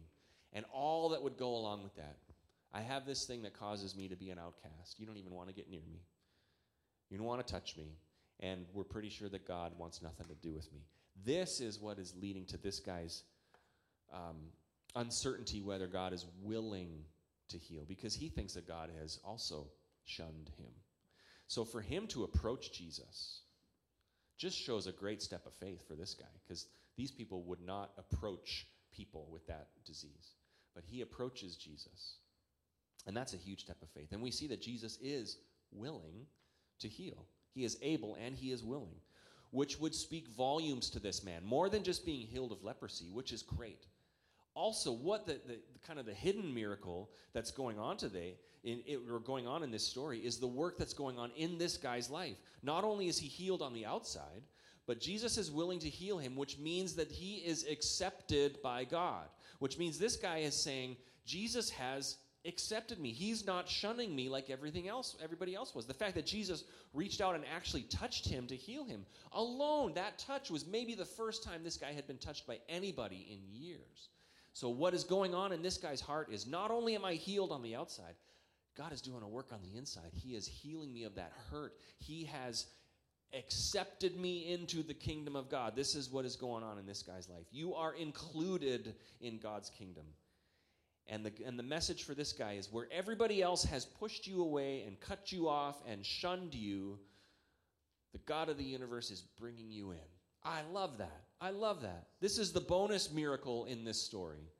And 0.53 0.65
all 0.73 1.09
that 1.09 1.21
would 1.21 1.37
go 1.37 1.55
along 1.55 1.83
with 1.83 1.95
that. 1.95 2.17
I 2.73 2.81
have 2.81 3.05
this 3.05 3.25
thing 3.25 3.43
that 3.43 3.53
causes 3.53 3.95
me 3.95 4.07
to 4.07 4.15
be 4.15 4.29
an 4.29 4.39
outcast. 4.39 4.99
You 4.99 5.05
don't 5.05 5.17
even 5.17 5.33
want 5.33 5.49
to 5.49 5.53
get 5.53 5.69
near 5.69 5.81
me. 5.91 6.01
You 7.09 7.17
don't 7.17 7.25
want 7.25 7.45
to 7.45 7.51
touch 7.51 7.75
me. 7.77 7.95
And 8.39 8.65
we're 8.73 8.83
pretty 8.83 9.09
sure 9.09 9.29
that 9.29 9.47
God 9.47 9.73
wants 9.77 10.01
nothing 10.01 10.27
to 10.27 10.35
do 10.35 10.53
with 10.53 10.71
me. 10.71 10.81
This 11.25 11.59
is 11.59 11.79
what 11.79 11.99
is 11.99 12.13
leading 12.19 12.45
to 12.45 12.57
this 12.57 12.79
guy's 12.79 13.23
um, 14.13 14.37
uncertainty 14.95 15.61
whether 15.61 15.87
God 15.87 16.13
is 16.13 16.25
willing 16.41 17.03
to 17.49 17.57
heal 17.57 17.83
because 17.87 18.13
he 18.13 18.29
thinks 18.29 18.53
that 18.53 18.67
God 18.67 18.89
has 18.99 19.19
also 19.23 19.67
shunned 20.05 20.51
him. 20.57 20.71
So 21.47 21.63
for 21.63 21.81
him 21.81 22.07
to 22.07 22.23
approach 22.23 22.73
Jesus 22.73 23.41
just 24.37 24.57
shows 24.57 24.87
a 24.87 24.91
great 24.91 25.21
step 25.21 25.45
of 25.45 25.53
faith 25.53 25.87
for 25.87 25.95
this 25.95 26.13
guy 26.13 26.25
because 26.43 26.67
these 26.95 27.11
people 27.11 27.43
would 27.43 27.61
not 27.61 27.91
approach 27.97 28.67
people 28.91 29.27
with 29.31 29.45
that 29.47 29.67
disease. 29.85 30.35
But 30.75 30.83
he 30.85 31.01
approaches 31.01 31.55
Jesus. 31.55 32.17
And 33.05 33.15
that's 33.15 33.33
a 33.33 33.37
huge 33.37 33.61
step 33.61 33.81
of 33.81 33.89
faith. 33.89 34.11
And 34.11 34.21
we 34.21 34.31
see 34.31 34.47
that 34.47 34.61
Jesus 34.61 34.97
is 35.01 35.37
willing 35.71 36.25
to 36.79 36.87
heal. 36.87 37.25
He 37.53 37.63
is 37.63 37.77
able 37.81 38.15
and 38.15 38.35
he 38.35 38.51
is 38.51 38.63
willing 38.63 38.99
which 39.51 39.79
would 39.79 39.95
speak 39.95 40.27
volumes 40.29 40.89
to 40.89 40.99
this 40.99 41.23
man, 41.23 41.43
more 41.43 41.69
than 41.69 41.83
just 41.83 42.05
being 42.05 42.25
healed 42.25 42.51
of 42.51 42.63
leprosy, 42.63 43.09
which 43.11 43.31
is 43.31 43.41
great. 43.41 43.85
Also, 44.53 44.91
what 44.91 45.25
the, 45.25 45.33
the, 45.45 45.59
the 45.73 45.79
kind 45.85 45.99
of 45.99 46.05
the 46.05 46.13
hidden 46.13 46.53
miracle 46.53 47.11
that's 47.33 47.51
going 47.51 47.77
on 47.77 47.95
today, 47.95 48.35
in, 48.63 48.81
it, 48.85 48.99
or 49.09 49.19
going 49.19 49.47
on 49.47 49.63
in 49.63 49.71
this 49.71 49.85
story, 49.85 50.19
is 50.19 50.39
the 50.39 50.47
work 50.47 50.77
that's 50.77 50.93
going 50.93 51.19
on 51.19 51.31
in 51.37 51.57
this 51.57 51.77
guy's 51.77 52.09
life. 52.09 52.37
Not 52.63 52.83
only 52.83 53.07
is 53.07 53.19
he 53.19 53.27
healed 53.27 53.61
on 53.61 53.73
the 53.73 53.85
outside, 53.85 54.41
but 54.87 54.99
Jesus 54.99 55.37
is 55.37 55.51
willing 55.51 55.79
to 55.79 55.89
heal 55.89 56.17
him, 56.17 56.35
which 56.35 56.57
means 56.57 56.93
that 56.95 57.11
he 57.11 57.35
is 57.37 57.67
accepted 57.69 58.57
by 58.63 58.83
God, 58.83 59.27
which 59.59 59.77
means 59.77 59.99
this 59.99 60.15
guy 60.15 60.39
is 60.39 60.55
saying, 60.55 60.97
Jesus 61.25 61.69
has 61.69 62.17
accepted 62.47 62.99
me. 62.99 63.11
He's 63.11 63.45
not 63.45 63.67
shunning 63.67 64.15
me 64.15 64.29
like 64.29 64.49
everything 64.49 64.87
else, 64.87 65.15
everybody 65.23 65.53
else 65.53 65.75
was. 65.75 65.85
The 65.85 65.93
fact 65.93 66.15
that 66.15 66.25
Jesus 66.25 66.63
reached 66.93 67.21
out 67.21 67.35
and 67.35 67.43
actually 67.53 67.83
touched 67.83 68.27
him 68.27 68.47
to 68.47 68.55
heal 68.55 68.85
him 68.85 69.05
alone, 69.33 69.93
that 69.95 70.17
touch 70.17 70.49
was 70.49 70.65
maybe 70.65 70.95
the 70.95 71.05
first 71.05 71.43
time 71.43 71.63
this 71.63 71.77
guy 71.77 71.91
had 71.91 72.07
been 72.07 72.17
touched 72.17 72.47
by 72.47 72.59
anybody 72.69 73.27
in 73.29 73.39
years. 73.51 74.09
So, 74.53 74.69
what 74.69 74.93
is 74.93 75.03
going 75.03 75.35
on 75.35 75.51
in 75.51 75.61
this 75.61 75.77
guy's 75.77 76.01
heart 76.01 76.29
is 76.31 76.47
not 76.47 76.71
only 76.71 76.95
am 76.95 77.05
I 77.05 77.13
healed 77.13 77.51
on 77.51 77.61
the 77.61 77.75
outside, 77.75 78.15
God 78.75 78.93
is 78.93 79.01
doing 79.01 79.23
a 79.23 79.27
work 79.27 79.51
on 79.51 79.59
the 79.61 79.77
inside. 79.77 80.11
He 80.13 80.35
is 80.35 80.47
healing 80.47 80.93
me 80.93 81.03
of 81.03 81.15
that 81.15 81.31
hurt. 81.51 81.73
He 81.97 82.25
has 82.25 82.67
accepted 83.33 84.17
me 84.17 84.51
into 84.51 84.83
the 84.83 84.93
kingdom 84.93 85.35
of 85.35 85.49
God. 85.49 85.75
This 85.75 85.95
is 85.95 86.09
what 86.09 86.25
is 86.25 86.35
going 86.35 86.63
on 86.63 86.77
in 86.77 86.85
this 86.85 87.03
guy's 87.03 87.29
life. 87.29 87.45
You 87.51 87.73
are 87.73 87.93
included 87.95 88.95
in 89.19 89.37
God's 89.37 89.69
kingdom. 89.69 90.05
And 91.09 91.25
the, 91.25 91.31
and 91.45 91.57
the 91.57 91.63
message 91.63 92.03
for 92.03 92.13
this 92.13 92.33
guy 92.33 92.53
is 92.53 92.71
where 92.71 92.87
everybody 92.91 93.41
else 93.41 93.63
has 93.63 93.85
pushed 93.85 94.27
you 94.27 94.41
away 94.41 94.83
and 94.85 94.99
cut 94.99 95.31
you 95.31 95.47
off 95.47 95.77
and 95.87 96.05
shunned 96.05 96.53
you, 96.53 96.99
the 98.11 98.19
God 98.19 98.49
of 98.49 98.57
the 98.57 98.63
universe 98.63 99.09
is 99.09 99.21
bringing 99.39 99.71
you 99.71 99.91
in. 99.91 99.97
I 100.43 100.61
love 100.73 100.97
that. 100.97 101.23
I 101.39 101.51
love 101.51 101.81
that. 101.81 102.07
This 102.19 102.37
is 102.37 102.51
the 102.51 102.61
bonus 102.61 103.11
miracle 103.11 103.65
in 103.65 103.83
this 103.83 104.01
story 104.01 104.51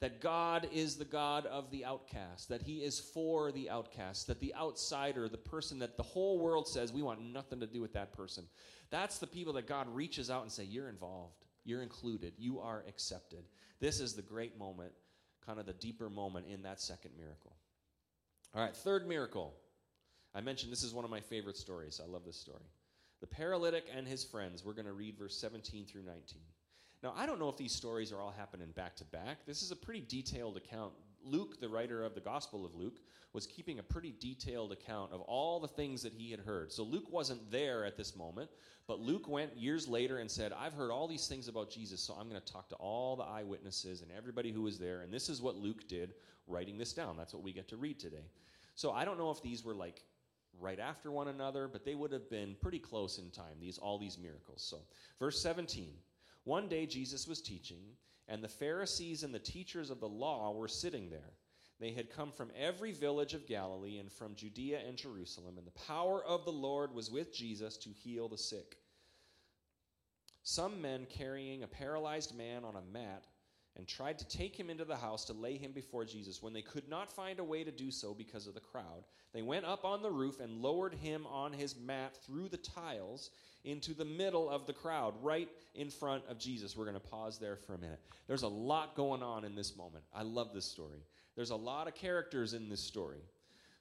that 0.00 0.20
God 0.20 0.68
is 0.70 0.96
the 0.96 1.04
God 1.06 1.46
of 1.46 1.70
the 1.70 1.84
outcast, 1.84 2.50
that 2.50 2.60
He 2.60 2.78
is 2.84 3.00
for 3.00 3.52
the 3.52 3.70
outcast, 3.70 4.26
that 4.26 4.40
the 4.40 4.54
outsider, 4.54 5.30
the 5.30 5.38
person 5.38 5.78
that 5.78 5.96
the 5.96 6.02
whole 6.02 6.38
world 6.38 6.68
says, 6.68 6.92
we 6.92 7.00
want 7.00 7.22
nothing 7.22 7.58
to 7.60 7.66
do 7.66 7.80
with 7.80 7.94
that 7.94 8.12
person. 8.12 8.44
That's 8.90 9.18
the 9.18 9.26
people 9.26 9.54
that 9.54 9.66
God 9.66 9.88
reaches 9.88 10.30
out 10.30 10.42
and 10.42 10.52
say, 10.52 10.64
You're 10.64 10.90
involved, 10.90 11.46
you're 11.64 11.82
included, 11.82 12.34
you 12.36 12.60
are 12.60 12.84
accepted. 12.86 13.44
This 13.80 13.98
is 13.98 14.12
the 14.12 14.22
great 14.22 14.58
moment 14.58 14.92
kind 15.46 15.58
of 15.58 15.66
the 15.66 15.72
deeper 15.74 16.08
moment 16.10 16.46
in 16.48 16.62
that 16.62 16.80
second 16.80 17.12
miracle. 17.16 17.52
All 18.54 18.62
right, 18.62 18.76
third 18.76 19.08
miracle. 19.08 19.54
I 20.34 20.40
mentioned 20.40 20.72
this 20.72 20.82
is 20.82 20.92
one 20.92 21.04
of 21.04 21.10
my 21.10 21.20
favorite 21.20 21.56
stories. 21.56 22.00
I 22.02 22.10
love 22.10 22.24
this 22.24 22.36
story. 22.36 22.64
The 23.20 23.26
paralytic 23.26 23.84
and 23.94 24.06
his 24.06 24.24
friends. 24.24 24.64
We're 24.64 24.72
going 24.72 24.86
to 24.86 24.92
read 24.92 25.16
verse 25.16 25.36
17 25.36 25.86
through 25.86 26.02
19. 26.02 26.40
Now, 27.02 27.12
I 27.16 27.26
don't 27.26 27.38
know 27.38 27.48
if 27.48 27.56
these 27.56 27.72
stories 27.72 28.12
are 28.12 28.20
all 28.20 28.34
happening 28.36 28.68
back 28.74 28.96
to 28.96 29.04
back. 29.04 29.44
This 29.46 29.62
is 29.62 29.70
a 29.70 29.76
pretty 29.76 30.00
detailed 30.00 30.56
account 30.56 30.92
Luke, 31.24 31.60
the 31.60 31.68
writer 31.68 32.04
of 32.04 32.14
the 32.14 32.20
Gospel 32.20 32.64
of 32.64 32.74
Luke, 32.74 32.98
was 33.32 33.46
keeping 33.46 33.78
a 33.78 33.82
pretty 33.82 34.14
detailed 34.20 34.72
account 34.72 35.12
of 35.12 35.20
all 35.22 35.58
the 35.58 35.68
things 35.68 36.02
that 36.02 36.12
he 36.12 36.30
had 36.30 36.40
heard. 36.40 36.72
So 36.72 36.84
Luke 36.84 37.10
wasn't 37.10 37.50
there 37.50 37.84
at 37.84 37.96
this 37.96 38.16
moment, 38.16 38.50
but 38.86 39.00
Luke 39.00 39.28
went 39.28 39.56
years 39.56 39.88
later 39.88 40.18
and 40.18 40.30
said, 40.30 40.52
I've 40.52 40.74
heard 40.74 40.90
all 40.90 41.08
these 41.08 41.26
things 41.26 41.48
about 41.48 41.70
Jesus, 41.70 42.00
so 42.00 42.14
I'm 42.14 42.28
going 42.28 42.40
to 42.40 42.52
talk 42.52 42.68
to 42.68 42.76
all 42.76 43.16
the 43.16 43.24
eyewitnesses 43.24 44.02
and 44.02 44.10
everybody 44.16 44.52
who 44.52 44.62
was 44.62 44.78
there. 44.78 45.00
And 45.00 45.12
this 45.12 45.28
is 45.28 45.42
what 45.42 45.56
Luke 45.56 45.88
did, 45.88 46.14
writing 46.46 46.78
this 46.78 46.92
down. 46.92 47.16
That's 47.16 47.34
what 47.34 47.42
we 47.42 47.52
get 47.52 47.68
to 47.68 47.76
read 47.76 47.98
today. 47.98 48.26
So 48.74 48.92
I 48.92 49.04
don't 49.04 49.18
know 49.18 49.30
if 49.30 49.42
these 49.42 49.64
were 49.64 49.74
like 49.74 50.02
right 50.60 50.78
after 50.78 51.10
one 51.10 51.28
another, 51.28 51.68
but 51.68 51.84
they 51.84 51.94
would 51.94 52.12
have 52.12 52.28
been 52.30 52.56
pretty 52.60 52.78
close 52.78 53.18
in 53.18 53.30
time, 53.30 53.58
these 53.60 53.78
all 53.78 53.98
these 53.98 54.18
miracles. 54.18 54.62
So, 54.62 54.78
verse 55.18 55.40
17. 55.40 55.92
One 56.44 56.68
day 56.68 56.86
Jesus 56.86 57.26
was 57.26 57.40
teaching, 57.40 57.82
and 58.28 58.42
the 58.42 58.48
Pharisees 58.48 59.22
and 59.22 59.34
the 59.34 59.38
teachers 59.38 59.90
of 59.90 60.00
the 60.00 60.08
law 60.08 60.52
were 60.52 60.68
sitting 60.68 61.10
there. 61.10 61.34
They 61.80 61.92
had 61.92 62.10
come 62.10 62.30
from 62.30 62.50
every 62.56 62.92
village 62.92 63.34
of 63.34 63.46
Galilee 63.46 63.98
and 63.98 64.10
from 64.10 64.34
Judea 64.34 64.80
and 64.86 64.96
Jerusalem, 64.96 65.58
and 65.58 65.66
the 65.66 65.86
power 65.86 66.24
of 66.24 66.44
the 66.44 66.52
Lord 66.52 66.94
was 66.94 67.10
with 67.10 67.34
Jesus 67.34 67.76
to 67.78 67.90
heal 67.90 68.28
the 68.28 68.38
sick. 68.38 68.76
Some 70.42 70.80
men 70.80 71.06
carrying 71.10 71.62
a 71.62 71.68
paralyzed 71.68 72.36
man 72.36 72.64
on 72.64 72.76
a 72.76 72.92
mat 72.92 73.24
and 73.76 73.88
tried 73.88 74.18
to 74.18 74.28
take 74.28 74.54
him 74.58 74.70
into 74.70 74.84
the 74.84 74.96
house 74.96 75.24
to 75.24 75.32
lay 75.32 75.56
him 75.56 75.72
before 75.72 76.04
Jesus. 76.04 76.42
When 76.42 76.52
they 76.52 76.62
could 76.62 76.88
not 76.88 77.10
find 77.10 77.40
a 77.40 77.44
way 77.44 77.64
to 77.64 77.72
do 77.72 77.90
so 77.90 78.14
because 78.14 78.46
of 78.46 78.54
the 78.54 78.60
crowd, 78.60 79.04
they 79.32 79.42
went 79.42 79.64
up 79.64 79.84
on 79.84 80.00
the 80.00 80.10
roof 80.10 80.38
and 80.40 80.62
lowered 80.62 80.94
him 80.94 81.26
on 81.26 81.52
his 81.52 81.76
mat 81.76 82.16
through 82.24 82.50
the 82.50 82.56
tiles 82.58 83.30
into 83.64 83.94
the 83.94 84.04
middle 84.04 84.48
of 84.48 84.66
the 84.66 84.72
crowd, 84.72 85.14
right 85.22 85.48
in 85.74 85.90
front 85.90 86.22
of 86.28 86.38
Jesus. 86.38 86.76
We're 86.76 86.84
going 86.84 86.94
to 86.94 87.00
pause 87.00 87.38
there 87.38 87.56
for 87.56 87.74
a 87.74 87.78
minute. 87.78 88.00
There's 88.26 88.42
a 88.42 88.48
lot 88.48 88.94
going 88.94 89.22
on 89.22 89.44
in 89.44 89.54
this 89.54 89.76
moment. 89.76 90.04
I 90.14 90.22
love 90.22 90.52
this 90.52 90.66
story. 90.66 91.04
There's 91.34 91.50
a 91.50 91.56
lot 91.56 91.88
of 91.88 91.94
characters 91.94 92.54
in 92.54 92.68
this 92.68 92.80
story. 92.80 93.22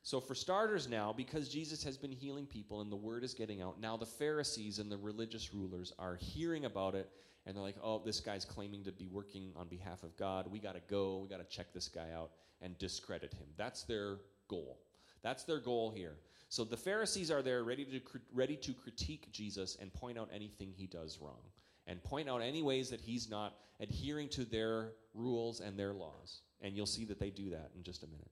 So, 0.06 0.20
for 0.20 0.36
starters, 0.36 0.90
now, 0.90 1.14
because 1.14 1.48
Jesus 1.48 1.82
has 1.84 1.96
been 1.96 2.12
healing 2.12 2.46
people 2.46 2.82
and 2.82 2.92
the 2.92 2.96
word 2.96 3.24
is 3.24 3.34
getting 3.34 3.62
out, 3.62 3.80
now 3.80 3.96
the 3.96 4.06
Pharisees 4.06 4.80
and 4.80 4.92
the 4.92 4.98
religious 4.98 5.54
rulers 5.54 5.94
are 5.98 6.16
hearing 6.16 6.66
about 6.66 6.94
it 6.94 7.10
and 7.46 7.56
they're 7.56 7.64
like, 7.64 7.78
oh, 7.82 8.02
this 8.06 8.20
guy's 8.20 8.46
claiming 8.46 8.84
to 8.84 8.92
be 8.92 9.08
working 9.08 9.52
on 9.56 9.68
behalf 9.68 10.04
of 10.04 10.16
God. 10.18 10.48
We 10.52 10.60
got 10.60 10.76
to 10.76 10.82
go. 10.90 11.20
We 11.20 11.30
got 11.30 11.38
to 11.38 11.56
check 11.56 11.74
this 11.74 11.88
guy 11.88 12.08
out 12.16 12.32
and 12.62 12.78
discredit 12.78 13.34
him. 13.34 13.48
That's 13.58 13.84
their 13.84 14.18
goal. 14.48 14.80
That's 15.22 15.44
their 15.44 15.60
goal 15.60 15.92
here. 15.92 16.16
So 16.54 16.64
the 16.64 16.78
Pharisees 16.78 17.32
are 17.32 17.42
there 17.42 17.64
ready 17.64 17.84
to, 17.84 18.00
ready 18.32 18.56
to 18.58 18.74
critique 18.74 19.28
Jesus 19.32 19.76
and 19.82 19.92
point 19.92 20.20
out 20.20 20.30
anything 20.32 20.72
he 20.72 20.86
does 20.86 21.18
wrong 21.20 21.42
and 21.88 22.04
point 22.04 22.30
out 22.30 22.44
any 22.44 22.62
ways 22.62 22.92
that 22.92 23.02
he's 23.02 23.28
not 23.28 23.56
adhering 23.80 24.30
to 24.30 24.46
their 24.46 24.92
rules 25.16 25.62
and 25.62 25.80
their 25.80 25.94
laws. 25.94 26.42
And 26.62 26.76
you'll 26.76 26.86
see 26.86 27.06
that 27.06 27.20
they 27.20 27.32
do 27.32 27.50
that 27.50 27.72
in 27.76 27.82
just 27.82 28.04
a 28.04 28.06
minute. 28.06 28.30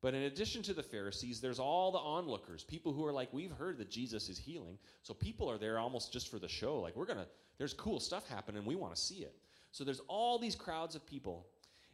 But 0.00 0.12
in 0.12 0.22
addition 0.24 0.64
to 0.64 0.74
the 0.74 0.82
Pharisees, 0.82 1.40
there's 1.40 1.60
all 1.60 1.92
the 1.92 1.98
onlookers, 1.98 2.64
people 2.64 2.92
who 2.92 3.06
are 3.06 3.12
like, 3.12 3.32
we've 3.32 3.52
heard 3.52 3.78
that 3.78 3.92
Jesus 3.92 4.28
is 4.28 4.38
healing. 4.38 4.76
So 5.04 5.14
people 5.14 5.48
are 5.48 5.56
there 5.56 5.78
almost 5.78 6.12
just 6.12 6.32
for 6.32 6.40
the 6.40 6.48
show. 6.48 6.80
Like, 6.80 6.96
we're 6.96 7.06
going 7.06 7.20
to, 7.20 7.28
there's 7.58 7.74
cool 7.74 8.00
stuff 8.00 8.28
happening. 8.28 8.64
We 8.64 8.74
want 8.74 8.92
to 8.92 9.00
see 9.00 9.22
it. 9.22 9.36
So 9.70 9.84
there's 9.84 10.02
all 10.08 10.36
these 10.36 10.56
crowds 10.56 10.96
of 10.96 11.06
people. 11.06 11.46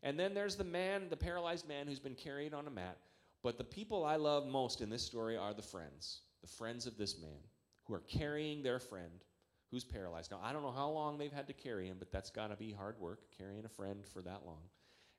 And 0.03 0.19
then 0.19 0.33
there's 0.33 0.57
the 0.57 0.65
man, 0.65 1.11
the 1.11 1.17
paralyzed 1.19 1.69
man 1.69 1.87
who's 1.87 1.99
been 1.99 2.15
carried 2.15 2.55
on 2.55 2.67
a 2.67 2.71
mat. 2.71 2.97
But 3.43 3.59
the 3.59 3.65
people 3.65 4.05
I 4.05 4.17
love 4.17 4.47
most 4.47 4.81
in 4.81 4.91
this 4.91 5.03
story 5.03 5.37
are 5.37 5.55
the 5.55 5.63
friends, 5.63 6.21
the 6.41 6.49
friends 6.49 6.87
of 6.87 6.97
this 6.97 7.21
man 7.21 7.41
who 7.85 7.95
are 7.95 8.01
carrying 8.01 8.63
their 8.63 8.79
friend 8.79 9.25
who's 9.71 9.85
paralyzed. 9.85 10.31
Now, 10.31 10.41
I 10.43 10.53
don't 10.53 10.63
know 10.63 10.73
how 10.73 10.89
long 10.89 11.19
they've 11.19 11.33
had 11.33 11.47
to 11.49 11.53
carry 11.53 11.87
him, 11.87 11.97
but 11.99 12.11
that's 12.11 12.31
got 12.31 12.51
to 12.51 12.57
be 12.57 12.73
hard 12.73 12.99
work, 12.99 13.21
carrying 13.37 13.65
a 13.65 13.69
friend 13.69 14.05
for 14.13 14.23
that 14.23 14.43
long. 14.47 14.63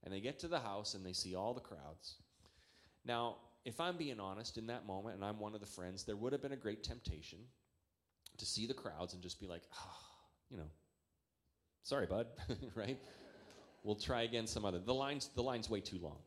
And 0.04 0.14
they 0.14 0.22
get 0.22 0.40
to 0.40 0.48
the 0.48 0.60
house 0.60 0.94
and 0.96 1.06
they 1.06 1.14
see 1.14 1.36
all 1.36 1.54
the 1.54 1.60
crowds. 1.60 2.16
Now, 3.06 3.38
if 3.66 3.80
I'm 3.80 3.98
being 3.98 4.20
honest, 4.20 4.58
in 4.58 4.68
that 4.68 4.88
moment, 4.88 5.16
and 5.16 5.24
I'm 5.24 5.40
one 5.40 5.54
of 5.54 5.60
the 5.60 5.68
friends, 5.68 6.04
there 6.04 6.16
would 6.16 6.32
have 6.32 6.42
been 6.42 6.54
a 6.54 6.58
great 6.58 6.84
temptation 6.84 7.40
to 8.38 8.46
see 8.46 8.66
the 8.66 8.74
crowds 8.74 9.14
and 9.14 9.22
just 9.22 9.40
be 9.40 9.48
like, 9.48 9.64
oh, 9.76 9.98
you 10.50 10.58
know, 10.58 10.70
sorry, 11.84 12.08
bud, 12.08 12.28
right? 12.76 12.98
We'll 13.84 13.96
try 13.96 14.24
again 14.24 14.48
some 14.48 14.66
other. 14.66 14.80
The 14.80 14.94
line's 14.94 15.30
the 15.36 15.44
line's 15.44 15.70
way 15.70 15.82
too 15.82 16.00
long. 16.02 16.18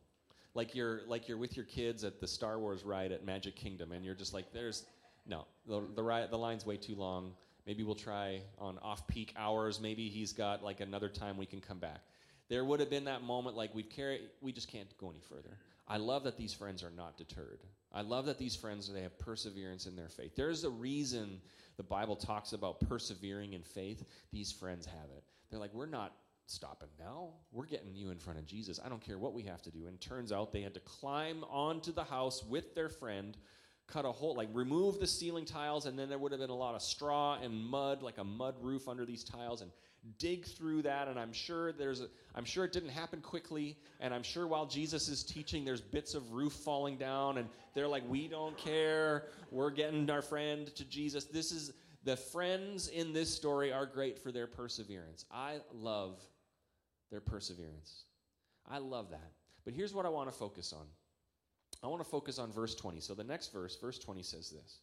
Like 0.55 0.75
you're 0.75 1.01
like 1.07 1.29
you're 1.29 1.39
with 1.39 1.57
your 1.57 1.65
kids 1.67 2.05
at 2.05 2.21
the 2.21 2.27
Star 2.27 2.59
Wars 2.59 2.85
ride 2.85 3.13
at 3.13 3.25
Magic 3.25 3.57
Kingdom, 3.57 3.93
and 3.93 4.05
you're 4.05 4.15
just 4.15 4.35
like, 4.35 4.53
there's 4.53 4.85
no 5.27 5.47
the 5.67 5.83
the 5.95 6.03
ride 6.03 6.31
the 6.31 6.39
line's 6.39 6.67
way 6.67 6.77
too 6.77 6.95
long. 6.95 7.33
Maybe 7.67 7.83
we'll 7.85 7.95
try 7.95 8.43
on 8.59 8.79
off 8.79 9.07
peak 9.07 9.33
hours. 9.37 9.81
Maybe 9.81 10.09
he's 10.09 10.33
got 10.33 10.63
like 10.63 10.81
another 10.81 11.09
time 11.09 11.37
we 11.37 11.47
can 11.47 11.61
come 11.61 11.79
back. 11.79 12.01
There 12.49 12.65
would 12.65 12.81
have 12.81 12.91
been 12.91 13.05
that 13.05 13.23
moment 13.23 13.57
like 13.57 13.75
we've 13.75 13.89
carried. 13.89 14.23
We 14.41 14.53
just 14.53 14.71
can't 14.71 14.89
go 14.99 15.11
any 15.11 15.21
further. 15.21 15.57
I 15.89 15.97
love 15.97 16.25
that 16.25 16.37
these 16.37 16.53
friends 16.53 16.83
are 16.83 16.91
not 16.91 17.17
deterred. 17.17 17.61
I 17.93 18.03
love 18.03 18.27
that 18.27 18.39
these 18.39 18.57
friends 18.57 18.93
they 18.93 19.03
have 19.03 19.19
perseverance 19.19 19.87
in 19.87 19.97
their 19.97 20.09
faith. 20.09 20.35
There's 20.37 20.65
a 20.65 20.71
reason 20.71 21.41
the 21.77 21.83
Bible 21.83 22.17
talks 22.17 22.53
about 22.53 22.81
persevering 22.81 23.53
in 23.53 23.63
faith. 23.63 24.05
These 24.33 24.53
friends 24.53 24.87
have 24.87 25.11
it. 25.17 25.25
They're 25.51 25.61
like, 25.61 25.75
we're 25.75 25.87
not 25.87 26.15
stopping 26.53 26.89
now. 26.99 27.31
We're 27.51 27.67
getting 27.67 27.95
you 27.95 28.11
in 28.11 28.19
front 28.19 28.39
of 28.39 28.47
Jesus. 28.47 28.79
I 28.85 28.89
don't 28.89 29.05
care 29.05 29.19
what 29.19 29.33
we 29.33 29.43
have 29.45 29.63
to 29.63 29.71
do. 29.71 29.87
And 29.87 30.01
turns 30.01 30.33
out 30.33 30.53
they 30.53 30.63
had 30.63 30.75
to 30.75 30.81
climb 30.81 31.45
onto 31.51 31.93
the 31.93 32.05
house 32.05 32.45
with 32.45 32.75
their 32.75 32.89
friend, 32.89 33.37
cut 33.87 34.05
a 34.05 34.13
hole, 34.13 34.37
like 34.37 34.49
remove 34.53 35.01
the 35.01 35.07
ceiling 35.07 35.45
tiles, 35.45 35.87
and 35.87 35.99
then 35.99 36.09
there 36.09 36.19
would 36.19 36.33
have 36.33 36.41
been 36.41 36.51
a 36.51 36.55
lot 36.55 36.75
of 36.75 36.83
straw 36.83 37.39
and 37.43 37.55
mud, 37.55 38.03
like 38.03 38.19
a 38.19 38.25
mud 38.25 38.55
roof 38.61 38.89
under 38.89 39.05
these 39.05 39.25
tiles, 39.25 39.63
and 39.63 39.71
dig 40.19 40.45
through 40.45 40.83
that 40.83 41.07
and 41.07 41.19
i'm 41.19 41.33
sure 41.33 41.73
there's 41.73 42.01
a, 42.01 42.09
i'm 42.35 42.45
sure 42.45 42.65
it 42.65 42.73
didn't 42.73 42.89
happen 42.89 43.21
quickly 43.21 43.77
and 44.01 44.13
i'm 44.13 44.23
sure 44.23 44.49
while 44.49 44.67
jesus 44.67 45.09
is 45.09 45.23
teaching 45.23 45.65
there's 45.65 45.81
bits 45.81 46.15
of 46.15 46.33
roof 46.33 46.53
falling 46.53 46.97
down 46.97 47.39
and 47.39 47.49
they're 47.73 47.89
like 47.89 48.03
we 48.09 48.27
don't 48.27 48.57
care 48.59 49.27
we're 49.51 49.71
getting 49.71 50.11
our 50.11 50.23
friend 50.23 50.75
to 50.75 50.85
jesus 50.85 51.25
this 51.27 51.53
is 51.53 51.73
the 52.05 52.17
friends 52.17 52.89
in 52.89 53.13
this 53.13 53.33
story 53.33 53.73
are 53.73 53.87
great 53.87 54.19
for 54.19 54.33
their 54.33 54.49
perseverance 54.49 55.25
i 55.33 55.59
love 55.73 56.21
their 57.13 57.21
perseverance 57.21 58.07
i 58.69 58.79
love 58.79 59.11
that 59.11 59.31
but 59.65 59.73
here's 59.73 59.95
what 59.95 60.05
i 60.05 60.09
want 60.09 60.29
to 60.29 60.37
focus 60.37 60.73
on 60.73 60.87
i 61.85 61.87
want 61.87 62.03
to 62.03 62.09
focus 62.09 62.41
on 62.41 62.51
verse 62.51 62.75
20 62.75 62.99
so 62.99 63.15
the 63.15 63.23
next 63.23 63.53
verse 63.53 63.77
verse 63.81 64.01
20 64.01 64.25
says 64.25 64.51
this 64.51 64.81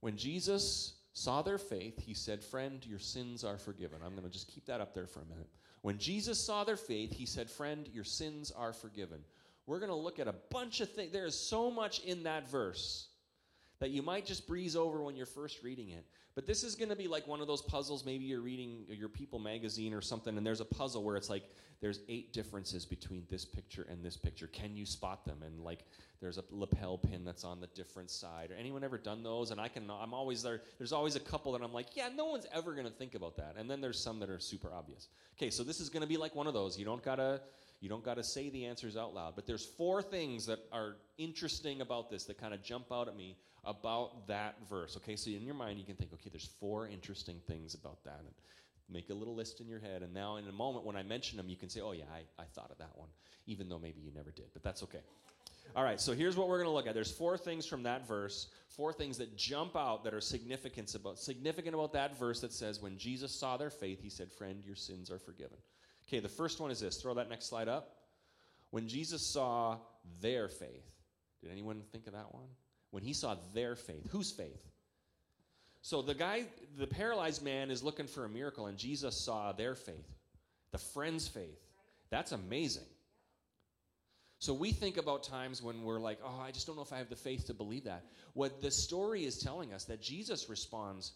when 0.00 0.16
jesus 0.16 0.94
saw 1.12 1.42
their 1.42 1.58
faith, 1.58 2.00
he 2.00 2.14
said, 2.14 2.42
Friend, 2.42 2.84
your 2.86 2.98
sins 2.98 3.44
are 3.44 3.58
forgiven. 3.58 3.98
I'm 4.04 4.12
going 4.12 4.24
to 4.24 4.30
just 4.30 4.48
keep 4.48 4.66
that 4.66 4.80
up 4.80 4.94
there 4.94 5.06
for 5.06 5.20
a 5.20 5.26
minute. 5.26 5.48
When 5.82 5.98
Jesus 5.98 6.38
saw 6.38 6.64
their 6.64 6.76
faith, 6.76 7.12
he 7.12 7.26
said, 7.26 7.50
Friend, 7.50 7.88
your 7.92 8.04
sins 8.04 8.50
are 8.50 8.72
forgiven. 8.72 9.20
We're 9.66 9.78
going 9.78 9.90
to 9.90 9.96
look 9.96 10.18
at 10.18 10.28
a 10.28 10.34
bunch 10.50 10.80
of 10.80 10.90
things. 10.90 11.12
There 11.12 11.26
is 11.26 11.38
so 11.38 11.70
much 11.70 12.00
in 12.00 12.22
that 12.24 12.48
verse 12.48 13.08
that 13.80 13.90
you 13.90 14.02
might 14.02 14.26
just 14.26 14.46
breeze 14.46 14.76
over 14.76 15.02
when 15.02 15.16
you're 15.16 15.26
first 15.26 15.62
reading 15.62 15.88
it. 15.90 16.04
But 16.34 16.46
this 16.46 16.62
is 16.62 16.76
going 16.76 16.90
to 16.90 16.96
be 16.96 17.08
like 17.08 17.26
one 17.26 17.40
of 17.40 17.46
those 17.46 17.62
puzzles. 17.62 18.04
Maybe 18.04 18.24
you're 18.24 18.40
reading 18.40 18.84
your 18.88 19.08
People 19.08 19.38
magazine 19.38 19.92
or 19.92 20.00
something, 20.00 20.36
and 20.36 20.46
there's 20.46 20.60
a 20.60 20.64
puzzle 20.64 21.02
where 21.02 21.16
it's 21.16 21.28
like 21.28 21.42
there's 21.80 22.00
eight 22.08 22.32
differences 22.32 22.84
between 22.84 23.24
this 23.28 23.44
picture 23.44 23.86
and 23.90 24.04
this 24.04 24.16
picture. 24.16 24.46
Can 24.46 24.76
you 24.76 24.86
spot 24.86 25.24
them? 25.24 25.42
And 25.44 25.60
like 25.60 25.84
there's 26.20 26.38
a 26.38 26.44
lapel 26.50 26.98
pin 26.98 27.24
that's 27.24 27.42
on 27.42 27.60
the 27.60 27.66
different 27.68 28.10
side. 28.10 28.50
Or 28.50 28.54
anyone 28.54 28.84
ever 28.84 28.98
done 28.98 29.22
those? 29.22 29.50
And 29.50 29.60
I 29.60 29.68
can. 29.68 29.90
I'm 29.90 30.14
always 30.14 30.42
there. 30.42 30.60
There's 30.78 30.92
always 30.92 31.16
a 31.16 31.20
couple 31.20 31.52
that 31.52 31.62
I'm 31.62 31.72
like, 31.72 31.96
yeah, 31.96 32.10
no 32.14 32.26
one's 32.26 32.46
ever 32.52 32.74
going 32.74 32.86
to 32.86 32.92
think 32.92 33.14
about 33.14 33.36
that. 33.38 33.56
And 33.58 33.68
then 33.68 33.80
there's 33.80 33.98
some 33.98 34.20
that 34.20 34.30
are 34.30 34.38
super 34.38 34.72
obvious. 34.72 35.08
Okay, 35.36 35.50
so 35.50 35.64
this 35.64 35.80
is 35.80 35.88
going 35.88 36.02
to 36.02 36.08
be 36.08 36.18
like 36.18 36.34
one 36.34 36.46
of 36.46 36.54
those. 36.54 36.78
You 36.78 36.84
don't 36.84 37.02
gotta 37.02 37.40
you 37.80 37.88
don't 37.88 38.04
got 38.04 38.18
to 38.18 38.24
say 38.24 38.50
the 38.50 38.66
answers 38.66 38.96
out 38.96 39.14
loud, 39.14 39.34
but 39.34 39.46
there's 39.46 39.64
four 39.64 40.02
things 40.02 40.44
that 40.46 40.60
are 40.70 40.96
interesting 41.16 41.80
about 41.80 42.10
this 42.10 42.24
that 42.24 42.38
kind 42.38 42.52
of 42.52 42.62
jump 42.62 42.92
out 42.92 43.08
at 43.08 43.16
me 43.16 43.36
about 43.64 44.26
that 44.28 44.56
verse. 44.68 44.96
Okay, 44.96 45.16
so 45.16 45.30
in 45.30 45.42
your 45.42 45.54
mind 45.54 45.78
you 45.78 45.84
can 45.84 45.96
think, 45.96 46.12
okay, 46.14 46.30
there's 46.30 46.48
four 46.58 46.88
interesting 46.88 47.40
things 47.46 47.74
about 47.74 48.02
that, 48.04 48.20
and 48.20 48.34
make 48.92 49.10
a 49.10 49.14
little 49.14 49.34
list 49.34 49.60
in 49.60 49.68
your 49.68 49.80
head. 49.80 50.02
And 50.02 50.12
now 50.12 50.36
in 50.36 50.48
a 50.48 50.52
moment 50.52 50.84
when 50.84 50.96
I 50.96 51.02
mention 51.02 51.36
them, 51.36 51.48
you 51.48 51.56
can 51.56 51.68
say, 51.68 51.80
oh 51.80 51.92
yeah, 51.92 52.04
I, 52.12 52.42
I 52.42 52.46
thought 52.54 52.70
of 52.70 52.78
that 52.78 52.90
one, 52.94 53.08
even 53.46 53.68
though 53.68 53.78
maybe 53.78 54.00
you 54.00 54.10
never 54.14 54.30
did, 54.30 54.46
but 54.52 54.62
that's 54.62 54.82
okay. 54.82 55.00
All 55.76 55.84
right, 55.84 56.00
so 56.00 56.12
here's 56.12 56.36
what 56.36 56.48
we're 56.48 56.56
going 56.56 56.68
to 56.68 56.74
look 56.74 56.88
at. 56.88 56.94
There's 56.94 57.12
four 57.12 57.38
things 57.38 57.64
from 57.64 57.84
that 57.84 58.08
verse, 58.08 58.48
four 58.68 58.92
things 58.92 59.18
that 59.18 59.36
jump 59.36 59.76
out 59.76 60.02
that 60.02 60.12
are 60.12 60.20
significant 60.20 60.92
about 60.96 61.18
significant 61.18 61.74
about 61.74 61.92
that 61.92 62.18
verse 62.18 62.40
that 62.40 62.52
says 62.52 62.80
when 62.80 62.98
Jesus 62.98 63.32
saw 63.32 63.56
their 63.56 63.70
faith, 63.70 64.00
he 64.02 64.10
said, 64.10 64.32
"Friend, 64.32 64.64
your 64.64 64.74
sins 64.74 65.12
are 65.12 65.18
forgiven." 65.18 65.58
Okay, 66.08 66.18
the 66.18 66.28
first 66.28 66.60
one 66.60 66.72
is 66.72 66.80
this. 66.80 67.00
Throw 67.00 67.14
that 67.14 67.28
next 67.28 67.46
slide 67.46 67.68
up. 67.68 67.98
When 68.70 68.88
Jesus 68.88 69.24
saw 69.24 69.78
their 70.20 70.48
faith, 70.48 70.90
did 71.40 71.52
anyone 71.52 71.82
think 71.92 72.08
of 72.08 72.14
that 72.14 72.34
one? 72.34 72.46
When 72.90 73.02
he 73.02 73.12
saw 73.12 73.36
their 73.54 73.76
faith, 73.76 74.08
whose 74.10 74.30
faith? 74.30 74.66
So 75.82 76.02
the 76.02 76.14
guy, 76.14 76.44
the 76.78 76.86
paralyzed 76.86 77.42
man, 77.42 77.70
is 77.70 77.82
looking 77.82 78.06
for 78.06 78.24
a 78.24 78.28
miracle, 78.28 78.66
and 78.66 78.76
Jesus 78.76 79.16
saw 79.16 79.52
their 79.52 79.74
faith, 79.74 80.08
the 80.72 80.78
friend's 80.78 81.28
faith. 81.28 81.58
That's 82.10 82.32
amazing. 82.32 82.84
So 84.38 84.54
we 84.54 84.72
think 84.72 84.96
about 84.96 85.22
times 85.22 85.62
when 85.62 85.82
we're 85.82 86.00
like, 86.00 86.18
oh, 86.24 86.40
I 86.40 86.50
just 86.50 86.66
don't 86.66 86.76
know 86.76 86.82
if 86.82 86.92
I 86.92 86.98
have 86.98 87.10
the 87.10 87.16
faith 87.16 87.46
to 87.46 87.54
believe 87.54 87.84
that. 87.84 88.04
What 88.32 88.60
the 88.62 88.70
story 88.70 89.24
is 89.24 89.38
telling 89.38 89.72
us 89.72 89.84
that 89.84 90.00
Jesus 90.00 90.48
responds 90.48 91.12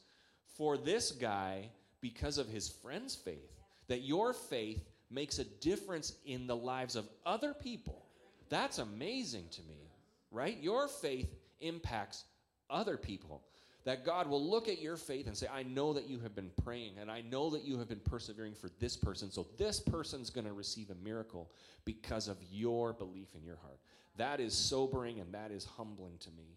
for 0.57 0.77
this 0.77 1.11
guy 1.11 1.71
because 2.01 2.39
of 2.39 2.49
his 2.49 2.69
friend's 2.69 3.15
faith 3.15 3.51
that 3.89 4.03
your 4.03 4.33
faith 4.33 4.83
makes 5.11 5.39
a 5.39 5.45
difference 5.45 6.15
in 6.27 6.47
the 6.47 6.57
lives 6.57 6.97
of 6.97 7.09
other 7.25 7.55
people 7.55 8.05
That's 8.49 8.79
amazing 8.79 9.47
to 9.53 9.63
me, 9.63 9.91
right? 10.31 10.57
Your 10.61 10.89
faith 10.89 11.35
impacts 11.61 12.25
other 12.71 12.97
people. 12.97 13.43
That 13.85 14.07
God 14.07 14.31
will 14.31 14.43
look 14.43 14.67
at 14.67 14.81
your 14.81 14.97
faith 14.97 15.27
and 15.27 15.37
say, 15.37 15.47
I 15.53 15.63
know 15.63 15.93
that 15.93 16.09
you 16.09 16.19
have 16.21 16.35
been 16.35 16.51
praying 16.65 16.95
and 16.99 17.11
I 17.11 17.21
know 17.21 17.51
that 17.51 17.65
you 17.65 17.79
have 17.79 17.89
been 17.89 18.01
persevering 18.01 18.55
for 18.55 18.71
this 18.81 18.97
person. 18.97 19.31
So 19.31 19.47
this 19.59 19.79
person's 19.79 20.31
going 20.31 20.47
to 20.47 20.55
receive 20.55 20.89
a 20.89 20.95
miracle 21.05 21.51
because 21.85 22.27
of 22.29 22.39
your 22.51 22.95
belief 22.95 23.29
in 23.35 23.45
your 23.45 23.57
heart. 23.57 23.79
That 24.17 24.41
is 24.41 24.55
sobering 24.55 25.21
and 25.21 25.35
that 25.35 25.51
is 25.51 25.67
humbling 25.67 26.17
to 26.21 26.31
me. 26.31 26.57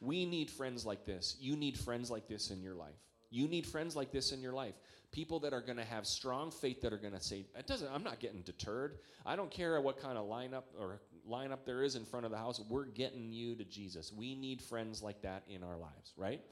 We 0.00 0.26
need 0.26 0.50
friends 0.50 0.84
like 0.84 1.06
this. 1.06 1.36
You 1.38 1.54
need 1.54 1.78
friends 1.78 2.10
like 2.10 2.26
this 2.26 2.50
in 2.50 2.60
your 2.60 2.74
life. 2.74 2.98
You 3.30 3.46
need 3.46 3.64
friends 3.64 3.94
like 3.94 4.10
this 4.10 4.32
in 4.32 4.42
your 4.42 4.52
life. 4.52 4.74
People 5.12 5.38
that 5.40 5.52
are 5.52 5.60
going 5.60 5.78
to 5.78 5.84
have 5.84 6.06
strong 6.06 6.50
faith 6.50 6.80
that 6.82 6.92
are 6.92 6.98
going 6.98 7.14
to 7.14 7.20
say, 7.20 7.46
"It 7.56 7.66
doesn't 7.66 7.88
I'm 7.92 8.02
not 8.02 8.18
getting 8.18 8.42
deterred. 8.42 8.98
I 9.24 9.36
don't 9.36 9.50
care 9.50 9.80
what 9.80 10.00
kind 10.00 10.18
of 10.18 10.26
lineup 10.26 10.64
or 10.78 11.00
lineup 11.28 11.64
there 11.64 11.82
is 11.82 11.96
in 11.96 12.04
front 12.04 12.24
of 12.24 12.32
the 12.32 12.38
house. 12.38 12.60
We're 12.60 12.84
getting 12.84 13.32
you 13.32 13.54
to 13.56 13.64
Jesus." 13.64 14.12
We 14.12 14.34
need 14.34 14.62
friends 14.62 15.02
like 15.02 15.22
that 15.22 15.44
in 15.48 15.62
our 15.62 15.76
lives, 15.76 16.12
right? 16.16 16.42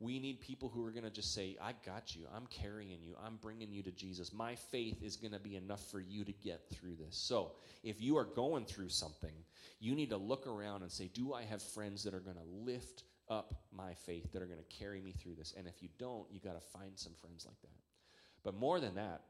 We 0.00 0.18
need 0.18 0.40
people 0.40 0.68
who 0.68 0.84
are 0.84 0.90
going 0.90 1.04
to 1.04 1.10
just 1.10 1.34
say, 1.34 1.56
I 1.62 1.72
got 1.86 2.14
you. 2.16 2.26
I'm 2.34 2.46
carrying 2.48 3.02
you. 3.02 3.14
I'm 3.24 3.36
bringing 3.36 3.72
you 3.72 3.82
to 3.84 3.92
Jesus. 3.92 4.32
My 4.32 4.54
faith 4.54 5.02
is 5.02 5.16
going 5.16 5.32
to 5.32 5.38
be 5.38 5.56
enough 5.56 5.88
for 5.90 6.00
you 6.00 6.24
to 6.24 6.32
get 6.32 6.68
through 6.70 6.96
this. 6.96 7.16
So, 7.16 7.52
if 7.82 8.02
you 8.02 8.16
are 8.16 8.24
going 8.24 8.64
through 8.64 8.88
something, 8.88 9.32
you 9.80 9.94
need 9.94 10.10
to 10.10 10.16
look 10.16 10.46
around 10.46 10.82
and 10.82 10.90
say, 10.90 11.10
Do 11.14 11.32
I 11.32 11.44
have 11.44 11.62
friends 11.62 12.02
that 12.04 12.14
are 12.14 12.20
going 12.20 12.36
to 12.36 12.70
lift 12.70 13.04
up 13.30 13.54
my 13.72 13.94
faith, 13.94 14.32
that 14.32 14.42
are 14.42 14.46
going 14.46 14.58
to 14.58 14.76
carry 14.76 15.00
me 15.00 15.12
through 15.12 15.36
this? 15.36 15.54
And 15.56 15.66
if 15.66 15.82
you 15.82 15.88
don't, 15.98 16.26
you 16.30 16.40
got 16.40 16.60
to 16.60 16.78
find 16.78 16.98
some 16.98 17.14
friends 17.14 17.46
like 17.46 17.60
that. 17.62 17.78
But 18.42 18.54
more 18.54 18.80
than 18.80 18.96
that, 18.96 19.22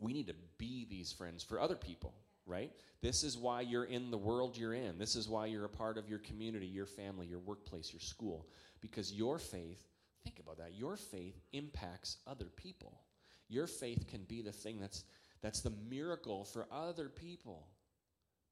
we 0.00 0.12
need 0.12 0.26
to 0.28 0.34
be 0.58 0.86
these 0.88 1.12
friends 1.12 1.42
for 1.42 1.60
other 1.60 1.76
people 1.76 2.14
right? 2.46 2.70
This 3.00 3.22
is 3.22 3.36
why 3.36 3.60
you're 3.60 3.84
in 3.84 4.10
the 4.10 4.18
world 4.18 4.56
you're 4.56 4.74
in. 4.74 4.98
This 4.98 5.16
is 5.16 5.28
why 5.28 5.46
you're 5.46 5.64
a 5.64 5.70
part 5.70 5.98
of 5.98 6.08
your 6.08 6.18
community, 6.20 6.66
your 6.66 6.86
family, 6.86 7.26
your 7.26 7.38
workplace, 7.38 7.92
your 7.92 8.00
school. 8.00 8.48
Because 8.80 9.12
your 9.12 9.38
faith, 9.38 9.82
think 10.24 10.38
about 10.38 10.58
that, 10.58 10.74
your 10.74 10.96
faith 10.96 11.40
impacts 11.52 12.18
other 12.26 12.46
people. 12.56 13.00
Your 13.48 13.66
faith 13.66 14.06
can 14.08 14.22
be 14.24 14.40
the 14.42 14.52
thing 14.52 14.80
that's 14.80 15.04
that's 15.42 15.60
the 15.60 15.72
miracle 15.90 16.44
for 16.44 16.66
other 16.70 17.08
people. 17.08 17.66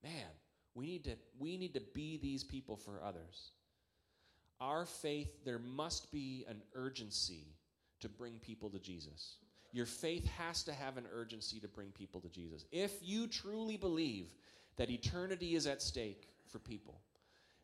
Man, 0.03 0.27
we 0.75 0.87
need 0.87 1.05
to 1.05 1.17
we 1.39 1.57
need 1.57 1.75
to 1.75 1.83
be 1.95 2.19
these 2.19 2.45
people 2.45 2.77
for 2.77 3.03
others. 3.03 3.53
Our 4.61 4.85
faith, 4.85 5.45
there 5.45 5.59
must 5.59 6.13
be 6.13 6.45
an 6.49 6.61
urgency 6.75 7.55
to 8.01 8.09
bring 8.09 8.35
people 8.35 8.69
to 8.71 8.79
Jesus. 8.79 9.37
Your 9.73 9.87
faith 9.87 10.27
has 10.39 10.63
to 10.65 10.73
have 10.73 10.97
an 10.97 11.07
urgency 11.13 11.61
to 11.61 11.69
bring 11.69 11.89
people 11.89 12.21
to 12.21 12.29
Jesus. 12.29 12.65
If 12.73 12.93
you 13.03 13.27
truly 13.27 13.77
believe 13.77 14.27
that 14.77 14.91
eternity 14.91 15.55
is 15.55 15.67
at 15.67 15.83
stake 15.83 16.29
for 16.49 16.59
people, 16.59 17.01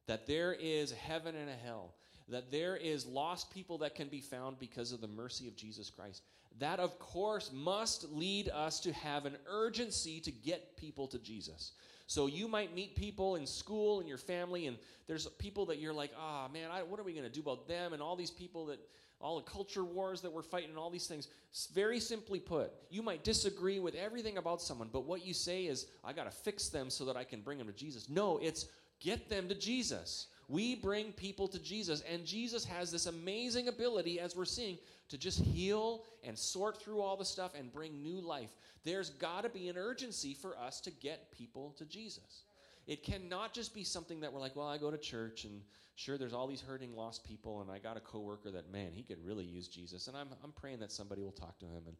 that 0.06 0.26
there 0.26 0.52
is 0.52 0.92
heaven 0.92 1.34
and 1.34 1.50
a 1.50 1.66
hell, 1.66 1.94
that 2.28 2.50
there 2.50 2.76
is 2.76 3.06
lost 3.06 3.52
people 3.52 3.78
that 3.78 3.94
can 3.94 4.08
be 4.08 4.20
found 4.20 4.58
because 4.58 4.92
of 4.92 5.00
the 5.00 5.08
mercy 5.08 5.48
of 5.48 5.56
Jesus 5.56 5.90
Christ, 5.90 6.22
that 6.58 6.80
of 6.80 6.98
course 6.98 7.50
must 7.52 8.10
lead 8.12 8.48
us 8.48 8.80
to 8.80 8.92
have 8.92 9.26
an 9.26 9.36
urgency 9.48 10.20
to 10.20 10.30
get 10.30 10.76
people 10.76 11.06
to 11.08 11.18
Jesus. 11.18 11.72
So 12.06 12.26
you 12.26 12.46
might 12.46 12.74
meet 12.74 12.94
people 12.94 13.34
in 13.34 13.46
school 13.46 13.98
and 13.98 14.08
your 14.08 14.18
family, 14.18 14.66
and 14.66 14.76
there's 15.08 15.26
people 15.38 15.66
that 15.66 15.78
you're 15.78 15.92
like, 15.92 16.12
ah, 16.18 16.46
oh, 16.48 16.52
man, 16.52 16.70
I, 16.70 16.84
what 16.84 17.00
are 17.00 17.02
we 17.02 17.12
going 17.12 17.24
to 17.24 17.30
do 17.30 17.40
about 17.40 17.66
them? 17.66 17.92
And 17.92 18.00
all 18.00 18.14
these 18.14 18.30
people 18.30 18.66
that 18.66 18.78
all 19.20 19.36
the 19.36 19.50
culture 19.50 19.84
wars 19.84 20.20
that 20.20 20.32
we're 20.32 20.42
fighting 20.42 20.70
and 20.70 20.78
all 20.78 20.90
these 20.90 21.06
things. 21.06 21.28
Very 21.74 22.00
simply 22.00 22.38
put, 22.38 22.72
you 22.90 23.02
might 23.02 23.24
disagree 23.24 23.78
with 23.78 23.94
everything 23.94 24.38
about 24.38 24.60
someone, 24.60 24.90
but 24.92 25.04
what 25.04 25.24
you 25.26 25.32
say 25.32 25.66
is, 25.66 25.86
I 26.04 26.12
got 26.12 26.24
to 26.24 26.36
fix 26.36 26.68
them 26.68 26.90
so 26.90 27.04
that 27.06 27.16
I 27.16 27.24
can 27.24 27.40
bring 27.40 27.58
them 27.58 27.66
to 27.66 27.72
Jesus. 27.72 28.08
No, 28.08 28.38
it's 28.38 28.66
get 29.00 29.28
them 29.28 29.48
to 29.48 29.54
Jesus. 29.54 30.26
We 30.48 30.76
bring 30.76 31.12
people 31.12 31.48
to 31.48 31.58
Jesus, 31.58 32.02
and 32.10 32.24
Jesus 32.24 32.64
has 32.64 32.92
this 32.92 33.06
amazing 33.06 33.68
ability, 33.68 34.20
as 34.20 34.36
we're 34.36 34.44
seeing, 34.44 34.78
to 35.08 35.18
just 35.18 35.40
heal 35.40 36.04
and 36.22 36.38
sort 36.38 36.80
through 36.80 37.00
all 37.00 37.16
the 37.16 37.24
stuff 37.24 37.52
and 37.58 37.72
bring 37.72 38.02
new 38.02 38.20
life. 38.20 38.50
There's 38.84 39.10
got 39.10 39.42
to 39.42 39.48
be 39.48 39.68
an 39.68 39.76
urgency 39.76 40.34
for 40.34 40.56
us 40.56 40.80
to 40.82 40.90
get 40.90 41.32
people 41.32 41.74
to 41.78 41.84
Jesus. 41.84 42.44
It 42.86 43.02
cannot 43.02 43.52
just 43.52 43.74
be 43.74 43.82
something 43.82 44.20
that 44.20 44.32
we're 44.32 44.40
like, 44.40 44.54
well, 44.54 44.68
I 44.68 44.78
go 44.78 44.92
to 44.92 44.98
church 44.98 45.44
and 45.44 45.62
sure 45.96 46.16
there's 46.16 46.32
all 46.32 46.46
these 46.46 46.60
hurting 46.60 46.94
lost 46.94 47.24
people 47.24 47.60
and 47.60 47.70
I 47.70 47.78
got 47.78 47.96
a 47.96 48.00
coworker 48.00 48.50
that 48.52 48.70
man, 48.70 48.92
he 48.92 49.02
could 49.02 49.18
really 49.24 49.44
use 49.44 49.66
Jesus 49.66 50.06
and 50.06 50.16
I'm 50.16 50.28
I'm 50.44 50.52
praying 50.52 50.78
that 50.80 50.92
somebody 50.92 51.22
will 51.22 51.32
talk 51.32 51.58
to 51.60 51.66
him 51.66 51.82
and 51.86 51.96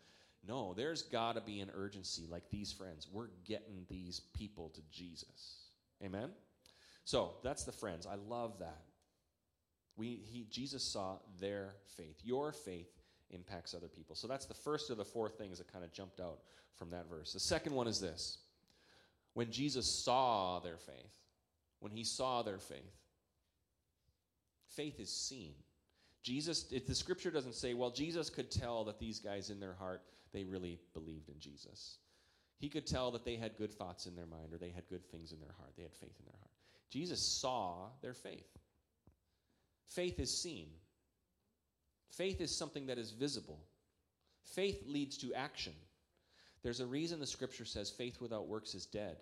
no, 0.47 0.75
there's 0.75 1.03
got 1.03 1.35
to 1.35 1.41
be 1.41 1.59
an 1.61 1.71
urgency 1.75 2.25
like 2.31 2.45
these 2.51 2.73
friends. 2.73 3.09
We're 3.11 3.31
getting 3.45 3.85
these 3.89 4.21
people 4.33 4.69
to 4.71 4.81
Jesus. 4.93 5.71
Amen. 6.05 6.31
So, 7.05 7.35
that's 7.43 7.65
the 7.65 7.73
friends. 7.73 8.07
I 8.07 8.15
love 8.15 8.61
that. 8.61 8.83
We 9.97 10.21
he 10.25 10.47
Jesus 10.51 10.85
saw 10.85 11.19
their 11.41 11.75
faith. 11.97 12.21
Your 12.23 12.53
faith 12.53 12.93
impacts 13.31 13.75
other 13.75 13.89
people. 13.89 14.15
So 14.15 14.29
that's 14.29 14.47
the 14.47 14.55
first 14.55 14.91
of 14.91 14.99
the 14.99 15.05
four 15.05 15.29
things 15.29 15.59
that 15.59 15.73
kind 15.73 15.85
of 15.85 15.93
jumped 15.93 16.21
out 16.21 16.41
from 16.77 16.91
that 16.91 17.09
verse. 17.09 17.33
The 17.33 17.41
second 17.41 17.75
one 17.75 17.87
is 17.89 18.01
this 18.01 18.39
when 19.35 19.51
Jesus 19.51 19.87
saw 19.87 20.61
their 20.61 20.79
faith, 20.79 21.13
when 21.81 21.93
he 21.93 22.05
saw 22.05 22.43
their 22.43 22.59
faith, 22.59 22.95
faith 24.77 25.01
is 25.01 25.11
seen. 25.11 25.55
Jesus, 26.23 26.67
if 26.71 26.87
the 26.87 26.95
scripture 26.95 27.31
doesn't 27.31 27.55
say, 27.55 27.75
well, 27.75 27.91
Jesus 27.91 28.31
could 28.31 28.51
tell 28.51 28.85
that 28.85 28.99
these 28.99 29.21
guys 29.21 29.51
in 29.51 29.61
their 29.61 29.75
heart, 29.75 30.03
they 30.33 30.45
really 30.45 30.79
believed 30.93 31.29
in 31.29 31.39
Jesus. 31.39 31.99
He 32.59 32.69
could 32.69 32.87
tell 32.87 33.11
that 33.13 33.25
they 33.25 33.37
had 33.37 33.57
good 33.57 33.73
thoughts 33.73 34.07
in 34.07 34.17
their 34.17 34.27
mind 34.27 34.53
or 34.53 34.59
they 34.59 34.71
had 34.71 34.89
good 34.89 35.07
things 35.11 35.33
in 35.33 35.41
their 35.41 35.55
heart. 35.59 35.73
They 35.77 35.83
had 35.83 35.95
faith 35.95 36.15
in 36.19 36.27
their 36.27 36.39
heart. 36.39 36.51
Jesus 36.91 37.21
saw 37.21 37.89
their 38.03 38.15
faith. 38.15 38.59
Faith 39.89 40.19
is 40.19 40.37
seen. 40.37 40.69
Faith 42.11 42.41
is 42.41 42.57
something 42.57 42.87
that 42.87 42.99
is 42.99 43.13
visible. 43.13 43.61
Faith 44.45 44.83
leads 44.87 45.17
to 45.19 45.35
action. 45.35 45.75
There's 46.63 46.81
a 46.81 46.87
reason 46.87 47.21
the 47.21 47.27
scripture 47.27 47.65
says 47.65 47.91
faith 47.91 48.21
without 48.21 48.49
works 48.49 48.75
is 48.75 48.87
dead. 48.87 49.19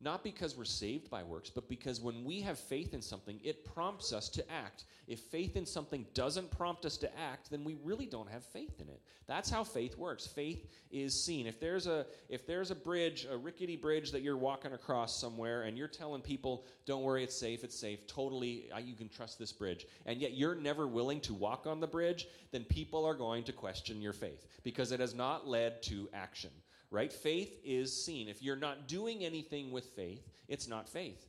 Not 0.00 0.22
because 0.22 0.56
we're 0.56 0.64
saved 0.64 1.10
by 1.10 1.24
works, 1.24 1.50
but 1.50 1.68
because 1.68 2.00
when 2.00 2.24
we 2.24 2.40
have 2.42 2.56
faith 2.56 2.94
in 2.94 3.02
something, 3.02 3.40
it 3.42 3.64
prompts 3.64 4.12
us 4.12 4.28
to 4.28 4.48
act. 4.48 4.84
If 5.08 5.18
faith 5.18 5.56
in 5.56 5.66
something 5.66 6.06
doesn't 6.14 6.52
prompt 6.52 6.86
us 6.86 6.96
to 6.98 7.18
act, 7.18 7.50
then 7.50 7.64
we 7.64 7.76
really 7.82 8.06
don't 8.06 8.30
have 8.30 8.44
faith 8.44 8.80
in 8.80 8.88
it. 8.88 9.02
That's 9.26 9.50
how 9.50 9.64
faith 9.64 9.98
works. 9.98 10.24
Faith 10.24 10.68
is 10.92 11.20
seen. 11.20 11.48
If 11.48 11.58
there's 11.58 11.88
a 11.88 12.06
if 12.28 12.46
there's 12.46 12.70
a 12.70 12.76
bridge, 12.76 13.26
a 13.28 13.36
rickety 13.36 13.74
bridge 13.74 14.12
that 14.12 14.22
you're 14.22 14.36
walking 14.36 14.72
across 14.72 15.20
somewhere 15.20 15.62
and 15.62 15.76
you're 15.76 15.88
telling 15.88 16.22
people, 16.22 16.64
"Don't 16.86 17.02
worry, 17.02 17.24
it's 17.24 17.36
safe, 17.36 17.64
it's 17.64 17.78
safe. 17.78 18.06
Totally, 18.06 18.70
you 18.80 18.94
can 18.94 19.08
trust 19.08 19.36
this 19.36 19.52
bridge." 19.52 19.86
And 20.06 20.20
yet 20.20 20.34
you're 20.34 20.54
never 20.54 20.86
willing 20.86 21.20
to 21.22 21.34
walk 21.34 21.66
on 21.66 21.80
the 21.80 21.88
bridge, 21.88 22.28
then 22.52 22.62
people 22.64 23.04
are 23.04 23.14
going 23.14 23.42
to 23.44 23.52
question 23.52 24.00
your 24.00 24.12
faith 24.12 24.46
because 24.62 24.92
it 24.92 25.00
has 25.00 25.12
not 25.12 25.48
led 25.48 25.82
to 25.84 26.08
action 26.12 26.50
right? 26.90 27.12
Faith 27.12 27.58
is 27.64 28.04
seen. 28.04 28.28
If 28.28 28.42
you're 28.42 28.56
not 28.56 28.88
doing 28.88 29.24
anything 29.24 29.70
with 29.70 29.84
faith, 29.96 30.26
it's 30.48 30.68
not 30.68 30.88
faith. 30.88 31.28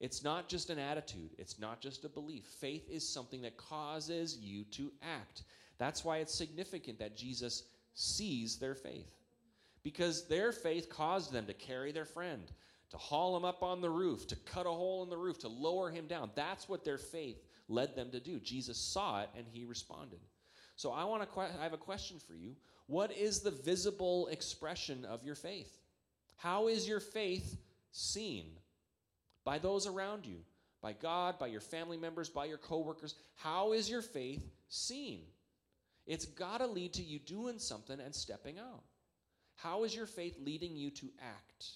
It's 0.00 0.24
not 0.24 0.48
just 0.48 0.70
an 0.70 0.78
attitude, 0.78 1.30
it's 1.38 1.58
not 1.58 1.80
just 1.80 2.04
a 2.06 2.08
belief. 2.08 2.44
Faith 2.44 2.88
is 2.88 3.06
something 3.06 3.42
that 3.42 3.58
causes 3.58 4.38
you 4.40 4.64
to 4.72 4.90
act. 5.02 5.42
That's 5.78 6.04
why 6.04 6.18
it's 6.18 6.34
significant 6.34 6.98
that 6.98 7.16
Jesus 7.16 7.64
sees 7.94 8.56
their 8.56 8.74
faith. 8.74 9.12
Because 9.82 10.26
their 10.26 10.52
faith 10.52 10.88
caused 10.88 11.32
them 11.32 11.46
to 11.46 11.54
carry 11.54 11.92
their 11.92 12.04
friend, 12.06 12.50
to 12.90 12.96
haul 12.96 13.36
him 13.36 13.44
up 13.44 13.62
on 13.62 13.80
the 13.80 13.90
roof, 13.90 14.26
to 14.28 14.36
cut 14.36 14.66
a 14.66 14.70
hole 14.70 15.02
in 15.02 15.10
the 15.10 15.16
roof, 15.16 15.38
to 15.40 15.48
lower 15.48 15.90
him 15.90 16.06
down. 16.06 16.30
That's 16.34 16.68
what 16.68 16.84
their 16.84 16.98
faith 16.98 17.42
led 17.68 17.94
them 17.94 18.10
to 18.10 18.20
do. 18.20 18.40
Jesus 18.40 18.78
saw 18.78 19.22
it 19.22 19.30
and 19.36 19.46
he 19.50 19.64
responded. 19.64 20.20
So 20.76 20.92
I 20.92 21.04
want 21.04 21.30
to 21.30 21.40
I 21.40 21.62
have 21.62 21.74
a 21.74 21.78
question 21.78 22.18
for 22.18 22.34
you. 22.34 22.56
What 22.90 23.12
is 23.12 23.38
the 23.38 23.52
visible 23.52 24.26
expression 24.32 25.04
of 25.04 25.22
your 25.22 25.36
faith? 25.36 25.78
How 26.38 26.66
is 26.66 26.88
your 26.88 26.98
faith 26.98 27.56
seen 27.92 28.46
by 29.44 29.58
those 29.58 29.86
around 29.86 30.26
you? 30.26 30.38
By 30.82 30.94
God, 30.94 31.38
by 31.38 31.46
your 31.46 31.60
family 31.60 31.96
members, 31.96 32.28
by 32.28 32.46
your 32.46 32.58
coworkers? 32.58 33.14
How 33.36 33.74
is 33.74 33.88
your 33.88 34.02
faith 34.02 34.42
seen? 34.68 35.20
It's 36.04 36.24
got 36.24 36.58
to 36.58 36.66
lead 36.66 36.94
to 36.94 37.02
you 37.02 37.20
doing 37.20 37.60
something 37.60 38.00
and 38.00 38.12
stepping 38.12 38.58
out. 38.58 38.82
How 39.54 39.84
is 39.84 39.94
your 39.94 40.06
faith 40.06 40.36
leading 40.44 40.74
you 40.74 40.90
to 40.90 41.10
act? 41.22 41.66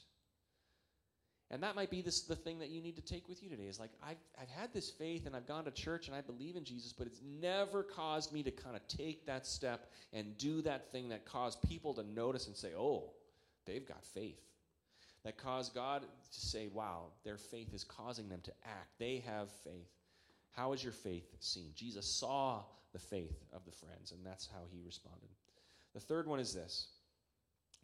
And 1.51 1.63
that 1.63 1.77
might 1.77 1.91
be 1.91 2.01
this, 2.01 2.23
the 2.23 2.37
thing 2.37 2.59
that 2.59 2.71
you 2.71 2.81
need 2.81 2.97
to 2.97 3.03
take 3.03 3.29
with 3.29 3.43
you 3.43 3.49
today 3.49 3.65
is 3.65 3.79
like, 3.79 3.91
I've, 4.03 4.17
I've 4.41 4.49
had 4.49 4.73
this 4.73 4.91
faith 4.91 5.27
and 5.27 5.37
I've 5.37 5.47
gone 5.47 5.65
to 5.65 5.71
church 5.71 6.09
and 6.09 6.17
I 6.17 6.21
believe 6.21 6.57
in 6.57 6.65
Jesus, 6.65 6.93
but 6.93 7.07
it's 7.07 7.21
never 7.23 7.83
caused 7.83 8.33
me 8.33 8.43
to 8.43 8.51
kind 8.51 8.75
of 8.75 8.87
take 8.89 9.27
that 9.27 9.47
step 9.47 9.91
and 10.13 10.37
do 10.39 10.63
that 10.63 10.91
thing 10.91 11.11
that 11.11 11.27
caused 11.27 11.63
people 11.63 11.95
to 11.95 12.03
notice 12.03 12.47
and 12.47 12.57
say, 12.57 12.71
oh, 12.77 13.11
they've 13.67 13.87
got 13.87 14.05
faith. 14.05 14.41
That 15.25 15.39
caused 15.39 15.75
God 15.75 16.03
to 16.03 16.41
say, 16.41 16.69
wow, 16.69 17.07
their 17.25 17.39
faith 17.39 17.73
is 17.73 17.85
causing 17.85 18.29
them 18.29 18.41
to 18.45 18.53
act. 18.65 18.91
They 18.99 19.23
have 19.27 19.51
faith. 19.65 19.89
How 20.51 20.73
is 20.73 20.83
your 20.83 20.93
faith 20.93 21.27
seen? 21.41 21.71
Jesus 21.75 22.07
saw 22.07 22.63
the 22.93 22.99
faith 22.99 23.43
of 23.53 23.65
the 23.65 23.73
friends, 23.73 24.13
and 24.13 24.25
that's 24.25 24.47
how 24.47 24.61
he 24.71 24.81
responded. 24.85 25.29
The 25.95 26.01
third 26.01 26.27
one 26.27 26.41
is 26.41 26.53
this. 26.53 26.89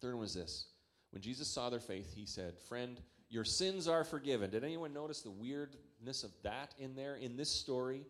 Third 0.01 0.15
one 0.15 0.25
is 0.25 0.35
this. 0.35 0.67
When 1.11 1.23
Jesus 1.23 1.49
saw 1.49 1.71
their 1.71 1.81
faith, 1.81 2.13
he 2.15 2.27
said, 2.27 2.59
Friend, 2.59 3.01
Your 3.31 3.45
sins 3.45 3.87
are 3.87 4.03
forgiven. 4.03 4.51
Did 4.51 4.65
anyone 4.65 4.93
notice 4.93 5.23
the 5.23 5.31
weirdness 5.31 6.25
of 6.25 6.33
that 6.43 6.75
in 6.79 6.97
there 6.97 7.15
in 7.15 7.37
this 7.37 7.49
story? 7.49 8.05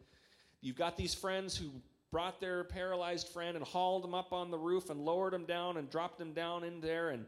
You've 0.63 0.77
got 0.77 0.97
these 0.97 1.15
friends 1.15 1.57
who 1.57 1.71
brought 2.11 2.41
their 2.41 2.65
paralyzed 2.65 3.29
friend 3.29 3.55
and 3.55 3.65
hauled 3.65 4.05
him 4.05 4.15
up 4.15 4.33
on 4.33 4.51
the 4.51 4.59
roof 4.59 4.89
and 4.89 5.05
lowered 5.05 5.35
him 5.35 5.45
down 5.45 5.77
and 5.77 5.91
dropped 5.91 6.21
him 6.21 6.33
down 6.33 6.65
in 6.65 6.81
there. 6.81 7.11
And 7.11 7.27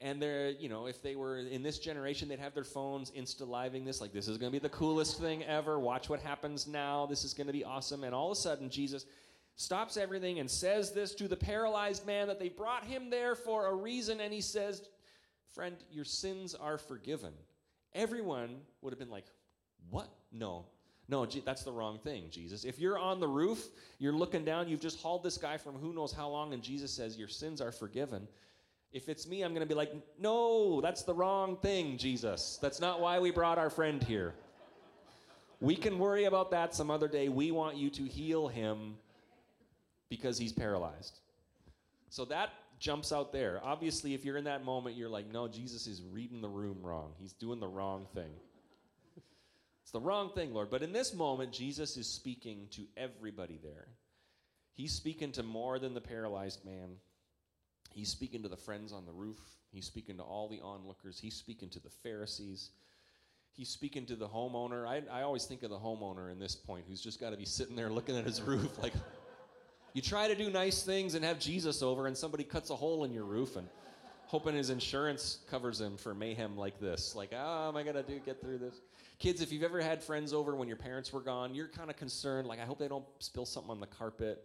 and 0.00 0.20
they're 0.20 0.50
you 0.50 0.68
know 0.68 0.86
if 0.86 1.02
they 1.02 1.16
were 1.16 1.38
in 1.38 1.62
this 1.62 1.78
generation 1.78 2.28
they'd 2.28 2.40
have 2.40 2.54
their 2.54 2.64
phones 2.64 3.10
insta 3.12 3.46
living 3.46 3.84
this 3.84 4.00
like 4.00 4.12
this 4.12 4.26
is 4.26 4.36
going 4.38 4.50
to 4.50 4.58
be 4.58 4.62
the 4.62 4.74
coolest 4.74 5.20
thing 5.20 5.44
ever. 5.44 5.78
Watch 5.78 6.08
what 6.08 6.20
happens 6.20 6.66
now. 6.66 7.06
This 7.06 7.24
is 7.24 7.34
going 7.34 7.46
to 7.46 7.52
be 7.52 7.64
awesome. 7.64 8.04
And 8.04 8.14
all 8.14 8.32
of 8.32 8.38
a 8.38 8.40
sudden 8.40 8.70
jesus 8.70 9.04
stops 9.56 9.96
everything 9.96 10.40
and 10.40 10.50
says 10.50 10.92
this 10.92 11.14
to 11.14 11.28
the 11.28 11.36
paralyzed 11.36 12.06
man 12.06 12.26
that 12.26 12.40
they 12.40 12.48
brought 12.48 12.84
him 12.84 13.08
there 13.08 13.34
for 13.34 13.66
a 13.66 13.74
reason. 13.74 14.20
And 14.20 14.32
he 14.32 14.40
says 14.40 14.88
friend 15.54 15.76
your 15.90 16.04
sins 16.04 16.54
are 16.54 16.78
forgiven 16.78 17.32
everyone 17.94 18.56
would 18.82 18.92
have 18.92 18.98
been 18.98 19.10
like 19.10 19.26
what 19.90 20.08
no 20.32 20.66
no, 21.08 21.26
that's 21.26 21.64
the 21.64 21.72
wrong 21.72 21.98
thing, 21.98 22.28
Jesus. 22.30 22.64
If 22.64 22.78
you're 22.78 22.98
on 22.98 23.20
the 23.20 23.28
roof, 23.28 23.68
you're 23.98 24.14
looking 24.14 24.44
down, 24.44 24.68
you've 24.68 24.80
just 24.80 25.00
hauled 25.00 25.22
this 25.22 25.36
guy 25.36 25.58
from 25.58 25.74
who 25.74 25.92
knows 25.92 26.12
how 26.12 26.28
long, 26.28 26.54
and 26.54 26.62
Jesus 26.62 26.92
says, 26.92 27.18
Your 27.18 27.28
sins 27.28 27.60
are 27.60 27.72
forgiven. 27.72 28.26
If 28.90 29.08
it's 29.08 29.26
me, 29.26 29.42
I'm 29.42 29.52
going 29.52 29.66
to 29.66 29.68
be 29.68 29.74
like, 29.74 29.92
No, 30.18 30.80
that's 30.80 31.02
the 31.02 31.12
wrong 31.12 31.58
thing, 31.58 31.98
Jesus. 31.98 32.58
That's 32.62 32.80
not 32.80 33.00
why 33.00 33.18
we 33.18 33.30
brought 33.30 33.58
our 33.58 33.68
friend 33.68 34.02
here. 34.02 34.34
We 35.60 35.76
can 35.76 35.98
worry 35.98 36.24
about 36.24 36.50
that 36.52 36.74
some 36.74 36.90
other 36.90 37.08
day. 37.08 37.28
We 37.28 37.50
want 37.50 37.76
you 37.76 37.90
to 37.90 38.04
heal 38.04 38.48
him 38.48 38.96
because 40.08 40.38
he's 40.38 40.52
paralyzed. 40.52 41.20
So 42.08 42.24
that 42.26 42.50
jumps 42.78 43.12
out 43.12 43.32
there. 43.32 43.60
Obviously, 43.62 44.14
if 44.14 44.24
you're 44.24 44.36
in 44.36 44.44
that 44.44 44.64
moment, 44.64 44.96
you're 44.96 45.08
like, 45.08 45.30
No, 45.30 45.48
Jesus 45.48 45.86
is 45.86 46.02
reading 46.10 46.40
the 46.40 46.48
room 46.48 46.78
wrong. 46.82 47.12
He's 47.18 47.32
doing 47.32 47.60
the 47.60 47.68
wrong 47.68 48.06
thing 48.14 48.30
it's 49.84 49.90
the 49.90 50.00
wrong 50.00 50.30
thing, 50.30 50.54
Lord. 50.54 50.70
But 50.70 50.82
in 50.82 50.94
this 50.94 51.12
moment, 51.12 51.52
Jesus 51.52 51.98
is 51.98 52.06
speaking 52.06 52.68
to 52.70 52.86
everybody 52.96 53.60
there. 53.62 53.86
He's 54.72 54.94
speaking 54.94 55.30
to 55.32 55.42
more 55.42 55.78
than 55.78 55.92
the 55.92 56.00
paralyzed 56.00 56.64
man. 56.64 56.96
He's 57.92 58.08
speaking 58.08 58.42
to 58.44 58.48
the 58.48 58.56
friends 58.56 58.94
on 58.94 59.04
the 59.04 59.12
roof. 59.12 59.38
He's 59.70 59.84
speaking 59.84 60.16
to 60.16 60.22
all 60.22 60.48
the 60.48 60.62
onlookers. 60.62 61.18
He's 61.20 61.34
speaking 61.34 61.68
to 61.68 61.80
the 61.80 61.90
Pharisees. 61.90 62.70
He's 63.52 63.68
speaking 63.68 64.06
to 64.06 64.16
the 64.16 64.26
homeowner. 64.26 64.88
I, 64.88 65.02
I 65.12 65.20
always 65.20 65.44
think 65.44 65.62
of 65.62 65.68
the 65.68 65.78
homeowner 65.78 66.32
in 66.32 66.38
this 66.38 66.56
point 66.56 66.86
who's 66.88 67.02
just 67.02 67.20
got 67.20 67.30
to 67.30 67.36
be 67.36 67.44
sitting 67.44 67.76
there 67.76 67.90
looking 67.90 68.16
at 68.16 68.24
his 68.24 68.40
roof 68.40 68.78
like, 68.82 68.94
you 69.94 70.02
try 70.02 70.26
to 70.28 70.34
do 70.34 70.50
nice 70.50 70.82
things 70.82 71.14
and 71.14 71.24
have 71.24 71.38
Jesus 71.38 71.82
over, 71.82 72.08
and 72.08 72.16
somebody 72.16 72.44
cuts 72.44 72.70
a 72.70 72.76
hole 72.76 73.04
in 73.04 73.12
your 73.12 73.24
roof 73.24 73.56
and 73.56 73.68
hoping 74.26 74.54
his 74.54 74.70
insurance 74.70 75.38
covers 75.48 75.80
him 75.80 75.96
for 75.96 76.14
mayhem 76.14 76.56
like 76.56 76.80
this. 76.80 77.14
Like, 77.14 77.30
oh, 77.32 77.68
am 77.68 77.76
I 77.76 77.84
to 77.84 78.02
do 78.02 78.18
get 78.18 78.40
through 78.40 78.58
this? 78.58 78.80
Kids, 79.20 79.40
if 79.40 79.52
you've 79.52 79.62
ever 79.62 79.80
had 79.80 80.02
friends 80.02 80.32
over 80.32 80.56
when 80.56 80.66
your 80.66 80.76
parents 80.76 81.12
were 81.12 81.20
gone, 81.20 81.54
you're 81.54 81.68
kind 81.68 81.90
of 81.90 81.96
concerned, 81.96 82.48
like, 82.48 82.60
I 82.60 82.64
hope 82.64 82.80
they 82.80 82.88
don't 82.88 83.04
spill 83.20 83.46
something 83.46 83.70
on 83.70 83.78
the 83.78 83.86
carpet 83.86 84.42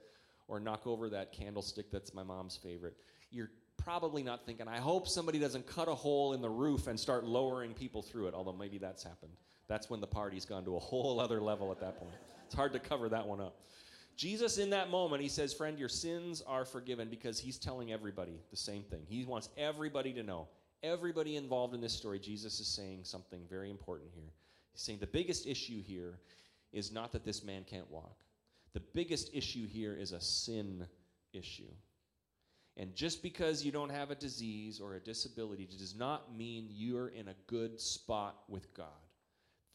or 0.48 0.60
knock 0.60 0.86
over 0.86 1.10
that 1.10 1.32
candlestick 1.32 1.90
that's 1.92 2.14
my 2.14 2.22
mom's 2.22 2.56
favorite. 2.56 2.96
You're 3.32 3.50
probably 3.78 4.22
not 4.22 4.46
thinking, 4.46 4.68
I 4.68 4.78
hope 4.78 5.08
somebody 5.08 5.40
doesn't 5.40 5.66
cut 5.66 5.88
a 5.88 5.96
hole 5.96 6.34
in 6.34 6.42
the 6.42 6.50
roof 6.50 6.86
and 6.86 7.00
start 7.00 7.24
lowering 7.26 7.74
people 7.74 8.04
through 8.04 8.28
it, 8.28 8.36
although 8.36 8.54
maybe 8.54 8.78
that's 8.78 9.02
happened. 9.02 9.32
That's 9.68 9.90
when 9.90 10.00
the 10.00 10.08
party's 10.08 10.46
gone 10.46 10.64
to 10.66 10.76
a 10.76 10.80
whole 10.90 11.20
other 11.20 11.42
level 11.42 11.72
at 11.72 11.80
that 11.80 11.98
point. 11.98 12.14
It's 12.46 12.54
hard 12.54 12.74
to 12.74 12.80
cover 12.80 13.10
that 13.10 13.26
one 13.26 13.42
up. 13.42 13.56
Jesus, 14.20 14.58
in 14.58 14.70
that 14.72 14.90
moment, 14.90 15.24
he 15.24 15.30
says, 15.30 15.54
Friend, 15.54 15.80
your 15.80 15.88
sins 15.88 16.44
are 16.46 16.66
forgiven 16.66 17.08
because 17.08 17.40
he's 17.40 17.58
telling 17.58 17.94
everybody 17.94 18.42
the 18.52 18.58
same 18.58 18.84
thing. 18.84 19.04
He 19.08 19.24
wants 19.24 19.48
everybody 19.56 20.12
to 20.12 20.24
know. 20.24 20.50
Everybody 20.84 21.38
involved 21.38 21.74
in 21.74 21.80
this 21.80 21.94
story, 21.94 22.20
Jesus 22.20 22.60
is 22.60 22.68
saying 22.68 23.06
something 23.06 23.40
very 23.50 23.70
important 23.70 24.10
here. 24.14 24.34
He's 24.74 24.82
saying 24.82 25.00
the 25.00 25.08
biggest 25.08 25.48
issue 25.48 25.82
here 25.82 26.20
is 26.74 26.92
not 26.92 27.14
that 27.14 27.24
this 27.24 27.46
man 27.46 27.64
can't 27.64 27.90
walk. 27.90 28.18
The 28.74 28.82
biggest 28.82 29.30
issue 29.34 29.66
here 29.66 29.96
is 29.96 30.12
a 30.12 30.20
sin 30.20 30.86
issue. 31.32 31.72
And 32.76 32.94
just 32.94 33.24
because 33.24 33.64
you 33.64 33.72
don't 33.72 33.90
have 33.90 34.12
a 34.12 34.16
disease 34.16 34.82
or 34.82 34.96
a 34.96 35.00
disability 35.00 35.66
does 35.66 35.96
not 35.96 36.36
mean 36.36 36.68
you're 36.70 37.08
in 37.08 37.30
a 37.30 37.36
good 37.48 37.80
spot 37.80 38.40
with 38.50 38.74
God. 38.74 38.88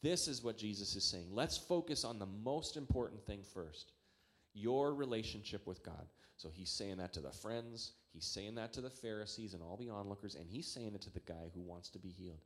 This 0.03 0.27
is 0.27 0.43
what 0.43 0.55
Jesus 0.55 0.95
is 0.95 1.03
saying. 1.03 1.29
Let's 1.31 1.57
focus 1.57 2.05
on 2.05 2.19
the 2.19 2.27
most 2.27 2.77
important 2.77 3.25
thing 3.25 3.41
first 3.41 3.93
your 4.55 4.95
relationship 4.95 5.67
with 5.67 5.83
God. 5.83 6.07
So 6.37 6.49
he's 6.49 6.71
saying 6.71 6.97
that 6.97 7.13
to 7.13 7.19
the 7.19 7.31
friends, 7.31 7.91
he's 8.11 8.25
saying 8.25 8.55
that 8.55 8.73
to 8.73 8.81
the 8.81 8.89
Pharisees 8.89 9.53
and 9.53 9.61
all 9.61 9.77
the 9.77 9.89
onlookers, 9.89 10.35
and 10.35 10.47
he's 10.49 10.67
saying 10.67 10.95
it 10.95 11.01
to 11.03 11.13
the 11.13 11.19
guy 11.19 11.51
who 11.53 11.61
wants 11.61 11.89
to 11.89 11.99
be 11.99 12.09
healed. 12.09 12.41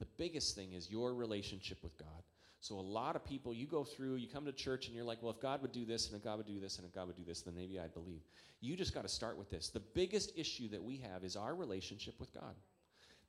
The 0.00 0.06
biggest 0.18 0.54
thing 0.54 0.72
is 0.72 0.90
your 0.90 1.14
relationship 1.14 1.78
with 1.82 1.96
God. 1.96 2.22
So 2.60 2.74
a 2.74 2.80
lot 2.80 3.16
of 3.16 3.24
people, 3.24 3.54
you 3.54 3.66
go 3.66 3.84
through, 3.84 4.16
you 4.16 4.28
come 4.28 4.44
to 4.46 4.52
church, 4.52 4.86
and 4.86 4.96
you're 4.96 5.04
like, 5.04 5.22
well, 5.22 5.32
if 5.32 5.40
God 5.40 5.62
would 5.62 5.72
do 5.72 5.84
this, 5.84 6.08
and 6.08 6.16
if 6.16 6.24
God 6.24 6.38
would 6.38 6.46
do 6.46 6.58
this, 6.58 6.78
and 6.78 6.86
if 6.86 6.92
God 6.92 7.06
would 7.06 7.16
do 7.16 7.24
this, 7.24 7.42
then 7.42 7.54
maybe 7.54 7.78
I'd 7.78 7.94
believe. 7.94 8.22
You 8.60 8.76
just 8.76 8.94
got 8.94 9.02
to 9.02 9.08
start 9.08 9.38
with 9.38 9.50
this. 9.50 9.68
The 9.68 9.80
biggest 9.80 10.32
issue 10.36 10.68
that 10.70 10.82
we 10.82 10.96
have 10.98 11.22
is 11.22 11.36
our 11.36 11.54
relationship 11.54 12.18
with 12.18 12.32
God. 12.34 12.54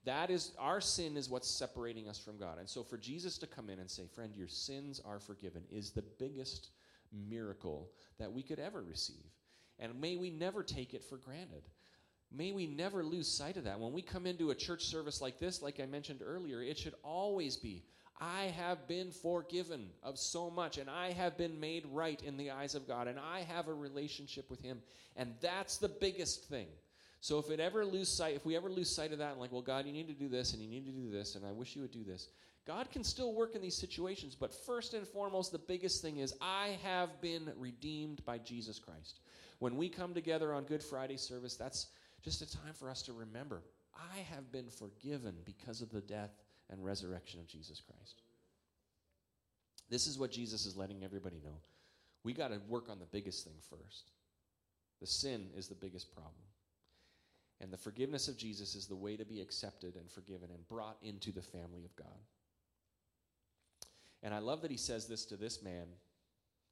That 0.06 0.30
is, 0.30 0.54
our 0.58 0.80
sin 0.80 1.17
is 1.17 1.30
what's 1.30 1.50
separating 1.50 2.08
us 2.08 2.17
from 2.17 2.38
God. 2.38 2.60
And 2.60 2.70
so 2.70 2.84
for 2.84 2.98
Jesus 2.98 3.38
to 3.39 3.48
come 3.48 3.70
in 3.70 3.80
and 3.80 3.91
say, 3.91 4.08
friend, 4.08 4.34
your 4.36 4.48
sins 4.48 5.02
are 5.06 5.20
forgiven, 5.20 5.63
is 5.70 5.91
the 5.91 6.04
biggest 6.17 6.70
miracle 7.12 7.89
that 8.20 8.32
we 8.32 8.43
could 8.43 8.60
ever 8.60 8.82
receive. 8.82 9.26
And 9.80 10.00
may 10.00 10.15
we 10.15 10.30
never 10.30 10.63
take 10.63 10.93
it 10.93 11.04
for 11.04 11.17
granted. 11.17 11.63
May 12.32 12.52
we 12.52 12.65
never 12.65 13.04
lose 13.04 13.28
sight 13.28 13.58
of 13.58 13.63
that. 13.65 13.80
When 13.80 13.93
we 13.93 14.02
come 14.02 14.26
into 14.26 14.50
a 14.50 14.56
church 14.56 14.86
service 14.86 15.22
like 15.22 15.39
this, 15.39 15.62
like 15.62 15.80
I 15.80 15.86
mentioned 15.86 16.22
earlier, 16.26 16.62
it 16.62 16.78
should 16.78 16.96
always 17.04 17.56
be 17.56 17.84
I 18.20 18.46
have 18.58 18.88
been 18.88 19.12
forgiven 19.12 19.89
of 20.02 20.17
so 20.17 20.50
much, 20.50 20.80
and 20.80 20.89
I 20.89 21.12
have 21.12 21.38
been 21.38 21.60
made 21.60 21.86
right 21.91 22.20
in 22.24 22.36
the 22.36 22.50
eyes 22.50 22.74
of 22.74 22.88
God, 22.88 23.08
and 23.08 23.20
I 23.20 23.41
have 23.41 23.67
a 23.67 23.74
relationship 23.74 24.50
with 24.50 24.60
Him. 24.60 24.82
And 25.15 25.36
that's 25.39 25.78
the 25.78 25.89
biggest 25.89 26.46
thing. 26.46 26.67
So 27.22 27.38
if 27.38 27.52
it 27.52 27.60
ever 27.60 27.86
lose 27.86 28.10
sight, 28.10 28.36
if 28.36 28.46
we 28.46 28.56
ever 28.56 28.70
lose 28.70 28.89
sight 28.89 29.12
of 29.12 29.20
that, 29.20 29.34
and 29.34 29.39
like, 29.39 29.52
well, 29.52 29.62
God, 29.62 29.86
you 29.86 29.93
need 29.93 30.08
to 30.08 30.13
do 30.13 30.30
this, 30.30 30.54
and 30.54 30.62
you 30.62 30.67
need 30.67 30.86
to 30.86 30.91
do 30.91 31.12
this, 31.12 31.36
and 31.36 31.46
I 31.46 31.52
wish 31.52 31.76
you 31.76 31.84
would 31.84 31.91
do 31.91 32.04
this. 32.04 32.30
God 32.67 32.91
can 32.91 33.03
still 33.06 33.34
work 33.34 33.56
in 33.56 33.62
these 33.62 33.77
situations, 33.77 34.36
but 34.36 34.53
first 34.53 34.93
and 34.93 35.08
foremost, 35.08 35.53
the 35.53 35.58
biggest 35.58 36.01
thing 36.01 36.17
is 36.17 36.36
I 36.41 36.77
have 36.84 37.21
been 37.21 37.49
redeemed 37.56 38.23
by 38.25 38.39
Jesus 38.39 38.77
Christ. 38.77 39.21
When 39.60 39.77
we 39.77 39.88
come 39.88 40.13
together 40.13 40.53
on 40.53 40.65
Good 40.65 40.84
Friday 40.84 41.15
service, 41.15 41.56
that's 41.56 41.88
just 42.21 42.41
a 42.41 42.51
time 42.51 42.73
for 42.73 42.89
us 42.89 43.01
to 43.03 43.13
remember 43.13 43.63
I 43.95 44.19
have 44.36 44.51
been 44.51 44.69
forgiven 44.69 45.34
because 45.45 45.82
of 45.82 45.89
the 45.89 46.01
death 46.01 46.32
and 46.69 46.84
resurrection 46.84 47.39
of 47.39 47.47
Jesus 47.47 47.82
Christ. 47.82 48.21
This 49.89 50.06
is 50.06 50.19
what 50.19 50.32
Jesus 50.32 50.65
is 50.65 50.75
letting 50.75 51.03
everybody 51.03 51.39
know. 51.43 51.62
We 52.23 52.34
got 52.34 52.49
to 52.49 52.60
work 52.67 52.89
on 52.89 52.99
the 52.99 53.06
biggest 53.06 53.45
thing 53.45 53.56
first. 53.69 54.12
The 54.99 55.08
sin 55.08 55.47
is 55.56 55.67
the 55.67 55.75
biggest 55.75 56.13
problem. 56.13 56.34
And 57.62 57.71
the 57.71 57.77
forgiveness 57.77 58.27
of 58.27 58.38
Jesus 58.38 58.75
is 58.75 58.88
the 58.88 58.95
way 58.95 59.15
to 59.15 59.25
be 59.25 59.41
accepted 59.41 59.95
and 59.95 60.12
forgiven 60.12 60.49
and 60.51 60.67
brought 60.67 60.97
into 61.01 61.32
the 61.32 61.41
family 61.41 61.86
of 61.86 61.95
God. 61.95 62.19
And 64.23 64.34
I 64.34 64.39
love 64.39 64.62
that 64.62 64.71
he 64.71 64.77
says 64.77 65.08
this 65.08 65.25
to 65.25 65.38
this 65.38 65.63
man, 65.63 65.88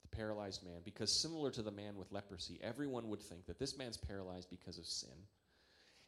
the 0.02 0.16
paralyzed 0.16 0.64
man, 0.64 0.80
because 0.84 1.12
similar 1.12 1.50
to 1.52 1.62
the 1.62 1.70
man 1.70 1.96
with 1.96 2.12
leprosy, 2.12 2.58
everyone 2.62 3.08
would 3.08 3.22
think 3.22 3.46
that 3.46 3.58
this 3.58 3.78
man's 3.78 3.96
paralyzed 3.96 4.50
because 4.50 4.78
of 4.78 4.86
sin. 4.86 5.16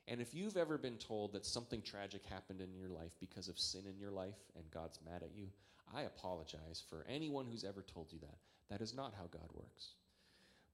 And 0.09 0.21
if 0.21 0.35
you've 0.35 0.57
ever 0.57 0.79
been 0.79 0.97
told 0.97 1.33
that 1.33 1.45
something 1.45 1.83
tragic 1.83 2.25
happened 2.25 2.61
in 2.61 2.75
your 2.75 2.89
life 2.89 3.13
because 3.21 3.49
of 3.49 3.59
sin 3.59 3.83
in 3.87 3.99
your 3.99 4.11
life 4.11 4.39
and 4.57 4.71
God's 4.71 4.99
mad 5.05 5.23
at 5.23 5.37
you, 5.37 5.49
I 5.95 6.03
apologize 6.03 6.83
for 6.89 7.05
anyone 7.09 7.47
who's 7.51 7.65
ever 7.65 7.83
told 7.83 8.13
you 8.13 8.19
that. 8.21 8.39
That 8.71 8.83
is 8.83 8.95
not 8.95 9.15
how 9.17 9.27
God 9.31 9.49
works. 9.55 9.93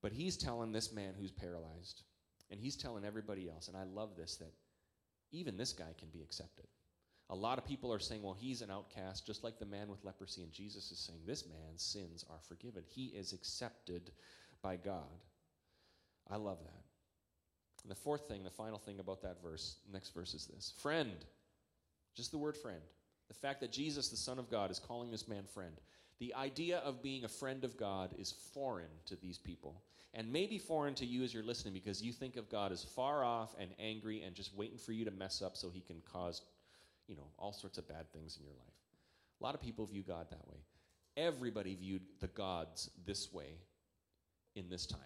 But 0.02 0.12
he's 0.12 0.36
telling 0.36 0.72
this 0.72 0.92
man 0.92 1.14
who's 1.18 1.30
paralyzed, 1.30 2.02
and 2.50 2.60
he's 2.60 2.76
telling 2.76 3.04
everybody 3.04 3.48
else, 3.48 3.68
and 3.68 3.76
I 3.76 3.84
love 3.84 4.16
this, 4.16 4.36
that 4.36 4.52
even 5.32 5.56
this 5.56 5.72
guy 5.72 5.94
can 5.98 6.08
be 6.12 6.22
accepted. 6.22 6.66
A 7.30 7.34
lot 7.34 7.58
of 7.58 7.66
people 7.66 7.92
are 7.92 7.98
saying, 7.98 8.22
well, 8.22 8.36
he's 8.38 8.60
an 8.60 8.70
outcast, 8.70 9.26
just 9.26 9.44
like 9.44 9.58
the 9.58 9.64
man 9.64 9.88
with 9.88 10.04
leprosy. 10.04 10.42
And 10.42 10.52
Jesus 10.52 10.90
is 10.90 10.98
saying, 10.98 11.20
this 11.26 11.44
man's 11.46 11.82
sins 11.82 12.24
are 12.28 12.40
forgiven. 12.46 12.82
He 12.86 13.06
is 13.06 13.32
accepted 13.32 14.10
by 14.62 14.76
God. 14.76 15.22
I 16.30 16.36
love 16.36 16.58
that. 16.62 16.82
And 17.82 17.90
the 17.90 17.96
fourth 17.96 18.28
thing, 18.28 18.44
the 18.44 18.50
final 18.50 18.78
thing 18.78 18.98
about 18.98 19.22
that 19.22 19.42
verse, 19.42 19.76
next 19.92 20.14
verse 20.14 20.34
is 20.34 20.46
this 20.46 20.72
friend. 20.78 21.24
Just 22.14 22.30
the 22.30 22.38
word 22.38 22.56
friend. 22.56 22.80
The 23.28 23.34
fact 23.34 23.60
that 23.60 23.72
Jesus, 23.72 24.08
the 24.08 24.16
Son 24.16 24.38
of 24.38 24.50
God, 24.50 24.70
is 24.70 24.78
calling 24.78 25.10
this 25.10 25.28
man 25.28 25.44
friend. 25.44 25.74
The 26.20 26.34
idea 26.34 26.78
of 26.78 27.02
being 27.02 27.24
a 27.24 27.28
friend 27.28 27.64
of 27.64 27.76
God 27.76 28.14
is 28.18 28.34
foreign 28.52 28.90
to 29.06 29.16
these 29.16 29.38
people. 29.38 29.82
And 30.12 30.32
maybe 30.32 30.58
foreign 30.58 30.94
to 30.94 31.06
you 31.06 31.24
as 31.24 31.34
you're 31.34 31.42
listening 31.42 31.74
because 31.74 32.00
you 32.00 32.12
think 32.12 32.36
of 32.36 32.48
God 32.48 32.70
as 32.70 32.84
far 32.84 33.24
off 33.24 33.54
and 33.58 33.70
angry 33.80 34.22
and 34.22 34.34
just 34.34 34.54
waiting 34.54 34.78
for 34.78 34.92
you 34.92 35.04
to 35.04 35.10
mess 35.10 35.42
up 35.42 35.56
so 35.56 35.70
he 35.70 35.80
can 35.80 36.00
cause, 36.10 36.42
you 37.06 37.16
know, 37.16 37.28
all 37.38 37.52
sorts 37.52 37.78
of 37.78 37.88
bad 37.88 38.12
things 38.12 38.36
in 38.38 38.44
your 38.44 38.54
life. 38.54 38.74
A 39.40 39.44
lot 39.44 39.54
of 39.54 39.60
people 39.60 39.86
view 39.86 40.02
God 40.02 40.26
that 40.30 40.46
way. 40.48 40.58
Everybody 41.16 41.74
viewed 41.74 42.02
the 42.20 42.28
gods 42.28 42.90
this 43.06 43.32
way 43.32 43.58
in 44.56 44.68
this 44.68 44.86
time. 44.86 45.00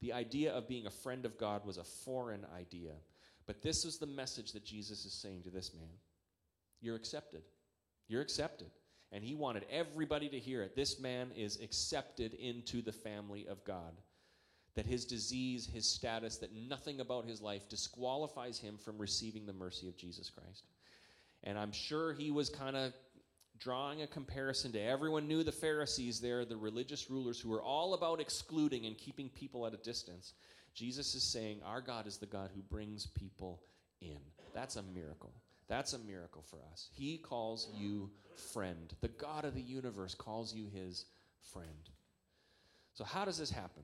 The 0.00 0.12
idea 0.12 0.52
of 0.52 0.68
being 0.68 0.86
a 0.86 0.90
friend 0.90 1.24
of 1.24 1.38
God 1.38 1.64
was 1.64 1.78
a 1.78 1.84
foreign 1.84 2.46
idea. 2.56 2.92
But 3.46 3.62
this 3.62 3.84
is 3.84 3.98
the 3.98 4.06
message 4.06 4.52
that 4.52 4.64
Jesus 4.64 5.04
is 5.04 5.12
saying 5.12 5.42
to 5.44 5.50
this 5.50 5.72
man. 5.74 5.88
You're 6.80 6.96
accepted. 6.96 7.42
You're 8.06 8.22
accepted. 8.22 8.70
And 9.10 9.24
he 9.24 9.34
wanted 9.34 9.64
everybody 9.70 10.28
to 10.28 10.38
hear 10.38 10.62
it. 10.62 10.76
This 10.76 11.00
man 11.00 11.30
is 11.34 11.60
accepted 11.62 12.34
into 12.34 12.82
the 12.82 12.92
family 12.92 13.46
of 13.48 13.64
God. 13.64 13.94
That 14.74 14.86
his 14.86 15.04
disease, 15.04 15.66
his 15.66 15.88
status, 15.88 16.36
that 16.38 16.54
nothing 16.54 17.00
about 17.00 17.24
his 17.24 17.40
life 17.40 17.68
disqualifies 17.68 18.58
him 18.58 18.76
from 18.76 18.98
receiving 18.98 19.46
the 19.46 19.52
mercy 19.52 19.88
of 19.88 19.96
Jesus 19.96 20.30
Christ. 20.30 20.64
And 21.44 21.58
I'm 21.58 21.72
sure 21.72 22.12
he 22.12 22.30
was 22.30 22.48
kind 22.48 22.76
of 22.76 22.92
drawing 23.58 24.02
a 24.02 24.06
comparison 24.06 24.72
to 24.72 24.80
everyone 24.80 25.26
knew 25.26 25.42
the 25.42 25.52
Pharisees 25.52 26.20
there, 26.20 26.44
the 26.44 26.56
religious 26.56 27.10
rulers 27.10 27.40
who 27.40 27.48
were 27.48 27.62
all 27.62 27.94
about 27.94 28.20
excluding 28.20 28.86
and 28.86 28.96
keeping 28.96 29.28
people 29.28 29.66
at 29.66 29.74
a 29.74 29.78
distance. 29.78 30.34
Jesus 30.74 31.14
is 31.14 31.22
saying, 31.22 31.60
Our 31.64 31.80
God 31.80 32.06
is 32.06 32.18
the 32.18 32.26
God 32.26 32.50
who 32.54 32.62
brings 32.62 33.06
people 33.06 33.62
in. 34.00 34.18
That's 34.54 34.76
a 34.76 34.82
miracle. 34.82 35.32
That's 35.68 35.92
a 35.92 35.98
miracle 35.98 36.42
for 36.42 36.58
us. 36.72 36.88
He 36.92 37.18
calls 37.18 37.68
you 37.76 38.10
friend. 38.52 38.94
The 39.00 39.08
God 39.08 39.44
of 39.44 39.54
the 39.54 39.60
universe 39.60 40.14
calls 40.14 40.54
you 40.54 40.68
his 40.72 41.06
friend. 41.52 41.90
So, 42.94 43.04
how 43.04 43.24
does 43.24 43.38
this 43.38 43.50
happen? 43.50 43.82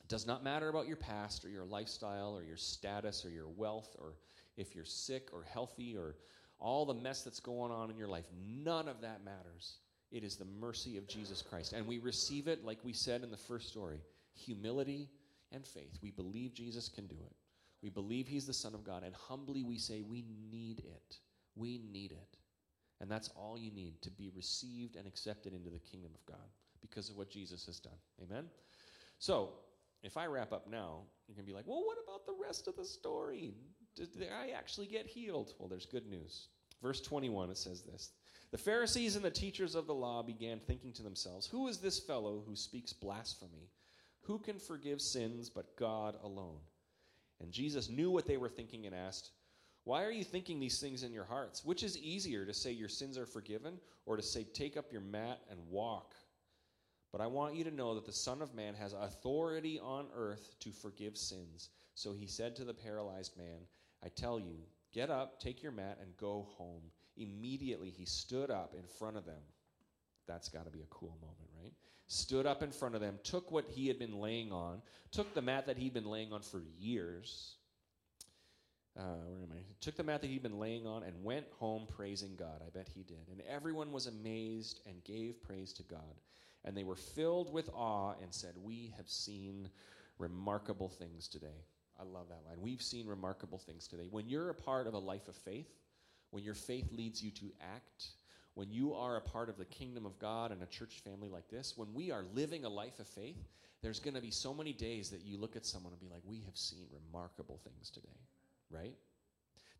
It 0.00 0.08
does 0.08 0.26
not 0.26 0.44
matter 0.44 0.68
about 0.68 0.86
your 0.86 0.96
past 0.96 1.44
or 1.44 1.48
your 1.48 1.64
lifestyle 1.64 2.36
or 2.36 2.42
your 2.42 2.56
status 2.56 3.24
or 3.24 3.30
your 3.30 3.48
wealth 3.48 3.96
or 3.98 4.14
if 4.56 4.74
you're 4.74 4.84
sick 4.84 5.28
or 5.32 5.42
healthy 5.42 5.96
or 5.96 6.16
all 6.58 6.86
the 6.86 6.94
mess 6.94 7.22
that's 7.22 7.40
going 7.40 7.70
on 7.70 7.90
in 7.90 7.96
your 7.96 8.08
life. 8.08 8.24
None 8.64 8.88
of 8.88 9.00
that 9.02 9.24
matters. 9.24 9.78
It 10.10 10.24
is 10.24 10.36
the 10.36 10.46
mercy 10.60 10.96
of 10.96 11.06
Jesus 11.06 11.42
Christ. 11.42 11.72
And 11.72 11.86
we 11.86 11.98
receive 11.98 12.48
it, 12.48 12.64
like 12.64 12.78
we 12.82 12.92
said 12.92 13.22
in 13.22 13.30
the 13.30 13.36
first 13.36 13.68
story 13.68 14.00
humility 14.34 15.08
and 15.52 15.66
faith. 15.66 15.98
We 16.02 16.10
believe 16.10 16.52
Jesus 16.52 16.88
can 16.88 17.06
do 17.06 17.16
it. 17.24 17.32
We 17.82 17.88
believe 17.88 18.26
he's 18.26 18.46
the 18.46 18.52
Son 18.52 18.74
of 18.74 18.84
God. 18.84 19.02
And 19.02 19.14
humbly 19.14 19.62
we 19.62 19.78
say, 19.78 20.02
We 20.02 20.24
need 20.50 20.80
it. 20.80 21.18
We 21.54 21.80
need 21.92 22.12
it. 22.12 22.36
And 23.00 23.10
that's 23.10 23.28
all 23.36 23.58
you 23.58 23.70
need 23.70 24.00
to 24.02 24.10
be 24.10 24.30
received 24.34 24.96
and 24.96 25.06
accepted 25.06 25.52
into 25.52 25.70
the 25.70 25.78
kingdom 25.78 26.12
of 26.14 26.24
God 26.26 26.48
because 26.80 27.10
of 27.10 27.16
what 27.16 27.30
Jesus 27.30 27.66
has 27.66 27.78
done. 27.78 27.98
Amen? 28.22 28.44
So, 29.18 29.50
if 30.02 30.16
I 30.16 30.26
wrap 30.26 30.52
up 30.52 30.68
now, 30.70 31.00
you're 31.26 31.34
going 31.34 31.44
to 31.44 31.50
be 31.50 31.56
like, 31.56 31.66
well, 31.66 31.82
what 31.84 31.98
about 32.02 32.26
the 32.26 32.34
rest 32.40 32.68
of 32.68 32.76
the 32.76 32.84
story? 32.84 33.54
Did 33.96 34.28
I 34.30 34.50
actually 34.50 34.86
get 34.86 35.06
healed? 35.06 35.54
Well, 35.58 35.68
there's 35.68 35.86
good 35.86 36.06
news. 36.06 36.48
Verse 36.82 37.00
21, 37.00 37.50
it 37.50 37.56
says 37.56 37.82
this 37.82 38.10
The 38.50 38.58
Pharisees 38.58 39.16
and 39.16 39.24
the 39.24 39.30
teachers 39.30 39.74
of 39.74 39.86
the 39.86 39.94
law 39.94 40.22
began 40.22 40.60
thinking 40.60 40.92
to 40.94 41.02
themselves, 41.02 41.46
Who 41.46 41.68
is 41.68 41.78
this 41.78 41.98
fellow 41.98 42.42
who 42.46 42.54
speaks 42.54 42.92
blasphemy? 42.92 43.70
Who 44.22 44.38
can 44.38 44.58
forgive 44.58 45.00
sins 45.00 45.48
but 45.48 45.76
God 45.76 46.16
alone? 46.22 46.58
And 47.40 47.52
Jesus 47.52 47.88
knew 47.88 48.10
what 48.10 48.26
they 48.26 48.36
were 48.36 48.48
thinking 48.48 48.86
and 48.86 48.94
asked, 48.94 49.30
Why 49.84 50.04
are 50.04 50.10
you 50.10 50.24
thinking 50.24 50.60
these 50.60 50.80
things 50.80 51.02
in 51.02 51.12
your 51.12 51.24
hearts? 51.24 51.64
Which 51.64 51.82
is 51.82 51.98
easier, 51.98 52.44
to 52.44 52.52
say 52.52 52.72
your 52.72 52.88
sins 52.88 53.16
are 53.16 53.26
forgiven, 53.26 53.78
or 54.04 54.16
to 54.16 54.22
say, 54.22 54.44
Take 54.44 54.76
up 54.76 54.92
your 54.92 55.00
mat 55.00 55.40
and 55.50 55.58
walk? 55.70 56.14
But 57.12 57.20
I 57.20 57.28
want 57.28 57.54
you 57.54 57.64
to 57.64 57.70
know 57.70 57.94
that 57.94 58.04
the 58.04 58.12
Son 58.12 58.42
of 58.42 58.54
Man 58.54 58.74
has 58.74 58.92
authority 58.92 59.80
on 59.80 60.06
earth 60.14 60.54
to 60.60 60.70
forgive 60.70 61.16
sins. 61.16 61.70
So 61.94 62.12
he 62.12 62.26
said 62.26 62.56
to 62.56 62.64
the 62.64 62.74
paralyzed 62.74 63.38
man, 63.38 63.60
I 64.06 64.08
tell 64.08 64.38
you, 64.38 64.54
get 64.92 65.10
up, 65.10 65.40
take 65.40 65.64
your 65.64 65.72
mat, 65.72 65.98
and 66.00 66.16
go 66.16 66.46
home. 66.56 66.82
Immediately 67.16 67.90
he 67.90 68.04
stood 68.04 68.52
up 68.52 68.72
in 68.78 68.86
front 68.86 69.16
of 69.16 69.26
them. 69.26 69.42
That's 70.28 70.48
got 70.48 70.64
to 70.64 70.70
be 70.70 70.80
a 70.80 70.86
cool 70.90 71.18
moment, 71.20 71.50
right? 71.60 71.72
Stood 72.06 72.46
up 72.46 72.62
in 72.62 72.70
front 72.70 72.94
of 72.94 73.00
them, 73.00 73.18
took 73.24 73.50
what 73.50 73.64
he 73.66 73.88
had 73.88 73.98
been 73.98 74.20
laying 74.20 74.52
on, 74.52 74.80
took 75.10 75.34
the 75.34 75.42
mat 75.42 75.66
that 75.66 75.76
he'd 75.76 75.92
been 75.92 76.06
laying 76.06 76.32
on 76.32 76.40
for 76.40 76.62
years. 76.78 77.56
Uh, 78.96 79.24
where 79.26 79.42
am 79.42 79.52
I? 79.52 79.62
Took 79.80 79.96
the 79.96 80.04
mat 80.04 80.20
that 80.20 80.28
he'd 80.28 80.42
been 80.42 80.60
laying 80.60 80.86
on 80.86 81.02
and 81.02 81.24
went 81.24 81.46
home 81.58 81.88
praising 81.88 82.36
God. 82.36 82.62
I 82.64 82.70
bet 82.70 82.88
he 82.88 83.02
did. 83.02 83.28
And 83.32 83.42
everyone 83.48 83.90
was 83.90 84.06
amazed 84.06 84.82
and 84.86 85.02
gave 85.02 85.42
praise 85.42 85.72
to 85.74 85.82
God. 85.82 86.20
And 86.64 86.76
they 86.76 86.84
were 86.84 86.96
filled 86.96 87.52
with 87.52 87.68
awe 87.74 88.14
and 88.22 88.32
said, 88.32 88.54
We 88.62 88.94
have 88.96 89.08
seen 89.08 89.68
remarkable 90.18 90.88
things 90.88 91.26
today. 91.26 91.66
I 91.98 92.04
love 92.04 92.28
that 92.28 92.44
line. 92.46 92.60
We've 92.60 92.82
seen 92.82 93.06
remarkable 93.06 93.58
things 93.58 93.86
today. 93.86 94.08
When 94.10 94.28
you're 94.28 94.50
a 94.50 94.54
part 94.54 94.86
of 94.86 94.94
a 94.94 94.98
life 94.98 95.28
of 95.28 95.36
faith, 95.36 95.70
when 96.30 96.44
your 96.44 96.54
faith 96.54 96.92
leads 96.92 97.22
you 97.22 97.30
to 97.32 97.52
act, 97.74 98.08
when 98.54 98.70
you 98.70 98.94
are 98.94 99.16
a 99.16 99.20
part 99.20 99.48
of 99.48 99.56
the 99.56 99.64
kingdom 99.64 100.06
of 100.06 100.18
God 100.18 100.50
and 100.50 100.62
a 100.62 100.66
church 100.66 101.00
family 101.04 101.28
like 101.28 101.48
this, 101.48 101.74
when 101.76 101.92
we 101.94 102.10
are 102.10 102.24
living 102.34 102.64
a 102.64 102.68
life 102.68 102.98
of 102.98 103.06
faith, 103.06 103.36
there's 103.82 104.00
going 104.00 104.14
to 104.14 104.20
be 104.20 104.30
so 104.30 104.52
many 104.54 104.72
days 104.72 105.10
that 105.10 105.24
you 105.24 105.38
look 105.38 105.56
at 105.56 105.66
someone 105.66 105.92
and 105.92 106.00
be 106.00 106.08
like, 106.08 106.22
we 106.24 106.40
have 106.40 106.56
seen 106.56 106.86
remarkable 106.92 107.60
things 107.64 107.90
today, 107.90 108.18
right? 108.70 108.94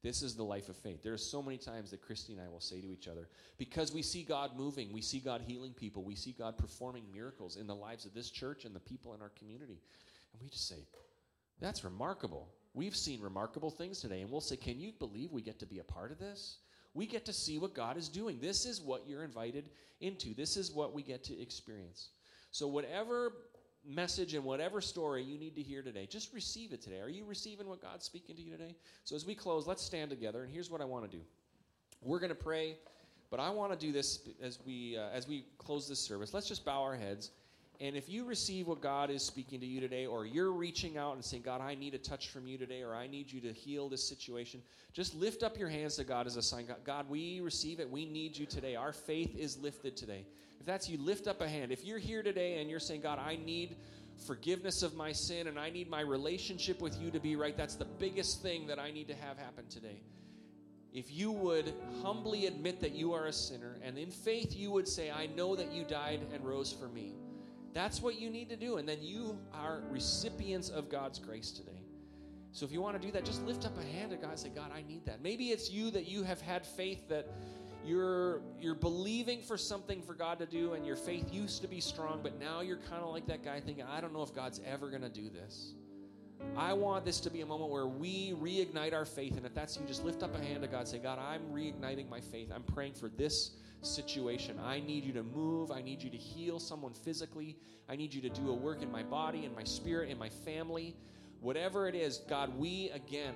This 0.03 0.23
is 0.23 0.37
the 0.37 0.45
life 0.45 0.69
of 0.69 0.77
faith. 0.77 1.03
There 1.03 1.15
are 1.15 1.19
so 1.19 1.43
many 1.43 1.57
times 1.57 1.91
that 1.91 2.03
Christy 2.03 2.35
and 2.35 2.41
I 2.41 2.49
will 2.49 2.61
say 2.61 2.81
to 2.81 2.93
each 2.93 3.09
other, 3.09 3.29
because 3.59 3.93
we 3.93 4.03
see 4.03 4.23
God 4.23 4.57
moving, 4.57 4.93
we 4.93 5.01
see 5.03 5.19
God 5.19 5.41
healing 5.41 5.73
people, 5.73 6.05
we 6.05 6.15
see 6.15 6.33
God 6.33 6.57
performing 6.57 7.05
miracles 7.13 7.57
in 7.57 7.67
the 7.67 7.75
lives 7.75 8.05
of 8.05 8.15
this 8.15 8.31
church 8.31 8.65
and 8.65 8.75
the 8.75 8.81
people 8.81 9.15
in 9.15 9.23
our 9.23 9.33
community. 9.39 9.81
And 10.33 10.43
we 10.43 10.49
just 10.49 10.69
say, 10.69 10.87
that's 11.61 11.85
remarkable. 11.85 12.49
We've 12.75 12.97
seen 12.97 13.21
remarkable 13.21 13.71
things 13.71 14.01
today, 14.01 14.21
and 14.21 14.31
we'll 14.31 14.41
say, 14.41 14.57
Can 14.57 14.79
you 14.79 14.93
believe 14.99 15.33
we 15.33 15.43
get 15.43 15.59
to 15.61 15.67
be 15.67 15.79
a 15.79 15.85
part 15.85 16.13
of 16.13 16.19
this? 16.19 16.59
We 16.95 17.07
get 17.07 17.27
to 17.27 17.33
see 17.33 17.59
what 17.59 17.75
God 17.75 17.97
is 17.97 18.09
doing. 18.09 18.39
This 18.41 18.65
is 18.65 18.81
what 18.81 19.07
you're 19.07 19.25
invited 19.25 19.71
into, 20.01 20.35
this 20.35 20.57
is 20.57 20.73
what 20.73 20.93
we 20.95 21.03
get 21.03 21.25
to 21.25 21.41
experience. 21.41 22.09
So, 22.51 22.67
whatever 22.67 23.33
message 23.89 24.35
and 24.35 24.45
whatever 24.45 24.81
story 24.81 25.23
you 25.23 25.39
need 25.39 25.55
to 25.55 25.63
hear 25.63 25.83
today, 25.83 26.07
just 26.07 26.35
receive 26.35 26.73
it 26.73 26.83
today. 26.83 27.01
Are 27.01 27.09
you 27.09 27.25
receiving 27.25 27.69
what 27.69 27.81
God's 27.81 28.05
speaking 28.05 28.37
to 28.37 28.43
you 28.43 28.51
today? 28.51 28.75
So, 29.05 29.17
as 29.17 29.25
we 29.25 29.35
close, 29.35 29.67
let's 29.67 29.83
stand 29.83 30.11
together, 30.11 30.43
and 30.43 30.53
here's 30.53 30.71
what 30.71 30.81
I 30.81 30.85
want 30.85 31.11
to 31.11 31.17
do. 31.17 31.23
We're 32.03 32.19
going 32.19 32.31
to 32.31 32.35
pray, 32.35 32.77
but 33.31 33.41
I 33.41 33.49
want 33.51 33.73
to 33.73 33.79
do 33.79 33.93
this 33.93 34.29
as 34.43 34.59
we 34.67 34.99
uh, 34.99 35.09
as 35.15 35.27
we 35.27 35.47
close 35.57 35.89
this 35.89 36.01
service. 36.01 36.35
Let's 36.35 36.49
just 36.49 36.65
bow 36.65 36.83
our 36.83 36.97
heads. 36.97 37.31
And 37.79 37.95
if 37.95 38.09
you 38.09 38.25
receive 38.25 38.67
what 38.69 38.81
God 38.81 39.11
is 39.11 39.23
speaking 39.23 39.61
to 39.61 39.67
you 39.67 39.81
today, 39.81 40.07
or 40.07 40.25
you're 40.25 40.53
reaching 40.53 40.97
out 40.97 41.15
and 41.15 41.25
saying, 41.25 41.43
God, 41.43 41.61
I 41.61 41.75
need 41.75 41.93
a 41.93 41.99
touch 41.99 42.31
from 42.31 42.47
you 42.47 42.57
today, 42.57 42.83
or 42.83 42.95
I 42.95 43.07
need 43.07 43.31
you 43.31 43.41
to 43.43 43.53
heal 43.53 43.89
this 43.91 44.09
situation, 44.09 44.63
just 44.95 45.15
lift 45.15 45.43
up 45.43 45.59
your 45.59 45.69
hands 45.69 45.97
to 45.97 46.05
God 46.05 46.27
as 46.27 46.37
a 46.37 46.43
sign. 46.43 46.67
God, 46.85 47.09
we 47.11 47.41
receive 47.41 47.79
it. 47.79 47.91
We 47.91 48.07
need 48.07 48.37
you 48.37 48.47
today. 48.47 48.77
Our 48.77 48.93
faith 48.93 49.37
is 49.37 49.59
lifted 49.59 49.95
today. 49.95 50.25
If 50.59 50.65
that's 50.65 50.89
you, 50.89 50.97
lift 50.99 51.27
up 51.27 51.43
a 51.43 51.49
hand. 51.49 51.71
If 51.71 51.85
you're 51.85 51.99
here 51.99 52.23
today 52.23 52.61
and 52.61 52.71
you're 52.71 52.81
saying, 52.81 53.03
God, 53.03 53.19
I 53.19 53.37
need 53.37 53.77
forgiveness 54.27 54.83
of 54.83 54.95
my 54.95 55.13
sin 55.13 55.47
and 55.47 55.59
I 55.59 55.69
need 55.69 55.91
my 55.91 56.01
relationship 56.01 56.81
with 56.81 56.99
you 56.99 57.11
to 57.11 57.21
be 57.21 57.37
right, 57.37 57.57
that's 57.57 57.75
the 57.75 57.85
biggest 57.85 58.41
thing 58.41 58.67
that 58.69 58.79
I 58.79 58.91
need 58.91 59.09
to 59.09 59.15
have 59.15 59.37
happen 59.37 59.67
today. 59.69 60.01
If 60.95 61.13
you 61.13 61.31
would 61.31 61.75
humbly 62.01 62.47
admit 62.47 62.81
that 62.81 62.93
you 62.93 63.13
are 63.13 63.27
a 63.27 63.33
sinner, 63.35 63.77
and 63.83 63.99
in 63.99 64.11
faith 64.11 64.57
you 64.57 64.71
would 64.71 64.89
say, 64.89 65.11
I 65.11 65.27
know 65.27 65.55
that 65.55 65.71
you 65.71 65.85
died 65.85 66.21
and 66.33 66.43
rose 66.43 66.73
for 66.73 66.89
me. 66.89 67.13
That's 67.77 68.01
what 68.01 68.19
you 68.19 68.31
need 68.31 68.49
to 68.49 68.57
do. 68.57 68.79
And 68.79 68.89
then 68.89 69.03
you 69.03 69.39
are 69.53 69.83
recipients 69.91 70.71
of 70.71 70.89
God's 70.89 71.19
grace 71.19 71.51
today. 71.51 71.83
So 72.53 72.65
if 72.65 72.73
you 72.73 72.81
want 72.81 72.99
to 72.99 73.07
do 73.07 73.13
that, 73.13 73.27
just 73.27 73.45
lift 73.45 73.67
up 73.67 73.79
a 73.79 73.85
hand 73.85 74.13
to 74.13 74.17
God 74.17 74.31
and 74.31 74.39
say, 74.39 74.49
God, 74.49 74.71
I 74.75 74.81
need 74.89 75.05
that. 75.05 75.23
Maybe 75.23 75.51
it's 75.51 75.71
you 75.71 75.91
that 75.91 76.09
you 76.09 76.23
have 76.23 76.41
had 76.41 76.65
faith 76.65 77.07
that 77.11 77.29
you're 77.85 78.41
you're 78.59 78.75
believing 78.75 79.43
for 79.43 79.59
something 79.59 80.01
for 80.01 80.15
God 80.15 80.39
to 80.39 80.47
do 80.47 80.73
and 80.73 80.87
your 80.87 80.97
faith 80.97 81.31
used 81.31 81.61
to 81.61 81.69
be 81.69 81.83
strong, 81.83 82.21
but 82.23 82.41
now 82.41 82.63
you're 82.63 82.79
kind 82.79 83.03
of 83.03 83.11
like 83.11 83.27
that 83.27 83.45
guy 83.45 83.61
thinking, 83.61 83.85
I 83.85 84.01
don't 84.01 84.15
know 84.15 84.23
if 84.23 84.35
God's 84.35 84.59
ever 84.67 84.91
to 84.91 85.11
do 85.11 85.29
this. 85.29 85.75
I 86.57 86.73
want 86.73 87.05
this 87.05 87.21
to 87.21 87.31
be 87.31 87.43
a 87.43 87.47
moment 87.47 87.71
where 87.71 87.87
we 87.87 88.33
reignite 88.33 88.95
our 88.95 89.05
faith. 89.05 89.37
And 89.37 89.45
if 89.45 89.55
that's 89.55 89.77
you, 89.77 89.83
just 89.87 90.03
lift 90.03 90.23
up 90.23 90.35
a 90.35 90.43
hand 90.43 90.63
to 90.63 90.69
God. 90.69 90.89
Say, 90.89 90.97
God, 90.97 91.19
I'm 91.19 91.43
reigniting 91.53 92.09
my 92.09 92.21
faith. 92.21 92.51
I'm 92.55 92.63
praying 92.63 92.95
for 92.95 93.11
this 93.11 93.51
situation. 93.83 94.59
I 94.65 94.81
need 94.81 95.05
you 95.05 95.13
to 95.15 95.23
move. 95.23 95.71
I 95.71 95.83
need 95.83 96.03
you 96.03 96.11
to 96.11 96.17
heal 96.17 96.59
someone 96.59 96.95
physically. 96.95 97.57
I 97.89 97.97
need 97.97 98.13
you 98.13 98.21
to 98.23 98.29
do 98.29 98.51
a 98.51 98.55
work 98.55 98.83
in 98.83 98.91
my 98.91 99.03
body, 99.03 99.45
in 99.45 99.55
my 99.55 99.65
spirit, 99.65 100.11
in 100.11 100.19
my 100.19 100.29
family. 100.29 100.95
Whatever 101.41 101.89
it 101.89 101.95
is, 101.95 102.19
God, 102.29 102.57
we 102.59 102.91
again, 102.91 103.35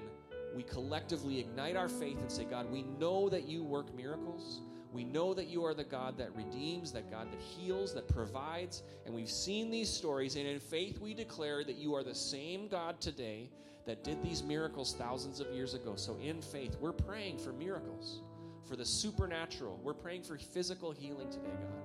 we 0.55 0.63
collectively 0.65 1.39
ignite 1.39 1.77
our 1.77 1.89
faith 1.89 2.19
and 2.21 2.31
say, 2.31 2.45
God, 2.45 2.71
we 2.71 2.83
know 2.83 3.29
that 3.29 3.49
you 3.49 3.63
work 3.63 3.95
miracles. 3.95 4.63
We 4.93 5.05
know 5.05 5.35
that 5.35 5.47
you 5.47 5.65
are 5.65 5.75
the 5.75 5.85
God 5.85 6.19
that 6.19 6.35
redeems, 6.35 6.91
that 6.93 7.11
God 7.11 7.31
that 7.31 7.41
heals, 7.41 7.95
that 7.95 8.09
provides. 8.09 8.83
And 9.07 9.15
we've 9.15 9.31
seen 9.31 9.71
these 9.71 9.89
stories. 9.89 10.35
And 10.35 10.47
in 10.47 10.59
faith, 10.59 10.99
we 10.99 11.15
declare 11.15 11.63
that 11.63 11.77
you 11.77 11.95
are 11.95 12.03
the 12.03 12.15
same 12.15 12.67
God 12.67 13.01
today 13.01 13.51
that 13.87 14.03
did 14.03 14.21
these 14.23 14.43
miracles 14.43 14.97
thousands 14.99 15.39
of 15.39 15.47
years 15.55 15.75
ago. 15.75 15.95
So 15.95 16.17
in 16.19 16.43
faith, 16.43 16.77
we're 16.81 16.93
praying 16.93 17.39
for 17.39 17.53
miracles 17.53 18.23
for 18.71 18.77
the 18.77 18.85
supernatural. 18.85 19.81
We're 19.83 19.95
praying 19.95 20.23
for 20.23 20.39
physical 20.39 20.93
healing 20.93 21.29
today, 21.29 21.51
God. 21.51 21.83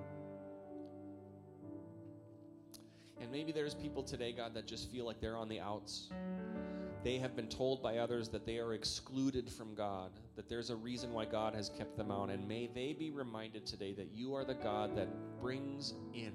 And 3.20 3.32
maybe 3.32 3.50
there's 3.50 3.74
people 3.74 4.04
today, 4.04 4.30
God, 4.30 4.54
that 4.54 4.68
just 4.68 4.88
feel 4.92 5.04
like 5.04 5.20
they're 5.20 5.36
on 5.36 5.48
the 5.48 5.58
outs. 5.58 6.10
They 7.02 7.18
have 7.18 7.34
been 7.34 7.48
told 7.48 7.82
by 7.82 7.98
others 7.98 8.28
that 8.28 8.46
they 8.46 8.58
are 8.58 8.72
excluded 8.72 9.50
from 9.50 9.74
God, 9.74 10.12
that 10.36 10.48
there's 10.48 10.70
a 10.70 10.76
reason 10.76 11.12
why 11.12 11.24
God 11.24 11.56
has 11.56 11.70
kept 11.70 11.96
them 11.96 12.12
out. 12.12 12.30
And 12.30 12.46
may 12.46 12.68
they 12.72 12.92
be 12.92 13.10
reminded 13.10 13.66
today 13.66 13.92
that 13.94 14.12
you 14.14 14.32
are 14.36 14.44
the 14.44 14.54
God 14.54 14.96
that 14.96 15.08
brings 15.40 15.94
in, 16.14 16.34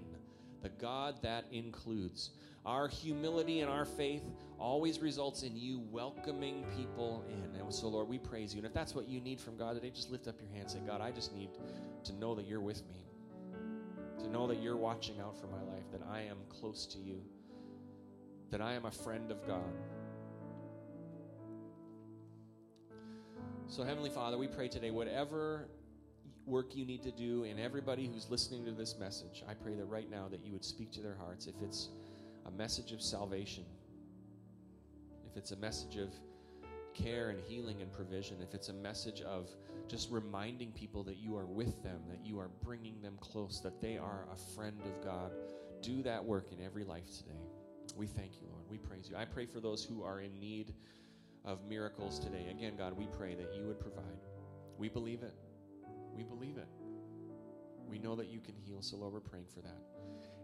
the 0.62 0.70
God 0.70 1.16
that 1.22 1.46
includes. 1.52 2.32
Our 2.66 2.88
humility 2.88 3.62
and 3.62 3.70
our 3.70 3.86
faith 3.86 4.24
always 4.60 5.00
results 5.00 5.42
in 5.42 5.58
you 5.58 5.82
welcoming 5.92 6.64
people 6.78 7.26
in. 7.28 7.60
And 7.60 7.74
so, 7.74 7.88
Lord, 7.88 8.08
we 8.08 8.20
praise 8.20 8.54
you. 8.54 8.60
And 8.60 8.68
if 8.68 8.74
that's 8.74 8.94
what 8.94 9.08
you 9.08 9.20
need 9.20 9.40
from 9.40 9.58
God 9.58 9.76
today, 9.76 9.90
just 9.90 10.12
lift 10.12 10.28
up 10.28 10.36
your 10.40 10.50
hand 10.50 10.64
and 10.64 10.72
say, 10.72 10.80
God, 10.86 11.02
I 11.02 11.12
just 11.12 11.34
need 11.34 11.50
to 12.04 12.14
know 12.14 12.36
that 12.36 12.46
you're 12.46 12.62
with 12.62 12.84
me, 12.88 13.04
to 14.20 14.30
know 14.30 14.46
that 14.48 14.62
you're 14.62 14.78
watching 14.78 15.20
out 15.20 15.40
for 15.40 15.48
my 15.48 15.62
life, 15.74 15.86
that 15.92 16.02
I 16.12 16.22
am 16.22 16.38
close 16.50 16.86
to 16.88 17.00
you, 17.00 17.22
that 18.52 18.62
I 18.62 18.74
am 18.74 18.86
a 18.86 18.92
friend 18.92 19.32
of 19.32 19.46
God. 19.48 19.74
So, 23.68 23.84
Heavenly 23.84 24.10
Father, 24.10 24.38
we 24.38 24.48
pray 24.48 24.68
today, 24.68 24.92
whatever 24.92 25.70
work 26.52 26.76
you 26.76 26.86
need 26.86 27.02
to 27.02 27.12
do 27.12 27.46
in 27.46 27.58
everybody 27.58 28.06
who's 28.06 28.30
listening 28.30 28.66
to 28.66 28.72
this 28.72 29.00
message, 29.00 29.42
I 29.48 29.54
pray 29.54 29.74
that 29.76 29.86
right 29.86 30.12
now 30.12 30.28
that 30.28 30.46
you 30.46 30.52
would 30.52 30.66
speak 30.66 30.92
to 30.92 31.02
their 31.02 31.16
hearts. 31.16 31.48
If 31.48 31.56
it's 31.64 31.88
a 32.46 32.52
message 32.52 32.92
of 32.92 33.02
salvation, 33.02 33.64
if 35.26 35.38
it's 35.38 35.52
a 35.52 35.56
message 35.56 35.96
of 35.96 36.14
care 36.94 37.30
and 37.30 37.40
healing 37.48 37.82
and 37.82 37.90
provision, 37.92 38.36
if 38.44 38.54
it's 38.54 38.68
a 38.68 38.74
message 38.74 39.22
of 39.22 39.48
just 39.88 40.12
reminding 40.12 40.72
people 40.74 41.04
that 41.04 41.18
you 41.18 41.38
are 41.38 41.46
with 41.46 41.82
them, 41.84 42.02
that 42.10 42.20
you 42.26 42.38
are 42.38 42.50
bringing 42.64 43.02
them 43.02 43.18
close, 43.22 43.62
that 43.62 43.82
they 43.82 43.98
are 43.98 44.28
a 44.34 44.54
friend 44.54 44.78
of 44.86 45.06
God, 45.06 45.32
do 45.82 46.04
that 46.04 46.24
work 46.24 46.52
in 46.52 46.64
every 46.64 46.84
life 46.84 47.06
today. 47.18 47.40
We 47.96 48.08
thank 48.08 48.42
you, 48.42 48.48
Lord. 48.52 48.66
We 48.70 48.78
praise 48.78 49.10
you. 49.10 49.16
I 49.16 49.24
pray 49.24 49.46
for 49.46 49.62
those 49.62 49.86
who 49.86 50.04
are 50.04 50.20
in 50.20 50.38
need 50.38 50.74
of 51.46 51.60
miracles 51.68 52.20
today. 52.20 52.48
Again, 52.52 52.74
God, 52.78 52.98
we 52.98 53.08
pray 53.18 53.36
that 53.36 53.56
you 53.56 53.64
would 53.68 53.80
provide. 53.80 54.20
We 54.78 54.90
believe 54.90 55.24
it. 55.24 55.34
We 56.16 56.24
believe 56.24 56.58
it. 56.58 56.68
We 57.88 58.00
know 58.00 58.16
that 58.16 58.28
you 58.28 58.40
can 58.40 58.56
heal, 58.56 58.82
so 58.82 58.98
Lord, 58.98 59.14
we're 59.14 59.20
praying 59.20 59.48
for 59.54 59.62
that. 59.62 59.78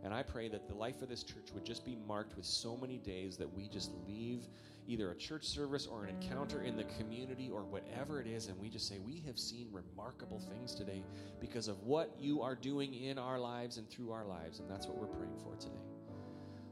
And 0.04 0.14
I 0.14 0.22
pray 0.22 0.48
that 0.50 0.68
the 0.68 0.76
life 0.76 1.02
of 1.02 1.10
this 1.10 1.24
church 1.24 1.52
would 1.54 1.66
just 1.66 1.86
be 1.86 1.98
marked 2.08 2.36
with 2.36 2.46
so 2.46 2.78
many 2.78 2.98
days 2.98 3.38
that 3.38 3.52
we 3.52 3.68
just 3.68 3.92
leave 4.08 4.48
either 4.88 5.12
a 5.12 5.16
church 5.16 5.46
service 5.46 5.88
or 5.88 6.06
an 6.06 6.10
encounter 6.10 6.62
in 6.62 6.76
the 6.76 6.86
community 6.98 7.50
or 7.50 7.64
whatever 7.64 8.22
it 8.22 8.28
is, 8.28 8.48
and 8.48 8.58
we 8.60 8.70
just 8.70 8.88
say, 8.88 9.00
We 9.00 9.22
have 9.26 9.38
seen 9.38 9.68
remarkable 9.72 10.40
things 10.40 10.76
today 10.76 11.04
because 11.42 11.68
of 11.68 11.82
what 11.84 12.16
you 12.20 12.42
are 12.42 12.56
doing 12.56 12.94
in 12.94 13.18
our 13.18 13.40
lives 13.40 13.78
and 13.78 13.90
through 13.90 14.12
our 14.12 14.26
lives. 14.26 14.60
And 14.60 14.70
that's 14.70 14.88
what 14.88 14.98
we're 14.98 15.08
praying 15.08 15.38
for 15.44 15.56
today. 15.56 15.82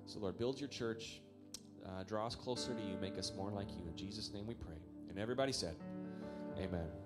So, 0.06 0.20
Lord, 0.20 0.38
build 0.38 0.60
your 0.60 0.70
church, 0.70 1.22
uh, 1.86 2.04
draw 2.04 2.28
us 2.28 2.36
closer 2.36 2.74
to 2.74 2.82
you, 2.82 2.98
make 3.02 3.18
us 3.18 3.34
more 3.36 3.52
like 3.52 3.72
you. 3.72 3.88
In 3.88 3.96
Jesus' 3.96 4.32
name 4.32 4.46
we 4.46 4.54
pray. 4.54 4.78
And 5.10 5.20
everybody 5.20 5.52
said, 5.52 5.76
Amen. 6.58 6.70
Amen. 6.74 7.05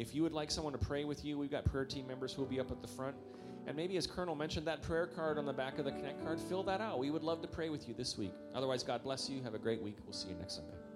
If 0.00 0.14
you 0.14 0.22
would 0.22 0.32
like 0.32 0.50
someone 0.50 0.72
to 0.72 0.78
pray 0.78 1.04
with 1.04 1.26
you, 1.26 1.36
we've 1.36 1.50
got 1.50 1.66
prayer 1.66 1.84
team 1.84 2.06
members 2.06 2.32
who 2.32 2.40
will 2.40 2.48
be 2.48 2.58
up 2.58 2.70
at 2.70 2.80
the 2.80 2.88
front. 2.88 3.14
And 3.66 3.76
maybe, 3.76 3.98
as 3.98 4.06
Colonel 4.06 4.34
mentioned, 4.34 4.66
that 4.66 4.80
prayer 4.80 5.06
card 5.06 5.36
on 5.36 5.44
the 5.44 5.52
back 5.52 5.78
of 5.78 5.84
the 5.84 5.92
Connect 5.92 6.24
card, 6.24 6.40
fill 6.40 6.62
that 6.62 6.80
out. 6.80 6.98
We 6.98 7.10
would 7.10 7.22
love 7.22 7.42
to 7.42 7.48
pray 7.48 7.68
with 7.68 7.86
you 7.86 7.92
this 7.92 8.16
week. 8.16 8.32
Otherwise, 8.54 8.82
God 8.82 9.02
bless 9.02 9.28
you. 9.28 9.42
Have 9.42 9.52
a 9.52 9.58
great 9.58 9.82
week. 9.82 9.98
We'll 10.06 10.14
see 10.14 10.30
you 10.30 10.36
next 10.36 10.54
Sunday. 10.54 10.89